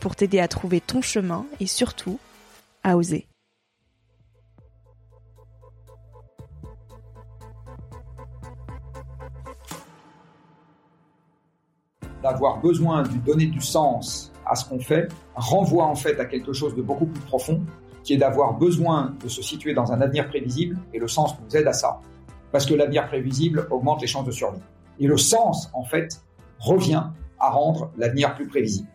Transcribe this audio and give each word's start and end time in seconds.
pour 0.00 0.16
t'aider 0.16 0.40
à 0.40 0.48
trouver 0.48 0.80
ton 0.80 1.02
chemin 1.02 1.46
et 1.60 1.66
surtout 1.66 2.18
à 2.82 2.96
oser. 2.96 3.26
D'avoir 12.22 12.60
besoin 12.60 13.02
de 13.02 13.16
donner 13.18 13.46
du 13.46 13.60
sens 13.60 14.32
à 14.46 14.54
ce 14.54 14.68
qu'on 14.68 14.80
fait 14.80 15.08
renvoie 15.34 15.84
en 15.84 15.94
fait 15.94 16.18
à 16.20 16.24
quelque 16.24 16.52
chose 16.52 16.74
de 16.74 16.82
beaucoup 16.82 17.06
plus 17.06 17.20
profond, 17.22 17.62
qui 18.02 18.14
est 18.14 18.18
d'avoir 18.18 18.54
besoin 18.54 19.14
de 19.22 19.28
se 19.28 19.42
situer 19.42 19.74
dans 19.74 19.92
un 19.92 20.00
avenir 20.00 20.28
prévisible 20.28 20.78
et 20.92 20.98
le 20.98 21.08
sens 21.08 21.34
nous 21.40 21.56
aide 21.56 21.66
à 21.66 21.72
ça. 21.72 22.00
Parce 22.52 22.66
que 22.66 22.74
l'avenir 22.74 23.06
prévisible 23.06 23.66
augmente 23.70 24.00
les 24.00 24.06
chances 24.06 24.26
de 24.26 24.30
survie. 24.30 24.60
Et 25.00 25.06
le 25.06 25.16
sens, 25.16 25.70
en 25.72 25.84
fait, 25.84 26.20
revient 26.58 27.04
à 27.40 27.50
rendre 27.50 27.90
l'avenir 27.96 28.34
plus 28.34 28.46
prévisible. 28.46 28.88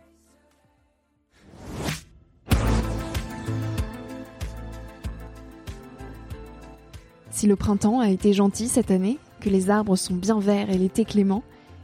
Si 7.39 7.47
le 7.47 7.55
printemps 7.55 8.01
a 8.01 8.09
été 8.09 8.33
gentil 8.33 8.67
cette 8.67 8.91
année, 8.91 9.17
que 9.39 9.49
les 9.49 9.69
arbres 9.69 9.95
sont 9.95 10.15
bien 10.15 10.41
verts 10.41 10.69
et 10.69 10.77
l'été 10.77 11.05
clément, 11.05 11.41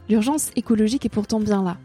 l'urgence 0.09 0.51
écologique 0.57 1.05
est 1.05 1.09
pourtant 1.09 1.39
bien 1.39 1.63
là. 1.63 1.77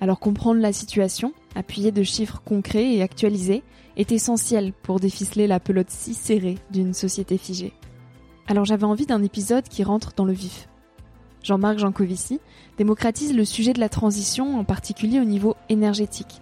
Alors 0.00 0.18
comprendre 0.18 0.62
la 0.62 0.72
situation, 0.72 1.34
appuyé 1.54 1.92
de 1.92 2.02
chiffres 2.04 2.40
concrets 2.42 2.94
et 2.94 3.02
actualisés, 3.02 3.64
est 3.98 4.12
essentiel 4.12 4.72
pour 4.72 4.98
déficeler 4.98 5.46
la 5.46 5.60
pelote 5.60 5.90
si 5.90 6.14
serrée 6.14 6.56
d'une 6.70 6.94
société 6.94 7.36
figée. 7.36 7.74
Alors 8.46 8.64
j'avais 8.64 8.84
envie 8.84 9.04
d'un 9.04 9.22
épisode 9.22 9.68
qui 9.68 9.84
rentre 9.84 10.14
dans 10.16 10.24
le 10.24 10.32
vif. 10.32 10.70
Jean-Marc 11.42 11.80
Jancovici 11.80 12.40
démocratise 12.78 13.36
le 13.36 13.44
sujet 13.44 13.74
de 13.74 13.80
la 13.80 13.90
transition, 13.90 14.58
en 14.58 14.64
particulier 14.64 15.20
au 15.20 15.24
niveau 15.24 15.54
énergétique. 15.68 16.40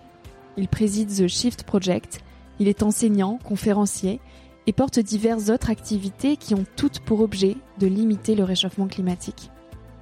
Il 0.57 0.69
préside 0.69 1.09
The 1.09 1.27
Shift 1.27 1.65
Project, 1.65 2.21
il 2.61 2.69
est 2.69 2.85
enseignant, 2.85 3.41
conférencier 3.43 4.21
et 4.67 4.73
porte 4.73 4.99
diverses 4.99 5.49
autres 5.49 5.71
activités 5.71 6.37
qui 6.37 6.55
ont 6.55 6.65
toutes 6.77 7.01
pour 7.01 7.21
objet 7.21 7.57
de 7.79 7.87
limiter 7.87 8.35
le 8.35 8.45
réchauffement 8.45 8.89
climatique. 8.89 9.51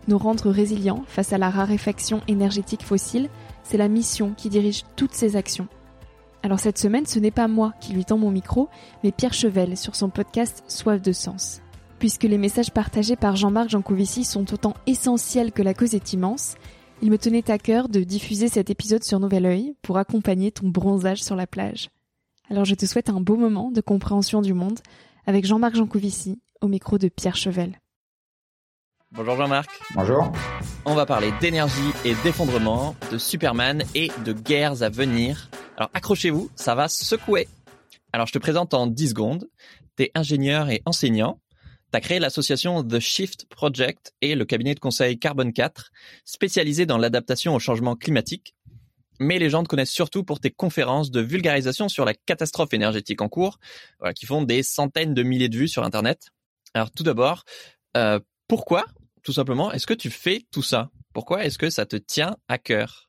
Nous 0.09 0.19
rendre 0.19 0.51
résilients 0.51 1.05
face 1.07 1.33
à 1.33 1.39
la 1.39 1.51
raréfaction 1.51 2.23
énergétique 2.29 2.83
fossile, 2.83 3.29
c'est 3.63 3.77
la 3.77 3.89
mission 3.89 4.33
qui 4.37 4.49
dirige 4.49 4.85
toutes 4.97 5.15
ces 5.15 5.37
actions. 5.37 5.69
Alors 6.43 6.61
cette 6.61 6.79
semaine, 6.79 7.07
ce 7.07 7.19
n'est 7.19 7.31
pas 7.31 7.49
moi 7.49 7.75
qui 7.81 7.93
lui 7.93 8.05
tend 8.05 8.17
mon 8.17 8.31
micro, 8.31 8.69
mais 9.05 9.13
Pierre 9.13 9.35
Chevel 9.35 9.77
sur 9.77 9.97
son 9.97 10.09
podcast 10.09 10.63
Soif 10.67 11.03
de 11.03 11.13
sens. 11.13 11.61
Puisque 11.99 12.25
les 12.25 12.39
messages 12.39 12.71
partagés 12.71 13.17
par 13.17 13.37
Jean-Marc 13.37 13.71
Jancovici 13.71 14.25
sont 14.25 14.53
autant 14.55 14.75
essentiels 14.87 15.53
que 15.53 15.63
la 15.63 15.75
cause 15.75 15.95
est 15.95 16.13
immense, 16.13 16.55
il 17.03 17.11
me 17.11 17.19
tenait 17.19 17.51
à 17.51 17.59
cœur 17.59 17.89
de 17.89 18.01
diffuser 18.01 18.49
cet 18.49 18.71
épisode 18.71 19.05
sur 19.05 19.21
Nouvel 19.21 19.47
Oeil 19.47 19.75
pour 19.83 19.99
accompagner 19.99 20.53
ton 20.53 20.69
bronzage 20.69 21.23
sur 21.23 21.37
la 21.37 21.47
plage. 21.47 21.91
Alors 22.51 22.65
je 22.65 22.75
te 22.75 22.87
souhaite 22.87 23.11
un 23.11 23.21
beau 23.21 23.37
moment 23.37 23.71
de 23.71 23.83
compréhension 23.83 24.41
du 24.41 24.55
monde 24.55 24.79
avec 25.27 25.45
Jean-Marc 25.45 25.77
Jancovici 25.77 26.41
au 26.63 26.69
micro 26.69 26.97
de 26.97 27.09
Pierre 27.09 27.37
Chevel. 27.37 27.79
Bonjour 29.11 29.37
Jean-Marc. 29.37 29.71
Bonjour. 29.95 30.33
On 30.87 30.95
va 30.95 31.05
parler 31.05 31.31
d'énergie 31.43 31.93
et 32.07 32.15
d'effondrement, 32.25 32.97
de 33.13 33.19
Superman 33.19 33.85
et 33.95 34.11
de 34.25 34.33
guerres 34.33 34.83
à 34.83 34.89
venir. 34.89 35.51
Alors 35.77 35.91
accrochez-vous, 35.93 36.51
ça 36.57 36.75
va 36.75 36.89
secouer. 36.89 37.49
Alors 38.15 38.27
je 38.27 38.33
te 38.33 38.39
présente 38.39 38.73
en 38.73 38.87
10 38.87 39.11
secondes. 39.11 39.49
T'es 39.97 40.11
ingénieur 40.15 40.71
et 40.71 40.81
enseignant. 40.87 41.41
T'as 41.91 42.01
créé 42.01 42.19
l'association 42.19 42.83
The 42.83 42.99
Shift 42.99 43.47
Project 43.51 44.15
et 44.23 44.35
le 44.35 44.47
cabinet 44.47 44.75
de 44.75 44.81
conseil 44.81 45.19
Carbone 45.19 45.53
4, 45.53 45.91
spécialisé 46.25 46.87
dans 46.87 46.99
l'adaptation 46.99 47.55
au 47.55 47.59
changement 47.59 47.95
climatique 47.95 48.55
mais 49.19 49.39
les 49.39 49.51
gens 49.51 49.63
te 49.63 49.69
connaissent 49.69 49.91
surtout 49.91 50.25
pour 50.25 50.41
tes 50.41 50.51
conférences 50.51 51.11
de 51.11 51.21
vulgarisation 51.21 51.89
sur 51.89 52.05
la 52.05 52.15
catastrophe 52.15 52.73
énergétique 52.73 53.23
en 53.23 53.29
cours, 53.29 53.59
qui 54.15 54.27
font 54.27 54.43
des 54.43 54.63
centaines 54.63 55.15
de 55.15 55.23
milliers 55.23 55.49
de 55.49 55.57
vues 55.57 55.69
sur 55.69 55.85
Internet. 55.85 56.31
Alors 56.75 56.91
tout 56.91 57.03
d'abord, 57.03 57.45
euh, 57.97 58.21
pourquoi, 58.47 58.85
tout 59.23 59.33
simplement, 59.33 59.73
est-ce 59.73 59.87
que 59.87 59.95
tu 59.95 60.11
fais 60.11 60.45
tout 60.51 60.63
ça? 60.63 60.91
Pourquoi 61.13 61.45
est-ce 61.45 61.59
que 61.59 61.71
ça 61.71 61.87
te 61.87 61.97
tient 61.97 62.37
à 62.49 62.59
cœur? 62.59 63.08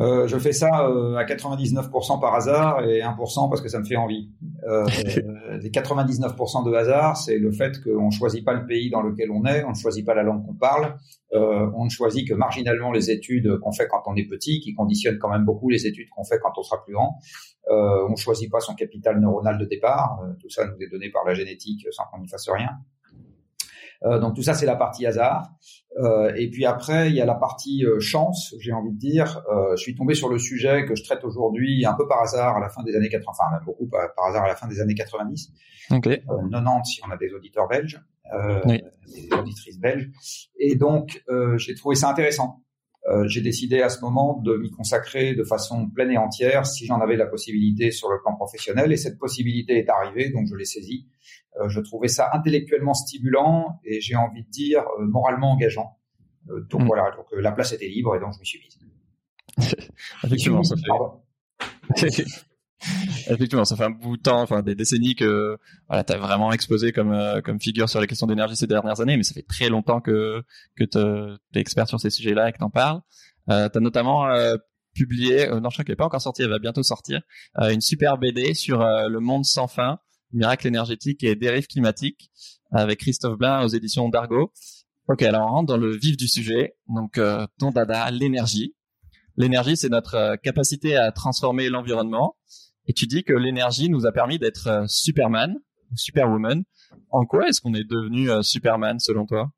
Euh, 0.00 0.28
je 0.28 0.38
fais 0.38 0.52
ça 0.52 0.86
euh, 0.86 1.16
à 1.16 1.24
99% 1.24 2.20
par 2.20 2.34
hasard 2.34 2.84
et 2.84 3.00
1% 3.00 3.48
parce 3.48 3.60
que 3.60 3.68
ça 3.68 3.80
me 3.80 3.84
fait 3.84 3.96
envie. 3.96 4.30
Euh, 4.68 4.84
les 5.60 5.70
99% 5.70 6.64
de 6.64 6.72
hasard, 6.72 7.16
c'est 7.16 7.38
le 7.38 7.50
fait 7.50 7.82
qu'on 7.82 8.06
ne 8.06 8.10
choisit 8.10 8.44
pas 8.44 8.54
le 8.54 8.66
pays 8.66 8.90
dans 8.90 9.02
lequel 9.02 9.30
on 9.30 9.44
est, 9.44 9.64
on 9.64 9.70
ne 9.70 9.74
choisit 9.74 10.06
pas 10.06 10.14
la 10.14 10.22
langue 10.22 10.44
qu'on 10.46 10.54
parle, 10.54 10.96
euh, 11.32 11.68
on 11.74 11.84
ne 11.84 11.90
choisit 11.90 12.28
que 12.28 12.34
marginalement 12.34 12.92
les 12.92 13.10
études 13.10 13.58
qu'on 13.58 13.72
fait 13.72 13.88
quand 13.88 14.02
on 14.06 14.14
est 14.14 14.28
petit, 14.28 14.60
qui 14.60 14.72
conditionnent 14.74 15.18
quand 15.18 15.30
même 15.30 15.44
beaucoup 15.44 15.68
les 15.68 15.86
études 15.86 16.08
qu'on 16.10 16.24
fait 16.24 16.38
quand 16.38 16.52
on 16.56 16.62
sera 16.62 16.82
plus 16.84 16.94
grand. 16.94 17.18
Euh, 17.70 18.06
on 18.08 18.12
ne 18.12 18.16
choisit 18.16 18.50
pas 18.50 18.60
son 18.60 18.74
capital 18.74 19.20
neuronal 19.20 19.58
de 19.58 19.64
départ, 19.64 20.20
tout 20.40 20.48
ça 20.48 20.64
nous 20.66 20.76
est 20.80 20.88
donné 20.88 21.10
par 21.10 21.24
la 21.24 21.34
génétique 21.34 21.86
sans 21.90 22.04
qu'on 22.10 22.20
n'y 22.20 22.28
fasse 22.28 22.48
rien. 22.48 22.70
Euh, 24.04 24.18
donc 24.18 24.34
tout 24.34 24.42
ça, 24.42 24.54
c'est 24.54 24.66
la 24.66 24.76
partie 24.76 25.06
hasard. 25.06 25.50
Euh, 25.96 26.32
et 26.36 26.48
puis 26.50 26.64
après, 26.64 27.08
il 27.08 27.16
y 27.16 27.20
a 27.20 27.26
la 27.26 27.34
partie 27.34 27.84
euh, 27.84 27.98
chance, 27.98 28.54
j'ai 28.60 28.72
envie 28.72 28.92
de 28.92 28.98
dire. 28.98 29.42
je 29.76 29.82
suis 29.82 29.94
tombé 29.94 30.14
sur 30.14 30.28
le 30.28 30.38
sujet 30.38 30.84
que 30.84 30.94
je 30.94 31.02
traite 31.02 31.24
aujourd'hui 31.24 31.84
un 31.86 31.94
peu 31.94 32.06
par 32.06 32.22
hasard 32.22 32.56
à 32.56 32.60
la 32.60 32.68
fin 32.68 32.82
des 32.82 32.94
années 32.94 33.08
80, 33.08 33.30
enfin 33.30 33.50
même 33.52 33.64
beaucoup 33.64 33.86
par, 33.86 34.08
hasard 34.28 34.44
à 34.44 34.48
la 34.48 34.56
fin 34.56 34.68
des 34.68 34.80
années 34.80 34.94
90. 34.94 35.52
Okay. 35.90 36.22
90 36.26 36.90
si 36.90 37.00
on 37.06 37.10
a 37.10 37.16
des 37.16 37.32
auditeurs 37.32 37.66
belges, 37.66 38.00
des 38.66 39.28
auditrices 39.32 39.80
belges. 39.80 40.10
Et 40.58 40.76
donc, 40.76 41.24
j'ai 41.56 41.74
trouvé 41.74 41.96
ça 41.96 42.10
intéressant. 42.10 42.62
Euh, 43.08 43.26
j'ai 43.26 43.40
décidé 43.40 43.80
à 43.80 43.88
ce 43.88 44.00
moment 44.00 44.38
de 44.42 44.56
m'y 44.56 44.70
consacrer 44.70 45.34
de 45.34 45.42
façon 45.42 45.88
pleine 45.88 46.10
et 46.10 46.18
entière 46.18 46.66
si 46.66 46.84
j'en 46.84 47.00
avais 47.00 47.16
la 47.16 47.26
possibilité 47.26 47.90
sur 47.90 48.10
le 48.10 48.20
plan 48.20 48.34
professionnel. 48.34 48.92
Et 48.92 48.96
cette 48.96 49.18
possibilité 49.18 49.78
est 49.78 49.88
arrivée, 49.88 50.30
donc 50.30 50.46
je 50.48 50.54
l'ai 50.54 50.66
saisie. 50.66 51.06
Euh, 51.60 51.68
je 51.68 51.80
trouvais 51.80 52.08
ça 52.08 52.30
intellectuellement 52.32 52.94
stimulant 52.94 53.80
et 53.84 54.00
j'ai 54.00 54.16
envie 54.16 54.42
de 54.42 54.50
dire 54.50 54.82
euh, 55.00 55.06
moralement 55.06 55.52
engageant. 55.52 55.96
donc 56.46 56.82
mm. 56.82 56.86
voilà, 56.86 57.10
donc 57.16 57.26
la 57.32 57.52
place 57.52 57.72
était 57.72 57.88
libre 57.88 58.14
et 58.14 58.20
donc 58.20 58.34
je 58.34 58.40
me 58.40 58.44
suis 58.44 58.60
mise. 58.60 58.78
Effectivement, 60.24 60.62
ça 60.62 60.76
fait. 61.96 62.24
Effectivement, 63.28 63.64
ça 63.64 63.76
fait 63.76 63.84
un 63.84 63.90
bout 63.90 64.16
de 64.16 64.22
temps, 64.22 64.40
enfin 64.40 64.62
des 64.62 64.74
décennies 64.74 65.14
que 65.14 65.58
voilà, 65.88 66.04
t'as 66.04 66.16
vraiment 66.16 66.52
exposé 66.52 66.92
comme 66.92 67.16
comme 67.44 67.60
figure 67.60 67.88
sur 67.88 68.00
les 68.00 68.06
questions 68.06 68.26
d'énergie 68.26 68.56
ces 68.56 68.66
dernières 68.66 69.00
années, 69.00 69.16
mais 69.16 69.24
ça 69.24 69.34
fait 69.34 69.46
très 69.46 69.68
longtemps 69.68 70.00
que 70.00 70.42
que 70.76 70.84
t'es 70.84 71.60
expert 71.60 71.88
sur 71.88 71.98
ces 71.98 72.10
sujets-là 72.10 72.48
et 72.48 72.52
que 72.52 72.58
t'en 72.58 72.70
parles. 72.70 73.00
Euh, 73.50 73.68
t'as 73.68 73.80
notamment 73.80 74.28
publié, 74.94 75.48
non 75.48 75.70
je 75.70 75.74
crois 75.74 75.84
qu'elle 75.84 75.92
n'est 75.92 75.96
pas 75.96 76.06
encore 76.06 76.22
sortie, 76.22 76.42
elle 76.42 76.50
va 76.50 76.60
bientôt 76.60 76.82
sortir, 76.82 77.20
une 77.60 77.80
super 77.80 78.16
BD 78.16 78.54
sur 78.54 78.78
le 78.78 79.18
monde 79.18 79.44
sans 79.44 79.66
fin, 79.66 79.98
miracle 80.32 80.66
énergétique 80.66 81.24
et 81.24 81.34
dérive 81.34 81.66
climatique 81.66 82.30
avec 82.70 83.00
Christophe 83.00 83.38
Blin 83.38 83.64
aux 83.64 83.68
éditions 83.68 84.08
d'Argo. 84.08 84.52
Ok, 85.08 85.22
alors 85.22 85.46
on 85.46 85.50
rentre 85.52 85.68
dans 85.68 85.78
le 85.78 85.96
vif 85.96 86.16
du 86.16 86.28
sujet. 86.28 86.76
Donc, 86.88 87.16
euh, 87.16 87.46
ton 87.58 87.70
dada, 87.70 88.10
l'énergie. 88.10 88.74
L'énergie, 89.36 89.76
c'est 89.76 89.88
notre 89.88 90.16
euh, 90.16 90.36
capacité 90.36 90.96
à 90.96 91.12
transformer 91.12 91.70
l'environnement. 91.70 92.36
Et 92.88 92.92
tu 92.92 93.06
dis 93.06 93.22
que 93.22 93.32
l'énergie 93.32 93.88
nous 93.88 94.06
a 94.06 94.12
permis 94.12 94.38
d'être 94.38 94.66
euh, 94.66 94.84
Superman 94.88 95.56
ou 95.92 95.96
Superwoman. 95.96 96.64
En 97.10 97.24
quoi 97.24 97.48
est-ce 97.48 97.60
qu'on 97.60 97.74
est 97.74 97.88
devenu 97.88 98.28
Superman 98.42 98.98
selon 98.98 99.24
toi? 99.24 99.50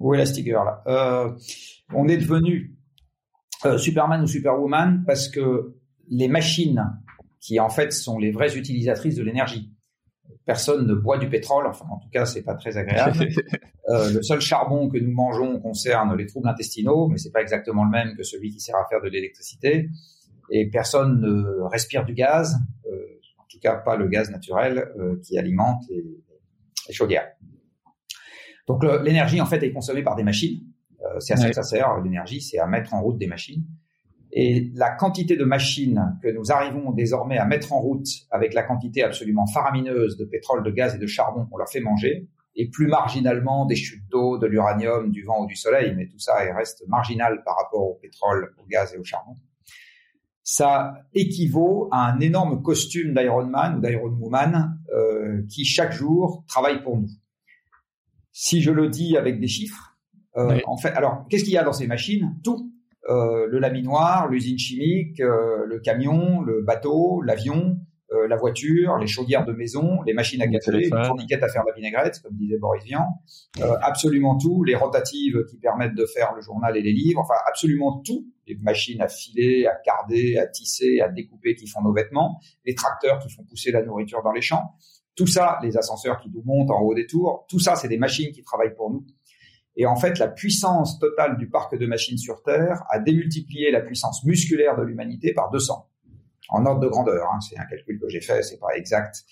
Où 0.00 0.12
est 0.14 0.18
la 0.18 0.26
sticker 0.26 0.64
là? 0.64 1.34
On 1.94 2.08
est 2.08 2.18
devenu 2.18 2.76
Superman 3.78 4.22
ou 4.22 4.26
Superwoman 4.26 5.04
parce 5.06 5.28
que 5.28 5.76
les 6.08 6.28
machines, 6.28 6.82
qui 7.40 7.60
en 7.60 7.68
fait 7.68 7.92
sont 7.92 8.18
les 8.18 8.30
vraies 8.30 8.56
utilisatrices 8.56 9.14
de 9.14 9.22
l'énergie, 9.22 9.72
personne 10.44 10.86
ne 10.86 10.94
boit 10.94 11.18
du 11.18 11.28
pétrole, 11.28 11.66
enfin 11.66 11.86
en 11.90 11.98
tout 11.98 12.08
cas 12.10 12.26
c'est 12.26 12.42
pas 12.42 12.54
très 12.54 12.76
agréable. 12.76 13.28
euh, 13.88 14.10
le 14.10 14.22
seul 14.22 14.40
charbon 14.40 14.88
que 14.88 14.98
nous 14.98 15.12
mangeons 15.12 15.60
concerne 15.60 16.16
les 16.16 16.26
troubles 16.26 16.48
intestinaux, 16.48 17.08
mais 17.08 17.18
c'est 17.18 17.32
pas 17.32 17.42
exactement 17.42 17.84
le 17.84 17.90
même 17.90 18.16
que 18.16 18.22
celui 18.22 18.50
qui 18.50 18.60
sert 18.60 18.76
à 18.76 18.86
faire 18.88 19.02
de 19.02 19.08
l'électricité. 19.08 19.88
Et 20.50 20.68
personne 20.70 21.20
ne 21.20 21.62
respire 21.68 22.04
du 22.04 22.14
gaz, 22.14 22.56
euh, 22.86 23.20
en 23.38 23.44
tout 23.48 23.58
cas 23.60 23.76
pas 23.76 23.96
le 23.96 24.08
gaz 24.08 24.30
naturel 24.30 24.90
euh, 24.98 25.20
qui 25.22 25.38
alimente 25.38 25.82
les, 25.88 26.04
les 26.88 26.94
chaudières. 26.94 27.28
Donc 28.66 28.84
l'énergie 29.04 29.40
en 29.40 29.46
fait 29.46 29.62
est 29.62 29.72
consommée 29.72 30.02
par 30.02 30.16
des 30.16 30.24
machines. 30.24 30.60
Euh, 31.02 31.20
c'est 31.20 31.34
à 31.34 31.36
ça 31.36 31.48
que 31.48 31.54
ça 31.54 31.62
sert. 31.62 32.00
L'énergie, 32.02 32.40
c'est 32.40 32.58
à 32.58 32.66
mettre 32.66 32.94
en 32.94 33.02
route 33.02 33.18
des 33.18 33.26
machines. 33.26 33.64
Et 34.32 34.70
la 34.74 34.90
quantité 34.90 35.36
de 35.36 35.44
machines 35.44 36.18
que 36.22 36.28
nous 36.28 36.52
arrivons 36.52 36.90
désormais 36.90 37.38
à 37.38 37.46
mettre 37.46 37.72
en 37.72 37.80
route 37.80 38.06
avec 38.30 38.54
la 38.54 38.64
quantité 38.64 39.02
absolument 39.02 39.46
faramineuse 39.46 40.16
de 40.16 40.24
pétrole, 40.24 40.62
de 40.62 40.70
gaz 40.70 40.94
et 40.94 40.98
de 40.98 41.06
charbon 41.06 41.46
qu'on 41.46 41.56
leur 41.56 41.70
fait 41.70 41.80
manger, 41.80 42.28
et 42.54 42.68
plus 42.68 42.86
marginalement 42.86 43.66
des 43.66 43.76
chutes 43.76 44.06
d'eau, 44.10 44.38
de 44.38 44.46
l'uranium, 44.46 45.10
du 45.10 45.22
vent 45.22 45.44
ou 45.44 45.46
du 45.46 45.56
soleil, 45.56 45.94
mais 45.94 46.06
tout 46.06 46.18
ça 46.18 46.34
reste 46.54 46.84
marginal 46.88 47.42
par 47.44 47.56
rapport 47.56 47.82
au 47.82 47.94
pétrole, 47.94 48.54
au 48.58 48.66
gaz 48.66 48.92
et 48.94 48.98
au 48.98 49.04
charbon. 49.04 49.36
Ça 50.48 51.02
équivaut 51.12 51.88
à 51.90 52.08
un 52.08 52.20
énorme 52.20 52.62
costume 52.62 53.14
d'Iron 53.14 53.46
Man 53.46 53.78
ou 53.78 53.80
d'Iron 53.80 54.16
Woman 54.20 54.78
euh, 54.94 55.42
qui 55.50 55.64
chaque 55.64 55.90
jour 55.90 56.44
travaille 56.46 56.84
pour 56.84 56.96
nous. 56.96 57.08
Si 58.30 58.62
je 58.62 58.70
le 58.70 58.88
dis 58.88 59.16
avec 59.16 59.40
des 59.40 59.48
chiffres, 59.48 59.96
euh, 60.36 60.60
en 60.66 60.76
fait, 60.76 60.90
alors 60.90 61.26
qu'est-ce 61.28 61.42
qu'il 61.42 61.54
y 61.54 61.58
a 61.58 61.64
dans 61.64 61.72
ces 61.72 61.88
machines? 61.88 62.36
Tout. 62.44 62.70
Euh, 63.08 63.48
le 63.48 63.58
laminoir, 63.58 64.28
l'usine 64.28 64.56
chimique, 64.56 65.18
euh, 65.18 65.64
le 65.66 65.80
camion, 65.80 66.42
le 66.42 66.62
bateau, 66.62 67.22
l'avion, 67.22 67.80
euh, 68.12 68.28
la 68.28 68.36
voiture, 68.36 68.98
les 68.98 69.08
chaudières 69.08 69.44
de 69.44 69.52
maison, 69.52 70.00
les 70.06 70.14
machines 70.14 70.42
à 70.42 70.46
café, 70.46 70.70
les 70.70 70.90
fourniquettes 70.90 71.42
à 71.42 71.48
faire 71.48 71.64
la 71.66 71.72
vinaigrette, 71.72 72.20
comme 72.22 72.36
disait 72.36 72.58
Boris 72.58 72.84
Vian, 72.84 73.04
absolument 73.82 74.38
tout, 74.38 74.62
les 74.62 74.76
rotatives 74.76 75.44
qui 75.50 75.56
permettent 75.56 75.96
de 75.96 76.06
faire 76.06 76.34
le 76.36 76.40
journal 76.40 76.76
et 76.76 76.82
les 76.82 76.92
livres, 76.92 77.20
enfin 77.20 77.34
absolument 77.48 78.00
tout, 78.04 78.28
les 78.46 78.56
machines 78.56 79.00
à 79.00 79.08
filer, 79.08 79.66
à 79.66 79.74
carder, 79.84 80.38
à 80.38 80.46
tisser, 80.46 81.00
à 81.00 81.08
découper 81.08 81.54
qui 81.54 81.66
font 81.66 81.82
nos 81.82 81.92
vêtements, 81.92 82.40
les 82.64 82.74
tracteurs 82.74 83.18
qui 83.18 83.30
font 83.30 83.44
pousser 83.44 83.72
la 83.72 83.82
nourriture 83.82 84.22
dans 84.22 84.32
les 84.32 84.42
champs, 84.42 84.74
tout 85.16 85.26
ça, 85.26 85.58
les 85.62 85.76
ascenseurs 85.76 86.20
qui 86.20 86.30
nous 86.30 86.42
montent 86.44 86.70
en 86.70 86.80
haut 86.80 86.94
des 86.94 87.06
tours, 87.06 87.46
tout 87.48 87.58
ça, 87.58 87.74
c'est 87.74 87.88
des 87.88 87.98
machines 87.98 88.32
qui 88.32 88.42
travaillent 88.42 88.74
pour 88.74 88.90
nous. 88.90 89.04
Et 89.76 89.86
en 89.86 89.96
fait, 89.96 90.18
la 90.18 90.28
puissance 90.28 90.98
totale 90.98 91.36
du 91.36 91.48
parc 91.48 91.76
de 91.76 91.86
machines 91.86 92.18
sur 92.18 92.42
Terre 92.42 92.82
a 92.90 92.98
démultiplié 92.98 93.70
la 93.70 93.80
puissance 93.80 94.24
musculaire 94.24 94.76
de 94.76 94.82
l'humanité 94.82 95.34
par 95.34 95.50
200. 95.50 95.86
En 96.48 96.64
ordre 96.64 96.80
de 96.80 96.88
grandeur, 96.88 97.26
hein. 97.32 97.40
c'est 97.40 97.58
un 97.58 97.64
calcul 97.64 97.98
que 97.98 98.08
j'ai 98.08 98.20
fait, 98.20 98.42
c'est 98.42 98.58
pas 98.58 98.74
exact. 98.76 99.24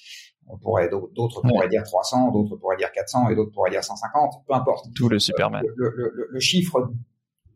On 0.46 0.58
pourrait 0.58 0.90
d'autres 0.90 1.40
pourraient 1.40 1.68
dire 1.68 1.82
300, 1.82 2.32
d'autres 2.32 2.56
pourraient 2.56 2.76
dire 2.76 2.92
400 2.92 3.30
et 3.30 3.34
d'autres 3.34 3.52
pourraient 3.52 3.70
dire 3.70 3.82
150, 3.82 4.44
peu 4.46 4.54
importe. 4.54 4.86
Tout 4.94 5.08
le 5.08 5.18
Superman. 5.18 5.64
le, 5.76 5.94
le, 5.96 6.28
le, 6.28 6.40
chiffre 6.40 6.90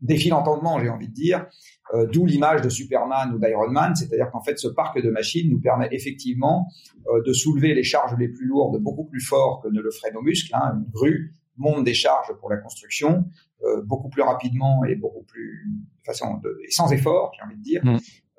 défie 0.01 0.29
l'entendement, 0.29 0.79
j'ai 0.79 0.89
envie 0.89 1.07
de 1.07 1.13
dire. 1.13 1.45
Euh, 1.93 2.05
D'où 2.05 2.25
l'image 2.25 2.61
de 2.61 2.69
Superman 2.69 3.33
ou 3.33 3.39
d'Iron 3.39 3.69
Man, 3.69 3.95
c'est-à-dire 3.95 4.29
qu'en 4.31 4.41
fait, 4.41 4.59
ce 4.59 4.67
parc 4.67 5.01
de 5.01 5.09
machines 5.09 5.49
nous 5.49 5.59
permet 5.59 5.89
effectivement 5.91 6.67
euh, 7.07 7.23
de 7.25 7.33
soulever 7.33 7.73
les 7.73 7.83
charges 7.83 8.15
les 8.19 8.29
plus 8.29 8.45
lourdes 8.45 8.79
beaucoup 8.79 9.05
plus 9.05 9.21
fort 9.21 9.61
que 9.61 9.69
ne 9.69 9.81
le 9.81 9.91
feraient 9.91 10.11
nos 10.11 10.21
muscles. 10.21 10.53
Hein. 10.53 10.73
Une 10.75 10.91
grue 10.91 11.33
monte 11.57 11.83
des 11.83 11.93
charges 11.93 12.33
pour 12.39 12.49
la 12.49 12.57
construction 12.57 13.25
euh, 13.63 13.81
beaucoup 13.83 14.09
plus 14.09 14.21
rapidement 14.21 14.85
et 14.85 14.95
beaucoup 14.95 15.23
plus 15.23 15.65
de 15.67 16.05
façon 16.05 16.37
de, 16.37 16.57
et 16.65 16.71
sans 16.71 16.93
effort, 16.93 17.33
j'ai 17.35 17.43
envie 17.45 17.57
de 17.57 17.61
dire. 17.61 17.81
Mm. 17.83 17.97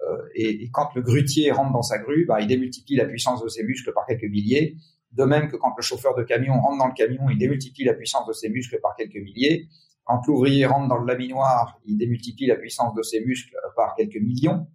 Euh, 0.08 0.16
et, 0.34 0.64
et, 0.64 0.70
quand 0.70 0.88
le 0.94 1.02
grutier 1.02 1.50
rentre 1.50 1.72
dans 1.72 1.82
sa 1.82 1.98
grue, 1.98 2.24
bah, 2.24 2.40
il 2.40 2.46
démultiplie 2.46 2.96
la 2.96 3.04
puissance 3.04 3.42
de 3.42 3.48
ses 3.48 3.62
muscles 3.62 3.92
par 3.92 4.06
quelques 4.06 4.24
milliers. 4.30 4.76
De 5.12 5.24
même 5.24 5.48
que 5.50 5.56
quand 5.56 5.74
le 5.76 5.82
chauffeur 5.82 6.14
de 6.14 6.22
camion 6.22 6.58
rentre 6.58 6.78
dans 6.78 6.86
le 6.86 6.94
camion, 6.94 7.28
il 7.28 7.36
démultiplie 7.36 7.84
la 7.84 7.92
puissance 7.92 8.26
de 8.26 8.32
ses 8.32 8.48
muscles 8.48 8.78
par 8.80 8.96
quelques 8.96 9.22
milliers. 9.22 9.68
Quand 10.04 10.26
l'ouvrier 10.26 10.66
rentre 10.66 10.88
dans 10.88 10.98
le 10.98 11.06
laminoir, 11.06 11.78
il 11.84 11.96
démultiplie 11.96 12.46
la 12.46 12.56
puissance 12.56 12.94
de 12.94 13.02
ses 13.02 13.24
muscles 13.24 13.56
par 13.76 13.94
quelques 13.94 14.20
millions. 14.20 14.66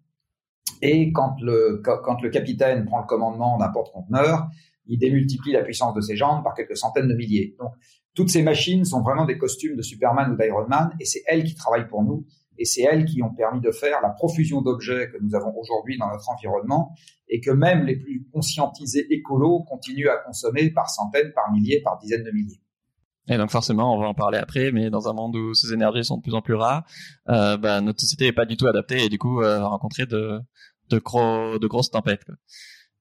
Et 0.81 1.11
quand 1.11 1.35
le, 1.41 1.81
quand 1.83 2.21
le 2.21 2.29
capitaine 2.29 2.85
prend 2.85 2.99
le 2.99 3.05
commandement 3.05 3.57
d'un 3.57 3.69
porte-conteneur, 3.69 4.47
il 4.87 4.99
démultiplie 4.99 5.51
la 5.51 5.63
puissance 5.63 5.93
de 5.93 6.01
ses 6.01 6.15
jambes 6.15 6.43
par 6.43 6.53
quelques 6.53 6.77
centaines 6.77 7.07
de 7.07 7.15
milliers. 7.15 7.55
Donc, 7.59 7.73
toutes 8.13 8.29
ces 8.29 8.43
machines 8.43 8.85
sont 8.85 9.01
vraiment 9.01 9.25
des 9.25 9.37
costumes 9.37 9.75
de 9.75 9.81
Superman 9.81 10.31
ou 10.31 10.37
d'Iron 10.37 10.67
Man, 10.67 10.95
et 10.99 11.05
c'est 11.05 11.23
elles 11.27 11.43
qui 11.43 11.55
travaillent 11.55 11.87
pour 11.87 12.03
nous, 12.03 12.25
et 12.57 12.65
c'est 12.65 12.83
elles 12.83 13.05
qui 13.05 13.21
ont 13.21 13.33
permis 13.33 13.59
de 13.59 13.71
faire 13.71 14.01
la 14.01 14.09
profusion 14.09 14.61
d'objets 14.61 15.09
que 15.11 15.17
nous 15.21 15.35
avons 15.35 15.53
aujourd'hui 15.57 15.97
dans 15.97 16.09
notre 16.09 16.29
environnement, 16.29 16.93
et 17.27 17.41
que 17.41 17.51
même 17.51 17.85
les 17.85 17.97
plus 17.97 18.25
conscientisés 18.31 19.05
écolos 19.09 19.63
continuent 19.63 20.07
à 20.07 20.17
consommer 20.17 20.69
par 20.69 20.89
centaines, 20.89 21.33
par 21.33 21.51
milliers, 21.51 21.81
par 21.81 21.97
dizaines 21.97 22.23
de 22.23 22.31
milliers. 22.31 22.61
Et 23.27 23.37
donc 23.37 23.49
forcément, 23.49 23.95
on 23.95 23.99
va 23.99 24.07
en 24.07 24.13
parler 24.13 24.37
après, 24.37 24.71
mais 24.71 24.89
dans 24.89 25.07
un 25.09 25.13
monde 25.13 25.35
où 25.35 25.53
ces 25.53 25.73
énergies 25.73 26.05
sont 26.05 26.17
de 26.17 26.21
plus 26.21 26.35
en 26.35 26.41
plus 26.41 26.53
rares, 26.53 26.83
euh, 27.29 27.57
bah, 27.57 27.81
notre 27.81 27.99
société 27.99 28.25
n'est 28.25 28.33
pas 28.33 28.45
du 28.45 28.55
tout 28.55 28.67
adaptée 28.67 29.03
et 29.03 29.09
du 29.09 29.17
coup 29.17 29.41
euh, 29.41 29.65
rencontrer 29.65 30.05
de, 30.05 30.39
de, 30.89 30.99
gros, 30.99 31.57
de 31.57 31.67
grosses 31.67 31.89
tempêtes. 31.89 32.27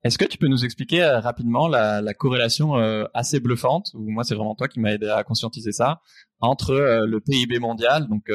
Est-ce 0.03 0.19
que 0.19 0.27
tu 0.27 0.37
peux 0.37 0.49
nous 0.49 0.67
expliquer 0.67 1.03
euh, 1.03 1.21
rapidement 1.21 1.67
la, 1.67 2.03
la 2.03 2.13
corrélation 2.13 2.77
euh, 2.77 3.05
assez 3.15 3.41
bluffante, 3.41 3.91
ou 3.95 4.11
moi 4.11 4.23
c'est 4.23 4.35
vraiment 4.35 4.55
toi 4.55 4.69
qui 4.69 4.79
m'as 4.81 4.93
aidé 4.93 5.09
à 5.09 5.25
conscientiser 5.25 5.73
ça, 5.73 6.01
entre 6.41 6.73
euh, 6.73 7.07
le 7.07 7.21
PIB 7.21 7.59
mondial, 7.59 8.07
donc 8.09 8.31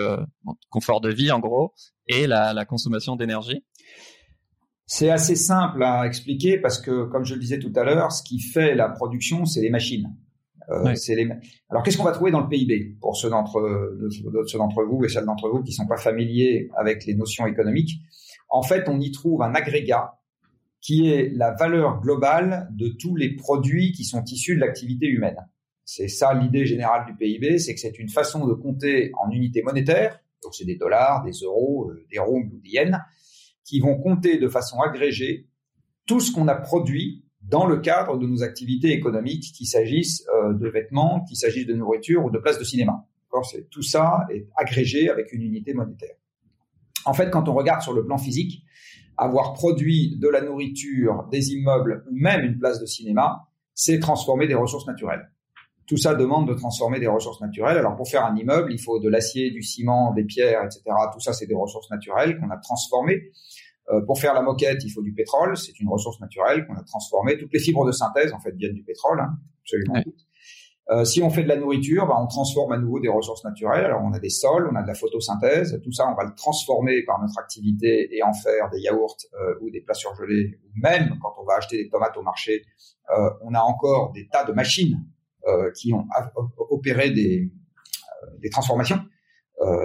confort 0.69 0.99
de 0.99 1.09
vie 1.09 1.31
en 1.31 1.39
gros, 1.39 1.73
et 2.07 2.25
la, 2.25 2.53
la 2.53 2.65
consommation 2.65 3.15
d'énergie? 3.15 3.63
C'est 4.87 5.11
assez 5.11 5.35
simple 5.35 5.83
à 5.83 6.07
expliquer 6.07 6.57
parce 6.57 6.81
que, 6.81 7.05
comme 7.05 7.23
je 7.23 7.35
le 7.35 7.39
disais 7.39 7.59
tout 7.59 7.71
à 7.75 7.83
l'heure, 7.83 8.11
ce 8.11 8.23
qui 8.23 8.39
fait 8.39 8.73
la 8.73 8.89
production, 8.89 9.45
c'est 9.45 9.61
les 9.61 9.69
machines. 9.69 10.07
Euh, 10.71 10.93
les... 11.07 11.29
Alors, 11.69 11.83
qu'est-ce 11.83 11.97
qu'on 11.97 12.03
va 12.03 12.11
trouver 12.11 12.31
dans 12.31 12.41
le 12.41 12.47
PIB 12.47 12.97
pour 13.01 13.15
ceux 13.17 13.29
d'entre 13.29 13.97
ceux 14.47 14.57
d'entre 14.57 14.83
vous 14.83 15.03
et 15.03 15.09
celles 15.09 15.25
d'entre 15.25 15.49
vous 15.49 15.63
qui 15.63 15.73
sont 15.73 15.87
pas 15.87 15.97
familiers 15.97 16.69
avec 16.77 17.05
les 17.05 17.15
notions 17.15 17.47
économiques? 17.47 17.99
En 18.49 18.61
fait, 18.61 18.87
on 18.87 18.99
y 18.99 19.11
trouve 19.11 19.41
un 19.41 19.53
agrégat 19.55 20.19
qui 20.81 21.09
est 21.09 21.29
la 21.33 21.53
valeur 21.53 21.99
globale 22.01 22.69
de 22.71 22.89
tous 22.89 23.15
les 23.15 23.35
produits 23.35 23.91
qui 23.91 24.05
sont 24.05 24.23
issus 24.23 24.55
de 24.55 24.61
l'activité 24.61 25.07
humaine. 25.07 25.37
C'est 25.85 26.07
ça 26.07 26.33
l'idée 26.33 26.65
générale 26.65 27.05
du 27.07 27.15
PIB, 27.15 27.57
c'est 27.59 27.73
que 27.73 27.79
c'est 27.79 27.97
une 27.99 28.09
façon 28.09 28.45
de 28.47 28.53
compter 28.53 29.11
en 29.19 29.31
unités 29.31 29.61
monétaires, 29.63 30.19
donc 30.43 30.53
c'est 30.53 30.65
des 30.65 30.77
dollars, 30.77 31.23
des 31.23 31.31
euros, 31.31 31.89
euh, 31.89 32.05
des 32.11 32.19
roubles 32.19 32.53
ou 32.53 32.59
des 32.59 32.69
yens, 32.69 32.97
qui 33.65 33.79
vont 33.79 33.97
compter 33.99 34.37
de 34.37 34.47
façon 34.47 34.79
agrégée 34.79 35.47
tout 36.05 36.19
ce 36.19 36.31
qu'on 36.31 36.47
a 36.47 36.55
produit 36.55 37.25
dans 37.49 37.65
le 37.65 37.77
cadre 37.77 38.17
de 38.17 38.27
nos 38.27 38.43
activités 38.43 38.91
économiques, 38.91 39.51
qu'il 39.53 39.67
s'agisse 39.67 40.25
euh, 40.33 40.53
de 40.53 40.69
vêtements, 40.69 41.23
qu'il 41.27 41.37
s'agisse 41.37 41.65
de 41.65 41.73
nourriture 41.73 42.23
ou 42.25 42.29
de 42.29 42.37
places 42.37 42.59
de 42.59 42.63
cinéma. 42.63 43.05
Tout 43.69 43.83
ça 43.83 44.25
est 44.31 44.47
agrégé 44.55 45.09
avec 45.09 45.31
une 45.33 45.41
unité 45.41 45.73
monétaire. 45.73 46.15
En 47.05 47.13
fait, 47.13 47.29
quand 47.29 47.47
on 47.47 47.53
regarde 47.53 47.81
sur 47.81 47.93
le 47.93 48.05
plan 48.05 48.17
physique, 48.17 48.63
avoir 49.17 49.53
produit 49.53 50.17
de 50.17 50.27
la 50.27 50.41
nourriture, 50.41 51.27
des 51.31 51.51
immeubles 51.51 52.05
ou 52.09 52.15
même 52.15 52.43
une 52.43 52.57
place 52.57 52.79
de 52.79 52.85
cinéma, 52.85 53.47
c'est 53.73 53.99
transformer 53.99 54.47
des 54.47 54.55
ressources 54.55 54.87
naturelles. 54.87 55.29
Tout 55.85 55.97
ça 55.97 56.13
demande 56.13 56.47
de 56.47 56.53
transformer 56.53 56.99
des 56.99 57.07
ressources 57.07 57.41
naturelles. 57.41 57.77
Alors 57.77 57.95
pour 57.95 58.07
faire 58.07 58.25
un 58.25 58.35
immeuble, 58.35 58.71
il 58.71 58.79
faut 58.79 58.99
de 58.99 59.09
l'acier, 59.09 59.51
du 59.51 59.63
ciment, 59.63 60.13
des 60.13 60.23
pierres, 60.23 60.63
etc. 60.63 60.83
Tout 61.11 61.19
ça, 61.19 61.33
c'est 61.33 61.47
des 61.47 61.55
ressources 61.55 61.89
naturelles 61.89 62.39
qu'on 62.39 62.49
a 62.49 62.57
transformées. 62.57 63.31
Euh, 63.91 64.01
pour 64.05 64.19
faire 64.19 64.33
la 64.33 64.41
moquette, 64.41 64.83
il 64.83 64.89
faut 64.89 65.01
du 65.01 65.13
pétrole, 65.13 65.57
c'est 65.57 65.79
une 65.79 65.89
ressource 65.89 66.19
naturelle 66.19 66.65
qu'on 66.67 66.75
a 66.75 66.83
transformée. 66.83 67.37
Toutes 67.37 67.53
les 67.53 67.59
fibres 67.59 67.85
de 67.85 67.91
synthèse, 67.91 68.33
en 68.33 68.39
fait, 68.39 68.55
viennent 68.55 68.73
du 68.73 68.83
pétrole, 68.83 69.19
hein, 69.19 69.37
absolument 69.63 70.01
toutes. 70.03 70.25
Euh, 70.91 71.05
si 71.05 71.21
on 71.21 71.29
fait 71.29 71.43
de 71.43 71.47
la 71.47 71.55
nourriture, 71.55 72.07
bah, 72.07 72.15
on 72.19 72.25
transforme 72.25 72.71
à 72.71 72.77
nouveau 72.77 72.99
des 72.99 73.09
ressources 73.09 73.43
naturelles. 73.43 73.85
Alors 73.85 74.01
on 74.03 74.11
a 74.13 74.19
des 74.19 74.29
sols, 74.29 74.67
on 74.71 74.75
a 74.75 74.81
de 74.81 74.87
la 74.87 74.95
photosynthèse, 74.95 75.79
tout 75.83 75.91
ça 75.91 76.09
on 76.11 76.15
va 76.15 76.23
le 76.23 76.33
transformer 76.33 77.03
par 77.03 77.21
notre 77.21 77.37
activité 77.37 78.09
et 78.15 78.23
en 78.23 78.33
faire 78.33 78.71
des 78.71 78.79
yaourts 78.79 79.17
euh, 79.35 79.53
ou 79.61 79.69
des 79.69 79.81
plats 79.81 79.93
surgelés. 79.93 80.59
Ou 80.63 80.79
même 80.81 81.19
quand 81.21 81.35
on 81.39 81.45
va 81.45 81.57
acheter 81.57 81.83
des 81.83 81.89
tomates 81.89 82.17
au 82.17 82.23
marché, 82.23 82.63
euh, 83.15 83.29
on 83.43 83.53
a 83.53 83.59
encore 83.59 84.13
des 84.13 84.27
tas 84.29 84.43
de 84.45 84.51
machines 84.51 84.97
qui 85.73 85.91
ont 85.93 86.05
opéré 86.69 87.09
des, 87.09 87.51
des 88.39 88.49
transformations, 88.51 88.99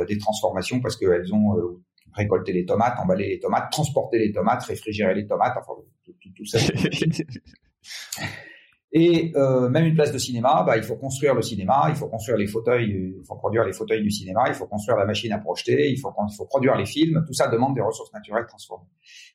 des 0.07 0.19
transformations 0.19 0.83
parce 0.83 0.95
qu'elles 0.95 1.33
ont 1.33 1.55
récolté 2.15 2.53
les 2.53 2.65
tomates, 2.65 2.99
emballé 2.99 3.29
les 3.29 3.41
tomates, 3.41 3.71
transporté 3.71 4.19
les 4.19 4.33
tomates, 4.33 4.63
réfrigéré 4.65 5.15
les 5.15 5.27
tomates, 5.27 5.55
enfin 5.59 5.73
tout, 6.05 6.15
tout, 6.21 6.31
tout 6.37 6.45
ça. 6.45 6.59
Et 8.97 9.33
euh, 9.35 9.69
même 9.69 9.87
une 9.87 9.97
place 9.97 10.13
de 10.13 10.19
cinéma, 10.19 10.63
bah, 10.65 10.77
il 10.77 10.85
faut 10.85 10.95
construire 10.95 11.35
le 11.35 11.43
cinéma, 11.43 11.87
il 11.89 11.97
faut 11.97 12.07
construire 12.07 12.39
les 12.39 12.47
fauteuils, 12.47 13.17
il 13.19 13.25
faut 13.27 13.35
produire 13.35 13.65
les 13.65 13.73
fauteuils 13.73 14.03
du 14.03 14.11
cinéma, 14.13 14.45
il 14.47 14.55
faut 14.55 14.69
construire 14.69 14.97
la 14.97 15.05
machine 15.05 15.33
à 15.33 15.39
projeter, 15.39 15.91
il 15.91 15.99
faut, 15.99 16.15
il 16.31 16.37
faut 16.37 16.47
produire 16.47 16.77
les 16.77 16.87
films. 16.87 17.25
Tout 17.27 17.33
ça 17.33 17.49
demande 17.49 17.75
des 17.75 17.81
ressources 17.81 18.13
naturelles 18.13 18.47
transformées. 18.47 18.87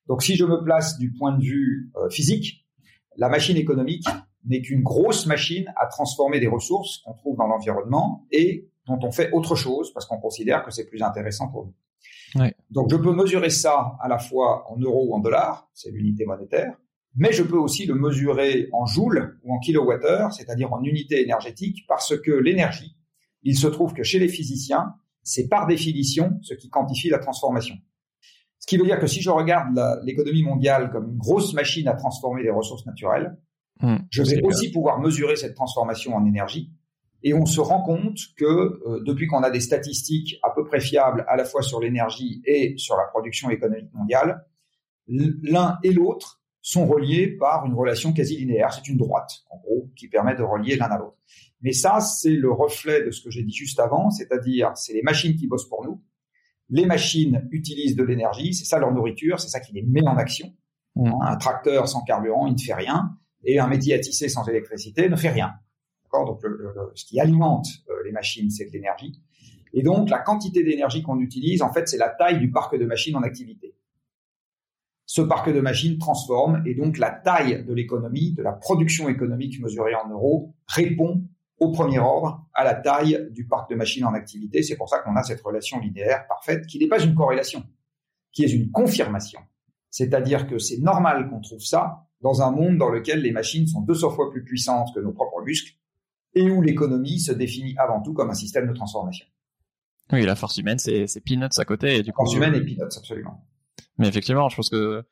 Donc, 0.08 0.24
si 0.24 0.38
je 0.38 0.46
me 0.46 0.64
place 0.64 0.98
du 0.98 1.12
point 1.12 1.38
de 1.38 1.44
vue 1.44 1.92
euh, 1.98 2.10
physique, 2.10 2.66
la 3.18 3.28
machine 3.28 3.58
économique 3.58 4.08
n'est 4.46 4.62
qu'une 4.62 4.82
grosse 4.82 5.26
machine 5.26 5.66
à 5.76 5.88
transformer 5.88 6.40
des 6.40 6.48
ressources 6.48 7.00
qu'on 7.00 7.14
trouve 7.14 7.36
dans 7.36 7.48
l'environnement 7.48 8.26
et 8.32 8.70
dont 8.88 9.00
on 9.04 9.12
fait 9.12 9.30
autre 9.34 9.56
chose 9.56 9.92
parce 9.94 10.06
qu'on 10.06 10.20
considère 10.20 10.64
que 10.64 10.72
c'est 10.72 10.86
plus 10.86 11.02
intéressant 11.02 11.50
pour 11.50 11.66
nous. 11.66 11.74
Ouais. 12.36 12.54
Donc, 12.70 12.92
je 12.92 12.96
peux 12.96 13.14
mesurer 13.14 13.50
ça 13.50 13.98
à 14.02 14.08
la 14.08 14.20
fois 14.20 14.72
en 14.72 14.78
euros 14.78 15.08
ou 15.10 15.16
en 15.16 15.20
dollars, 15.20 15.70
c'est 15.74 15.92
l'unité 15.92 16.26
monétaire, 16.26 16.78
mais 17.16 17.32
je 17.32 17.44
peux 17.44 17.58
aussi 17.58 17.86
le 17.86 17.96
mesurer 17.96 18.70
en 18.72 18.86
joules 18.86 19.40
ou 19.44 19.54
en 19.54 19.60
kilowattheures, 19.60 20.34
c'est-à-dire 20.34 20.72
en 20.74 20.84
unités 20.84 21.22
énergétiques, 21.22 21.86
parce 21.88 22.18
que 22.20 22.32
l'énergie, 22.32 22.96
il 23.44 23.58
se 23.58 23.68
trouve 23.68 23.94
que 23.94 24.04
chez 24.04 24.20
les 24.20 24.28
physiciens, 24.28 24.94
c'est 25.24 25.48
par 25.48 25.68
définition 25.68 26.40
ce 26.42 26.54
qui 26.54 26.70
quantifie 26.70 27.10
la 27.10 27.20
transformation. 27.20 27.76
Ce 28.60 28.68
qui 28.68 28.78
veut 28.78 28.86
dire 28.86 29.00
que 29.00 29.08
si 29.08 29.22
je 29.22 29.30
regarde 29.30 29.80
l'économie 30.04 30.44
mondiale 30.44 30.92
comme 30.92 31.12
une 31.12 31.18
grosse 31.18 31.54
machine 31.54 31.88
à 31.88 31.94
transformer 31.94 32.44
les 32.44 32.52
ressources 32.52 32.86
naturelles, 32.86 33.38
hmm, 33.82 33.98
je 34.10 34.24
vais 34.24 34.42
aussi 34.44 34.72
pouvoir 34.72 35.00
mesurer 35.00 35.36
cette 35.36 35.56
transformation 35.56 36.16
en 36.16 36.26
énergie. 36.26 36.72
Et 37.24 37.34
on 37.34 37.46
se 37.46 37.60
rend 37.60 37.82
compte 37.82 38.18
que 38.38 38.46
euh, 38.46 39.04
depuis 39.06 39.28
qu'on 39.28 39.44
a 39.44 39.50
des 39.50 39.60
statistiques 39.60 40.40
à 40.44 40.52
peu 40.52 40.64
près 40.64 40.80
fiables 40.80 41.26
à 41.28 41.36
la 41.36 41.44
fois 41.44 41.62
sur 41.62 41.80
l'énergie 41.80 42.42
et 42.46 42.76
sur 42.78 42.96
la 42.96 43.06
production 43.06 43.50
économique 43.50 43.94
mondiale, 43.94 44.46
l'un 45.08 45.80
et 45.84 45.92
l'autre 45.92 46.42
sont 46.62 46.86
reliés 46.86 47.28
par 47.28 47.66
une 47.66 47.74
relation 47.74 48.14
quasi 48.14 48.38
linéaire. 48.38 48.74
C'est 48.74 48.88
une 48.88 48.98
droite, 48.98 49.44
en 49.50 49.58
gros, 49.58 49.90
qui 49.96 50.08
permet 50.08 50.36
de 50.36 50.44
relier 50.44 50.76
l'un 50.76 50.88
à 50.88 50.98
l'autre. 50.98 51.18
Mais 51.62 51.74
ça, 51.74 52.00
c'est 52.00 52.30
le 52.30 52.52
reflet 52.52 53.04
de 53.06 53.12
ce 53.12 53.22
que 53.22 53.30
j'ai 53.30 53.44
dit 53.44 53.54
juste 53.54 53.80
avant, 53.80 54.12
c'est-à-dire 54.12 54.72
c'est 54.76 54.94
les 54.94 55.02
machines 55.02 55.36
qui 55.36 55.48
bossent 55.48 55.68
pour 55.68 55.84
nous. 55.84 56.02
Les 56.70 56.86
machines 56.86 57.48
utilisent 57.52 57.96
de 57.96 58.04
l'énergie, 58.04 58.54
c'est 58.54 58.66
ça 58.66 58.80
leur 58.80 58.94
nourriture, 58.94 59.40
c'est 59.40 59.50
ça 59.50 59.60
qui 59.60 59.74
les 59.74 59.82
met 59.82 60.08
en 60.08 60.18
action. 60.18 60.54
Mmh. 60.96 61.12
Un 61.22 61.36
tracteur 61.38 61.88
sans 61.88 62.04
carburant, 62.04 62.48
il 62.48 62.54
ne 62.54 62.60
fait 62.60 62.74
rien, 62.74 63.18
et 63.44 63.60
un 63.60 63.68
métier 63.68 63.96
à 63.96 64.00
tisser 64.00 64.30
sans 64.30 64.48
électricité 64.48 65.10
ne 65.10 65.16
fait 65.16 65.30
rien. 65.30 65.54
Donc 66.12 66.42
ce 66.96 67.06
qui 67.06 67.20
alimente 67.20 67.68
euh, 67.90 67.94
les 68.06 68.12
machines, 68.12 68.50
c'est 68.50 68.66
de 68.66 68.72
l'énergie. 68.72 69.22
Et 69.74 69.84
donc 69.84 70.10
la 70.10 70.20
quantité 70.20 70.64
d'énergie 70.64 71.04
qu'on 71.04 71.20
utilise, 71.20 71.62
en 71.62 71.72
fait, 71.72 71.88
c'est 71.88 71.98
la 71.98 72.10
taille 72.10 72.40
du 72.40 72.52
parc 72.52 72.78
de 72.78 72.86
machines 72.86 73.16
en 73.16 73.22
activité 73.22 73.76
ce 75.10 75.22
parc 75.22 75.52
de 75.52 75.60
machines 75.60 75.98
transforme 75.98 76.62
et 76.68 76.76
donc 76.76 77.00
la 77.00 77.10
taille 77.10 77.66
de 77.66 77.74
l'économie, 77.74 78.34
de 78.34 78.44
la 78.44 78.52
production 78.52 79.10
économique 79.10 79.60
mesurée 79.60 79.96
en 79.96 80.08
euros, 80.08 80.54
répond 80.68 81.24
au 81.58 81.72
premier 81.72 81.98
ordre 81.98 82.48
à 82.54 82.64
la 82.64 82.76
taille 82.76 83.28
du 83.32 83.48
parc 83.48 83.72
de 83.72 83.76
machines 83.76 84.06
en 84.06 84.14
activité. 84.14 84.62
C'est 84.62 84.76
pour 84.78 84.88
ça 84.88 85.00
qu'on 85.00 85.16
a 85.16 85.24
cette 85.24 85.42
relation 85.42 85.80
linéaire 85.80 86.28
parfaite 86.28 86.68
qui 86.68 86.78
n'est 86.78 86.88
pas 86.88 87.04
une 87.04 87.16
corrélation, 87.16 87.64
qui 88.32 88.44
est 88.44 88.54
une 88.54 88.70
confirmation. 88.70 89.40
C'est-à-dire 89.90 90.46
que 90.46 90.60
c'est 90.60 90.78
normal 90.78 91.28
qu'on 91.28 91.42
trouve 91.42 91.64
ça 91.64 92.06
dans 92.22 92.44
un 92.44 92.52
monde 92.52 92.78
dans 92.78 92.90
lequel 92.90 93.24
les 93.24 93.32
machines 93.32 93.66
sont 93.66 93.82
200 93.82 94.12
fois 94.12 94.30
plus 94.30 94.44
puissantes 94.44 94.94
que 94.94 95.00
nos 95.00 95.12
propres 95.12 95.42
muscles 95.42 95.74
et 96.34 96.50
où 96.50 96.62
l'économie 96.62 97.20
se 97.20 97.32
définit 97.32 97.76
avant 97.78 98.02
tout 98.02 98.14
comme 98.14 98.30
un 98.30 98.36
système 98.36 98.68
de 98.68 98.74
transformation. 98.74 99.26
Oui, 100.12 100.26
la 100.26 100.36
force 100.36 100.58
humaine, 100.58 100.80
c'est 100.80 101.06
peanuts 101.24 101.58
à 101.58 101.66
côté. 101.66 101.98
Et 101.98 102.04
du 102.04 102.12
force 102.16 102.34
humaine 102.34 102.56
et 102.56 102.62
peanuts, 102.62 102.82
absolument. 102.98 103.46
Mais 103.98 104.08
effectivement, 104.08 104.50
je 104.50 104.56
pense 104.56 104.70
que 104.70 105.04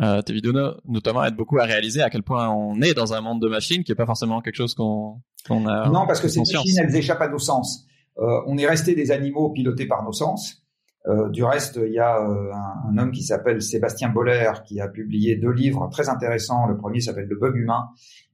euh, 0.00 0.22
tes 0.22 0.32
vidéos 0.32 0.52
notamment 0.86 1.24
aident 1.24 1.36
beaucoup 1.36 1.58
à 1.58 1.64
réaliser 1.64 2.02
à 2.02 2.10
quel 2.10 2.22
point 2.22 2.48
on 2.48 2.80
est 2.80 2.94
dans 2.94 3.12
un 3.12 3.20
monde 3.20 3.42
de 3.42 3.48
machines 3.48 3.84
qui 3.84 3.92
est 3.92 3.96
pas 3.96 4.06
forcément 4.06 4.40
quelque 4.40 4.54
chose 4.54 4.74
qu'on 4.74 5.20
qu'on 5.46 5.66
a. 5.66 5.88
Non, 5.88 6.06
parce 6.06 6.20
que 6.20 6.28
ces 6.28 6.40
machines, 6.40 6.78
elles 6.78 6.96
échappent 6.96 7.20
à 7.20 7.28
nos 7.28 7.38
sens. 7.38 7.86
Euh, 8.18 8.40
on 8.46 8.56
est 8.58 8.66
resté 8.66 8.94
des 8.94 9.10
animaux 9.10 9.50
pilotés 9.50 9.86
par 9.86 10.02
nos 10.02 10.12
sens. 10.12 10.64
Euh, 11.06 11.28
du 11.30 11.44
reste, 11.44 11.80
il 11.84 11.92
y 11.92 11.98
a 11.98 12.18
euh, 12.20 12.52
un, 12.52 12.90
un, 12.90 12.98
homme 12.98 13.12
qui 13.12 13.22
s'appelle 13.22 13.62
Sébastien 13.62 14.08
Boller 14.08 14.52
qui 14.66 14.80
a 14.80 14.88
publié 14.88 15.36
deux 15.36 15.52
livres 15.52 15.88
très 15.90 16.08
intéressants. 16.08 16.66
Le 16.66 16.76
premier 16.76 17.00
s'appelle 17.00 17.26
Le 17.28 17.36
bug 17.36 17.56
humain 17.56 17.88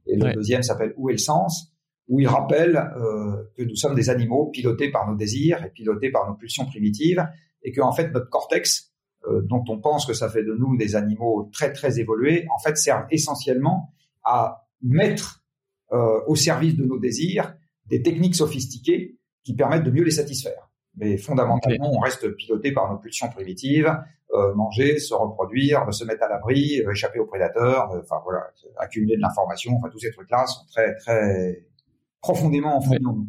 et 0.07 0.17
le 0.17 0.33
deuxième 0.33 0.63
s'appelle 0.63 0.95
Où 0.97 1.11
est 1.11 1.13
le 1.13 1.19
sens? 1.19 1.74
Où 2.09 2.21
il 2.21 2.27
rappelle 2.27 2.77
euh, 2.77 3.45
que 3.57 3.63
nous 3.63 3.77
sommes 3.77 3.95
des 3.95 4.11
animaux 4.11 4.47
pilotés 4.47 4.91
par 4.91 5.09
nos 5.09 5.17
désirs 5.17 5.65
et 5.65 5.71
pilotés 5.71 6.11
par 6.11 6.29
nos 6.29 6.35
pulsions 6.35 6.67
primitives 6.67 7.27
et 7.63 7.73
que 7.73 7.81
en 7.81 7.93
fait 7.93 8.13
notre 8.13 8.29
cortex 8.29 8.93
euh, 9.27 9.41
dont 9.43 9.65
on 9.69 9.81
pense 9.81 10.05
que 10.05 10.13
ça 10.13 10.29
fait 10.29 10.45
de 10.45 10.55
nous 10.55 10.77
des 10.77 10.97
animaux 10.97 11.49
très 11.53 11.73
très 11.73 11.99
évolués, 11.99 12.47
en 12.55 12.59
fait 12.59 12.77
servent 12.77 13.07
essentiellement 13.11 13.95
à 14.23 14.67
mettre 14.83 15.43
euh, 15.93 16.21
au 16.27 16.37
service 16.37 16.77
de 16.77 16.85
nos 16.85 16.99
désirs 16.99 17.55
des 17.87 18.03
techniques 18.03 18.35
sophistiquées 18.35 19.19
qui 19.43 19.55
permettent 19.55 19.85
de 19.85 19.91
mieux 19.91 20.05
les 20.05 20.11
satisfaire. 20.11 20.71
Mais 20.97 21.17
fondamentalement, 21.17 21.93
on 21.93 21.99
reste 21.99 22.29
piloté 22.37 22.73
par 22.73 22.91
nos 22.91 22.99
pulsions 22.99 23.29
primitives, 23.29 23.93
euh, 24.33 24.55
manger, 24.55 24.99
se 24.99 25.15
reproduire, 25.15 25.93
se 25.93 26.05
mettre 26.05 26.25
à 26.25 26.29
l'abri, 26.29 26.81
euh, 26.81 26.91
échapper 26.91 27.19
aux 27.19 27.27
prédateurs, 27.27 27.91
euh, 27.93 28.01
enfin 28.03 28.17
voilà, 28.25 28.41
accumuler 28.79 29.17
de 29.17 29.21
l'information, 29.21 29.75
enfin 29.77 29.89
tous 29.91 29.99
ces 29.99 30.11
trucs-là 30.11 30.47
sont 30.47 30.65
très 30.73 30.95
très 30.97 31.65
profondément 32.25 32.79
en 32.79 32.81
nous. 33.03 33.29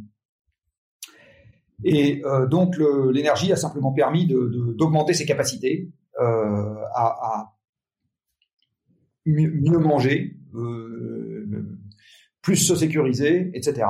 Et 1.84 2.24
euh, 2.24 2.48
donc 2.48 2.78
l'énergie 3.12 3.52
a 3.52 3.58
simplement 3.58 3.92
permis 3.92 4.26
d'augmenter 4.26 5.14
ses 5.14 5.26
capacités 5.26 5.92
euh, 6.22 6.76
à, 6.94 7.08
à 7.22 7.56
mieux, 9.26 9.80
manger, 9.80 10.38
euh, 10.54 11.46
plus 12.42 12.56
se 12.56 12.74
sécuriser, 12.76 13.52
etc. 13.54 13.86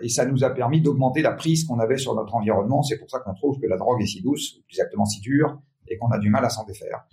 Et 0.00 0.08
ça 0.08 0.24
nous 0.24 0.42
a 0.42 0.50
permis 0.50 0.80
d'augmenter 0.80 1.22
la 1.22 1.32
prise 1.32 1.64
qu'on 1.64 1.78
avait 1.78 1.98
sur 1.98 2.16
notre 2.16 2.34
environnement. 2.34 2.82
C'est 2.82 2.98
pour 2.98 3.08
ça 3.08 3.20
qu'on 3.20 3.34
trouve 3.34 3.60
que 3.60 3.66
la 3.66 3.76
drogue 3.76 4.02
est 4.02 4.06
si 4.06 4.20
douce, 4.20 4.56
ou 4.56 4.62
exactement 4.68 5.04
si 5.04 5.20
dure, 5.20 5.60
et 5.88 5.98
qu'on 5.98 6.08
a 6.10 6.18
du 6.18 6.30
mal 6.30 6.44
à 6.44 6.48
s'en 6.48 6.64
défaire. 6.64 7.04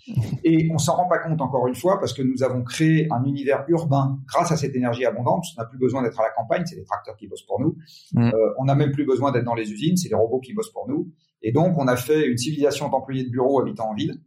Et 0.44 0.70
on 0.72 0.78
s'en 0.78 0.96
rend 0.96 1.08
pas 1.08 1.20
compte 1.20 1.42
encore 1.42 1.68
une 1.68 1.76
fois 1.76 2.00
parce 2.00 2.14
que 2.14 2.22
nous 2.22 2.44
avons 2.44 2.64
créé 2.64 3.08
un 3.12 3.24
univers 3.24 3.66
urbain 3.68 4.20
grâce 4.28 4.52
à 4.52 4.58
cette 4.58 4.76
énergie 4.76 5.06
abondante. 5.06 5.46
On 5.58 5.62
n'a 5.62 5.68
plus 5.68 5.80
besoin 5.80 6.04
d'être 6.04 6.20
à 6.20 6.24
la 6.24 6.30
campagne, 6.32 6.64
c'est 6.66 6.76
les 6.76 6.84
tracteurs 6.84 7.18
qui 7.18 7.28
bossent 7.28 7.46
pour 7.46 7.60
nous. 7.60 7.78
Mm. 8.14 8.30
Euh, 8.30 8.54
on 8.58 8.66
n'a 8.66 8.76
même 8.76 8.92
plus 8.92 9.06
besoin 9.06 9.32
d'être 9.32 9.46
dans 9.46 9.56
les 9.56 9.72
usines, 9.72 9.98
c'est 9.98 10.10
les 10.10 10.16
robots 10.16 10.40
qui 10.40 10.54
bossent 10.54 10.72
pour 10.72 10.88
nous. 10.88 11.12
Et 11.42 11.52
donc 11.52 11.78
on 11.78 11.88
a 11.88 11.96
fait 11.96 12.28
une 12.28 12.38
civilisation 12.38 12.90
d'employés 12.90 13.24
de 13.24 13.30
bureaux 13.30 13.60
habitant 13.60 13.90
en 13.90 13.94
ville 13.94 14.22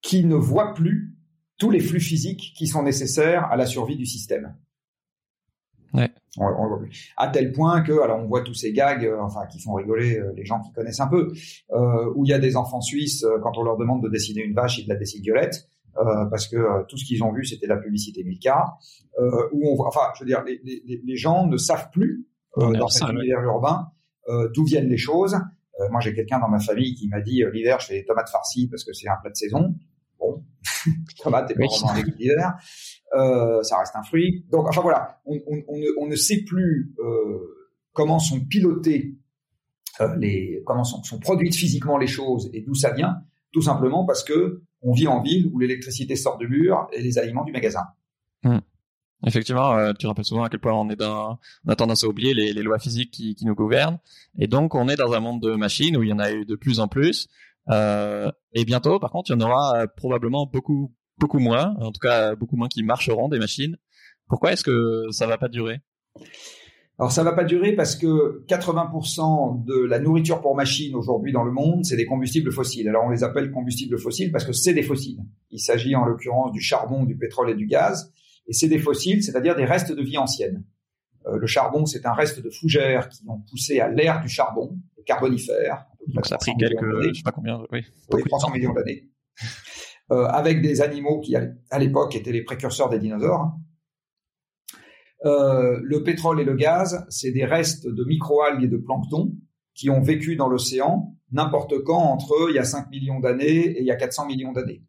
qui 0.00 0.24
ne 0.24 0.36
voit 0.36 0.74
plus 0.74 1.16
tous 1.58 1.70
les 1.70 1.80
flux 1.80 2.00
physiques 2.00 2.54
qui 2.56 2.66
sont 2.66 2.82
nécessaires 2.82 3.44
à 3.50 3.56
la 3.56 3.66
survie 3.66 3.96
du 3.96 4.06
système. 4.06 4.56
Ouais. 6.36 6.88
à 7.16 7.28
tel 7.28 7.52
point 7.52 7.80
que, 7.82 8.02
alors 8.02 8.20
on 8.20 8.26
voit 8.26 8.42
tous 8.42 8.54
ces 8.54 8.72
gags, 8.72 9.04
euh, 9.04 9.20
enfin 9.20 9.46
qui 9.46 9.60
font 9.60 9.74
rigoler 9.74 10.18
euh, 10.18 10.32
les 10.36 10.44
gens 10.44 10.60
qui 10.60 10.72
connaissent 10.72 11.00
un 11.00 11.08
peu, 11.08 11.32
euh, 11.72 12.12
où 12.14 12.24
il 12.24 12.28
y 12.28 12.34
a 12.34 12.38
des 12.38 12.56
enfants 12.56 12.80
suisses 12.80 13.24
quand 13.42 13.56
on 13.56 13.62
leur 13.62 13.76
demande 13.76 14.02
de 14.02 14.08
dessiner 14.08 14.42
une 14.42 14.54
vache, 14.54 14.78
ils 14.78 14.84
de 14.84 14.90
la 14.90 14.96
dessinent 14.96 15.22
violette. 15.22 15.68
parce 16.30 16.46
que 16.46 16.84
tout 16.86 16.96
ce 16.96 17.04
qu'ils 17.04 17.24
ont 17.24 17.32
vu 17.32 17.44
c'était 17.44 17.66
la 17.66 17.76
publicité 17.76 18.22
Milka, 18.24 18.76
où 19.52 19.68
on 19.68 19.74
voit, 19.74 19.88
enfin 19.88 20.12
je 20.14 20.20
veux 20.20 20.28
dire, 20.28 20.44
les, 20.44 20.60
les, 20.64 21.00
les 21.04 21.16
gens 21.16 21.46
ne 21.46 21.56
savent 21.56 21.90
plus 21.90 22.26
dans 22.56 22.88
cet 22.88 23.08
univers 23.08 23.42
urbain 23.42 23.88
d'où 24.54 24.64
viennent 24.64 24.88
les 24.88 24.98
choses. 24.98 25.36
moi 25.90 26.00
j'ai 26.00 26.14
quelqu'un 26.14 26.38
dans 26.38 26.48
ma 26.48 26.60
famille 26.60 26.94
qui 26.94 27.08
m'a 27.08 27.20
dit 27.20 27.42
l'hiver 27.52 27.80
je 27.80 27.86
fais 27.86 27.94
des 28.00 28.04
tomates 28.04 28.30
farcies 28.30 28.68
parce 28.68 28.84
que 28.84 28.92
c'est 28.92 29.08
un 29.08 29.16
plat 29.20 29.30
de 29.30 29.36
saison. 29.36 29.74
Tomates, 31.22 31.48
t'es 31.48 31.54
pas 31.54 31.66
vraiment 31.66 32.54
euh, 33.14 33.62
ça 33.62 33.78
reste 33.78 33.96
un 33.96 34.02
fruit. 34.02 34.44
Donc, 34.50 34.66
enfin 34.68 34.82
voilà, 34.82 35.20
on, 35.24 35.38
on, 35.46 35.62
on, 35.68 35.78
ne, 35.78 35.86
on 35.98 36.06
ne, 36.06 36.16
sait 36.16 36.42
plus 36.42 36.94
euh, 36.98 37.38
comment 37.92 38.18
sont 38.18 38.40
pilotées 38.40 39.16
euh, 40.00 40.14
les, 40.16 40.62
comment 40.66 40.84
sont, 40.84 41.02
sont, 41.02 41.18
produites 41.18 41.56
physiquement 41.56 41.98
les 41.98 42.06
choses 42.06 42.50
et 42.52 42.60
d'où 42.60 42.74
ça 42.74 42.92
vient, 42.92 43.22
tout 43.52 43.62
simplement 43.62 44.04
parce 44.04 44.22
que 44.22 44.62
on 44.82 44.92
vit 44.92 45.08
en 45.08 45.22
ville 45.22 45.50
où 45.52 45.58
l'électricité 45.58 46.14
sort 46.14 46.38
du 46.38 46.46
mur 46.46 46.86
et 46.92 47.02
les 47.02 47.18
aliments 47.18 47.44
du 47.44 47.52
magasin. 47.52 47.82
Mmh. 48.44 48.58
Effectivement, 49.26 49.76
euh, 49.76 49.92
tu 49.98 50.06
rappelles 50.06 50.24
souvent 50.24 50.44
à 50.44 50.48
quel 50.48 50.60
point 50.60 50.72
on 50.72 50.88
est 50.90 50.96
dans, 50.96 51.40
on 51.66 51.70
a 51.70 51.74
tendance 51.74 52.04
à 52.04 52.06
oublier 52.06 52.34
les, 52.34 52.52
les 52.52 52.62
lois 52.62 52.78
physiques 52.78 53.10
qui, 53.10 53.34
qui, 53.34 53.44
nous 53.46 53.56
gouvernent, 53.56 53.98
et 54.38 54.46
donc 54.46 54.76
on 54.76 54.88
est 54.88 54.94
dans 54.94 55.12
un 55.12 55.18
monde 55.20 55.42
de 55.42 55.56
machines 55.56 55.96
où 55.96 56.04
il 56.04 56.10
y 56.10 56.12
en 56.12 56.20
a 56.20 56.30
eu 56.30 56.44
de 56.44 56.54
plus 56.54 56.78
en 56.78 56.86
plus. 56.86 57.26
Euh, 57.70 58.30
et 58.52 58.64
bientôt, 58.64 58.98
par 58.98 59.10
contre, 59.10 59.30
il 59.30 59.34
y 59.34 59.36
en 59.36 59.46
aura 59.46 59.86
probablement 59.96 60.46
beaucoup 60.46 60.92
beaucoup 61.18 61.40
moins, 61.40 61.74
en 61.80 61.90
tout 61.90 62.00
cas 62.00 62.34
beaucoup 62.36 62.56
moins 62.56 62.68
qui 62.68 62.82
marcheront 62.82 63.28
des 63.28 63.38
machines. 63.38 63.76
Pourquoi 64.28 64.52
est-ce 64.52 64.64
que 64.64 65.06
ça 65.10 65.26
va 65.26 65.38
pas 65.38 65.48
durer? 65.48 65.80
Alors 66.98 67.12
ça 67.12 67.22
va 67.22 67.32
pas 67.32 67.44
durer 67.44 67.72
parce 67.72 67.94
que 67.94 68.44
80% 68.46 69.64
de 69.64 69.84
la 69.84 70.00
nourriture 70.00 70.40
pour 70.40 70.56
machines 70.56 70.96
aujourd'hui 70.96 71.32
dans 71.32 71.44
le 71.44 71.52
monde, 71.52 71.84
c'est 71.84 71.96
des 71.96 72.06
combustibles 72.06 72.50
fossiles. 72.50 72.88
Alors 72.88 73.04
on 73.04 73.10
les 73.10 73.22
appelle 73.22 73.52
combustibles 73.52 73.98
fossiles 73.98 74.32
parce 74.32 74.44
que 74.44 74.52
c'est 74.52 74.74
des 74.74 74.82
fossiles. 74.82 75.20
Il 75.50 75.60
s'agit 75.60 75.94
en 75.94 76.04
l'occurrence 76.04 76.50
du 76.52 76.60
charbon, 76.60 77.04
du 77.04 77.16
pétrole 77.16 77.50
et 77.50 77.54
du 77.54 77.66
gaz. 77.66 78.12
Et 78.48 78.52
c'est 78.52 78.68
des 78.68 78.78
fossiles, 78.78 79.22
c'est-à-dire 79.22 79.54
des 79.54 79.64
restes 79.64 79.92
de 79.92 80.02
vie 80.02 80.18
ancienne. 80.18 80.64
Euh, 81.28 81.38
le 81.38 81.46
charbon, 81.46 81.86
c'est 81.86 82.06
un 82.06 82.12
reste 82.12 82.40
de 82.42 82.50
fougères 82.50 83.08
qui 83.08 83.22
ont 83.28 83.40
poussé 83.50 83.80
à 83.80 83.88
l'ère 83.88 84.20
du 84.20 84.28
charbon, 84.28 84.78
le 84.96 85.02
carbonifère. 85.02 85.86
Donc 86.06 86.26
ça 86.26 86.36
a 86.36 86.38
pris 86.38 86.52
quelques, 86.58 87.08
je 87.08 87.12
sais 87.14 87.22
pas 87.22 87.32
combien, 87.32 87.62
oui. 87.70 87.84
oui 88.12 88.22
300 88.24 88.50
millions 88.50 88.72
d'années. 88.72 89.08
Euh, 90.10 90.24
avec 90.24 90.62
des 90.62 90.80
animaux 90.80 91.20
qui, 91.20 91.36
à 91.36 91.78
l'époque, 91.78 92.16
étaient 92.16 92.32
les 92.32 92.42
précurseurs 92.42 92.88
des 92.88 92.98
dinosaures. 92.98 93.52
Euh, 95.26 95.78
le 95.82 96.02
pétrole 96.02 96.40
et 96.40 96.44
le 96.44 96.54
gaz, 96.54 97.04
c'est 97.10 97.30
des 97.30 97.44
restes 97.44 97.86
de 97.86 98.04
microalgues 98.04 98.64
et 98.64 98.68
de 98.68 98.78
plancton 98.78 99.32
qui 99.74 99.90
ont 99.90 100.00
vécu 100.00 100.34
dans 100.36 100.48
l'océan 100.48 101.14
n'importe 101.30 101.82
quand 101.84 101.98
entre 101.98 102.48
il 102.48 102.54
y 102.54 102.58
a 102.58 102.64
5 102.64 102.88
millions 102.90 103.20
d'années 103.20 103.66
et 103.66 103.80
il 103.80 103.86
y 103.86 103.90
a 103.90 103.96
400 103.96 104.26
millions 104.26 104.52
d'années. 104.52 104.82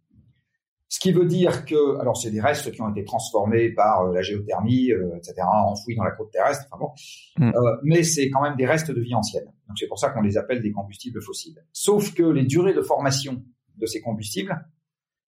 Ce 0.89 1.00
qui 1.00 1.12
veut 1.12 1.25
dire 1.25 1.65
que, 1.65 2.00
alors 2.00 2.17
c'est 2.17 2.31
des 2.31 2.41
restes 2.41 2.72
qui 2.72 2.81
ont 2.81 2.89
été 2.89 3.03
transformés 3.03 3.69
par 3.69 4.01
euh, 4.01 4.13
la 4.13 4.22
géothermie, 4.24 4.91
euh, 4.91 5.15
etc., 5.15 5.36
enfouis 5.43 5.96
dans 5.96 6.03
la 6.03 6.12
côte 6.12 6.31
terrestre, 6.31 6.65
enfin 6.72 6.84
bon, 6.84 7.46
mm. 7.46 7.55
euh, 7.55 7.77
mais 7.84 8.03
c'est 8.03 8.29
quand 8.31 8.41
même 8.41 8.55
des 8.55 8.65
restes 8.65 8.89
de 8.89 9.00
vie 9.00 9.13
ancienne. 9.13 9.46
Donc 9.67 9.77
c'est 9.77 9.88
pour 9.88 10.00
ça 10.00 10.10
qu'on 10.10 10.22
les 10.22 10.38
appelle 10.38 10.62
des 10.62 10.72
combustibles 10.72 11.22
fossiles. 11.22 11.63
Sauf 11.72 12.13
que 12.15 12.24
les 12.24 12.43
durées 12.43 12.74
de 12.74 12.81
formation 12.81 13.43
de 13.77 13.86
ces 13.86 14.01
combustibles 14.01 14.67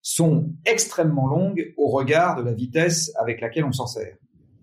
sont 0.02 0.52
extrêmement 0.66 1.28
longues 1.28 1.72
au 1.76 1.88
regard 1.88 2.36
de 2.36 2.42
la 2.42 2.52
vitesse 2.52 3.12
avec 3.16 3.40
laquelle 3.40 3.64
on 3.64 3.72
s'en 3.72 3.86
sert 3.86 4.16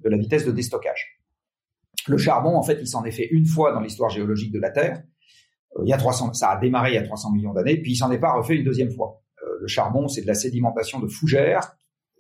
de 0.03 0.09
la 0.09 0.17
vitesse 0.17 0.45
de 0.45 0.51
déstockage. 0.51 1.21
Le 2.07 2.17
charbon, 2.17 2.55
en 2.55 2.63
fait, 2.63 2.77
il 2.81 2.87
s'en 2.87 3.03
est 3.05 3.11
fait 3.11 3.27
une 3.31 3.45
fois 3.45 3.71
dans 3.71 3.79
l'histoire 3.79 4.09
géologique 4.09 4.51
de 4.51 4.59
la 4.59 4.69
Terre. 4.69 5.03
Euh, 5.77 5.83
il 5.85 5.89
y 5.89 5.93
a 5.93 5.97
300, 5.97 6.33
ça 6.33 6.49
a 6.49 6.59
démarré 6.59 6.91
il 6.91 6.95
y 6.95 6.97
a 6.97 7.03
300 7.03 7.31
millions 7.31 7.53
d'années, 7.53 7.77
puis 7.77 7.93
il 7.93 7.95
s'en 7.95 8.11
est 8.11 8.19
pas 8.19 8.33
refait 8.33 8.55
une 8.55 8.63
deuxième 8.63 8.91
fois. 8.91 9.21
Le 9.59 9.67
charbon, 9.67 10.07
c'est 10.07 10.21
de 10.21 10.27
la 10.27 10.33
sédimentation 10.33 10.99
de 10.99 11.07
fougères 11.07 11.75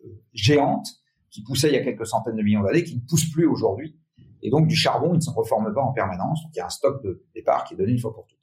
euh, 0.05 0.09
géantes 0.33 0.87
qui 1.29 1.43
poussaient 1.43 1.69
il 1.69 1.73
y 1.73 1.77
a 1.77 1.83
quelques 1.83 2.07
centaines 2.07 2.35
de 2.35 2.41
millions 2.41 2.63
d'années, 2.63 2.83
qui 2.83 2.95
ne 2.95 3.01
poussent 3.01 3.31
plus 3.31 3.45
aujourd'hui. 3.45 3.97
Et 4.41 4.49
donc 4.49 4.67
du 4.67 4.75
charbon, 4.75 5.13
il 5.13 5.17
ne 5.17 5.21
se 5.21 5.29
reforme 5.29 5.73
pas 5.73 5.81
en 5.81 5.91
permanence. 5.91 6.41
Donc 6.43 6.51
il 6.55 6.57
y 6.57 6.61
a 6.61 6.65
un 6.65 6.71
stock 6.71 7.03
de 7.03 7.25
départ 7.35 7.65
qui 7.65 7.73
est 7.73 7.77
donné 7.77 7.91
une 7.91 7.99
fois 7.99 8.13
pour 8.13 8.25
toutes. 8.25 8.37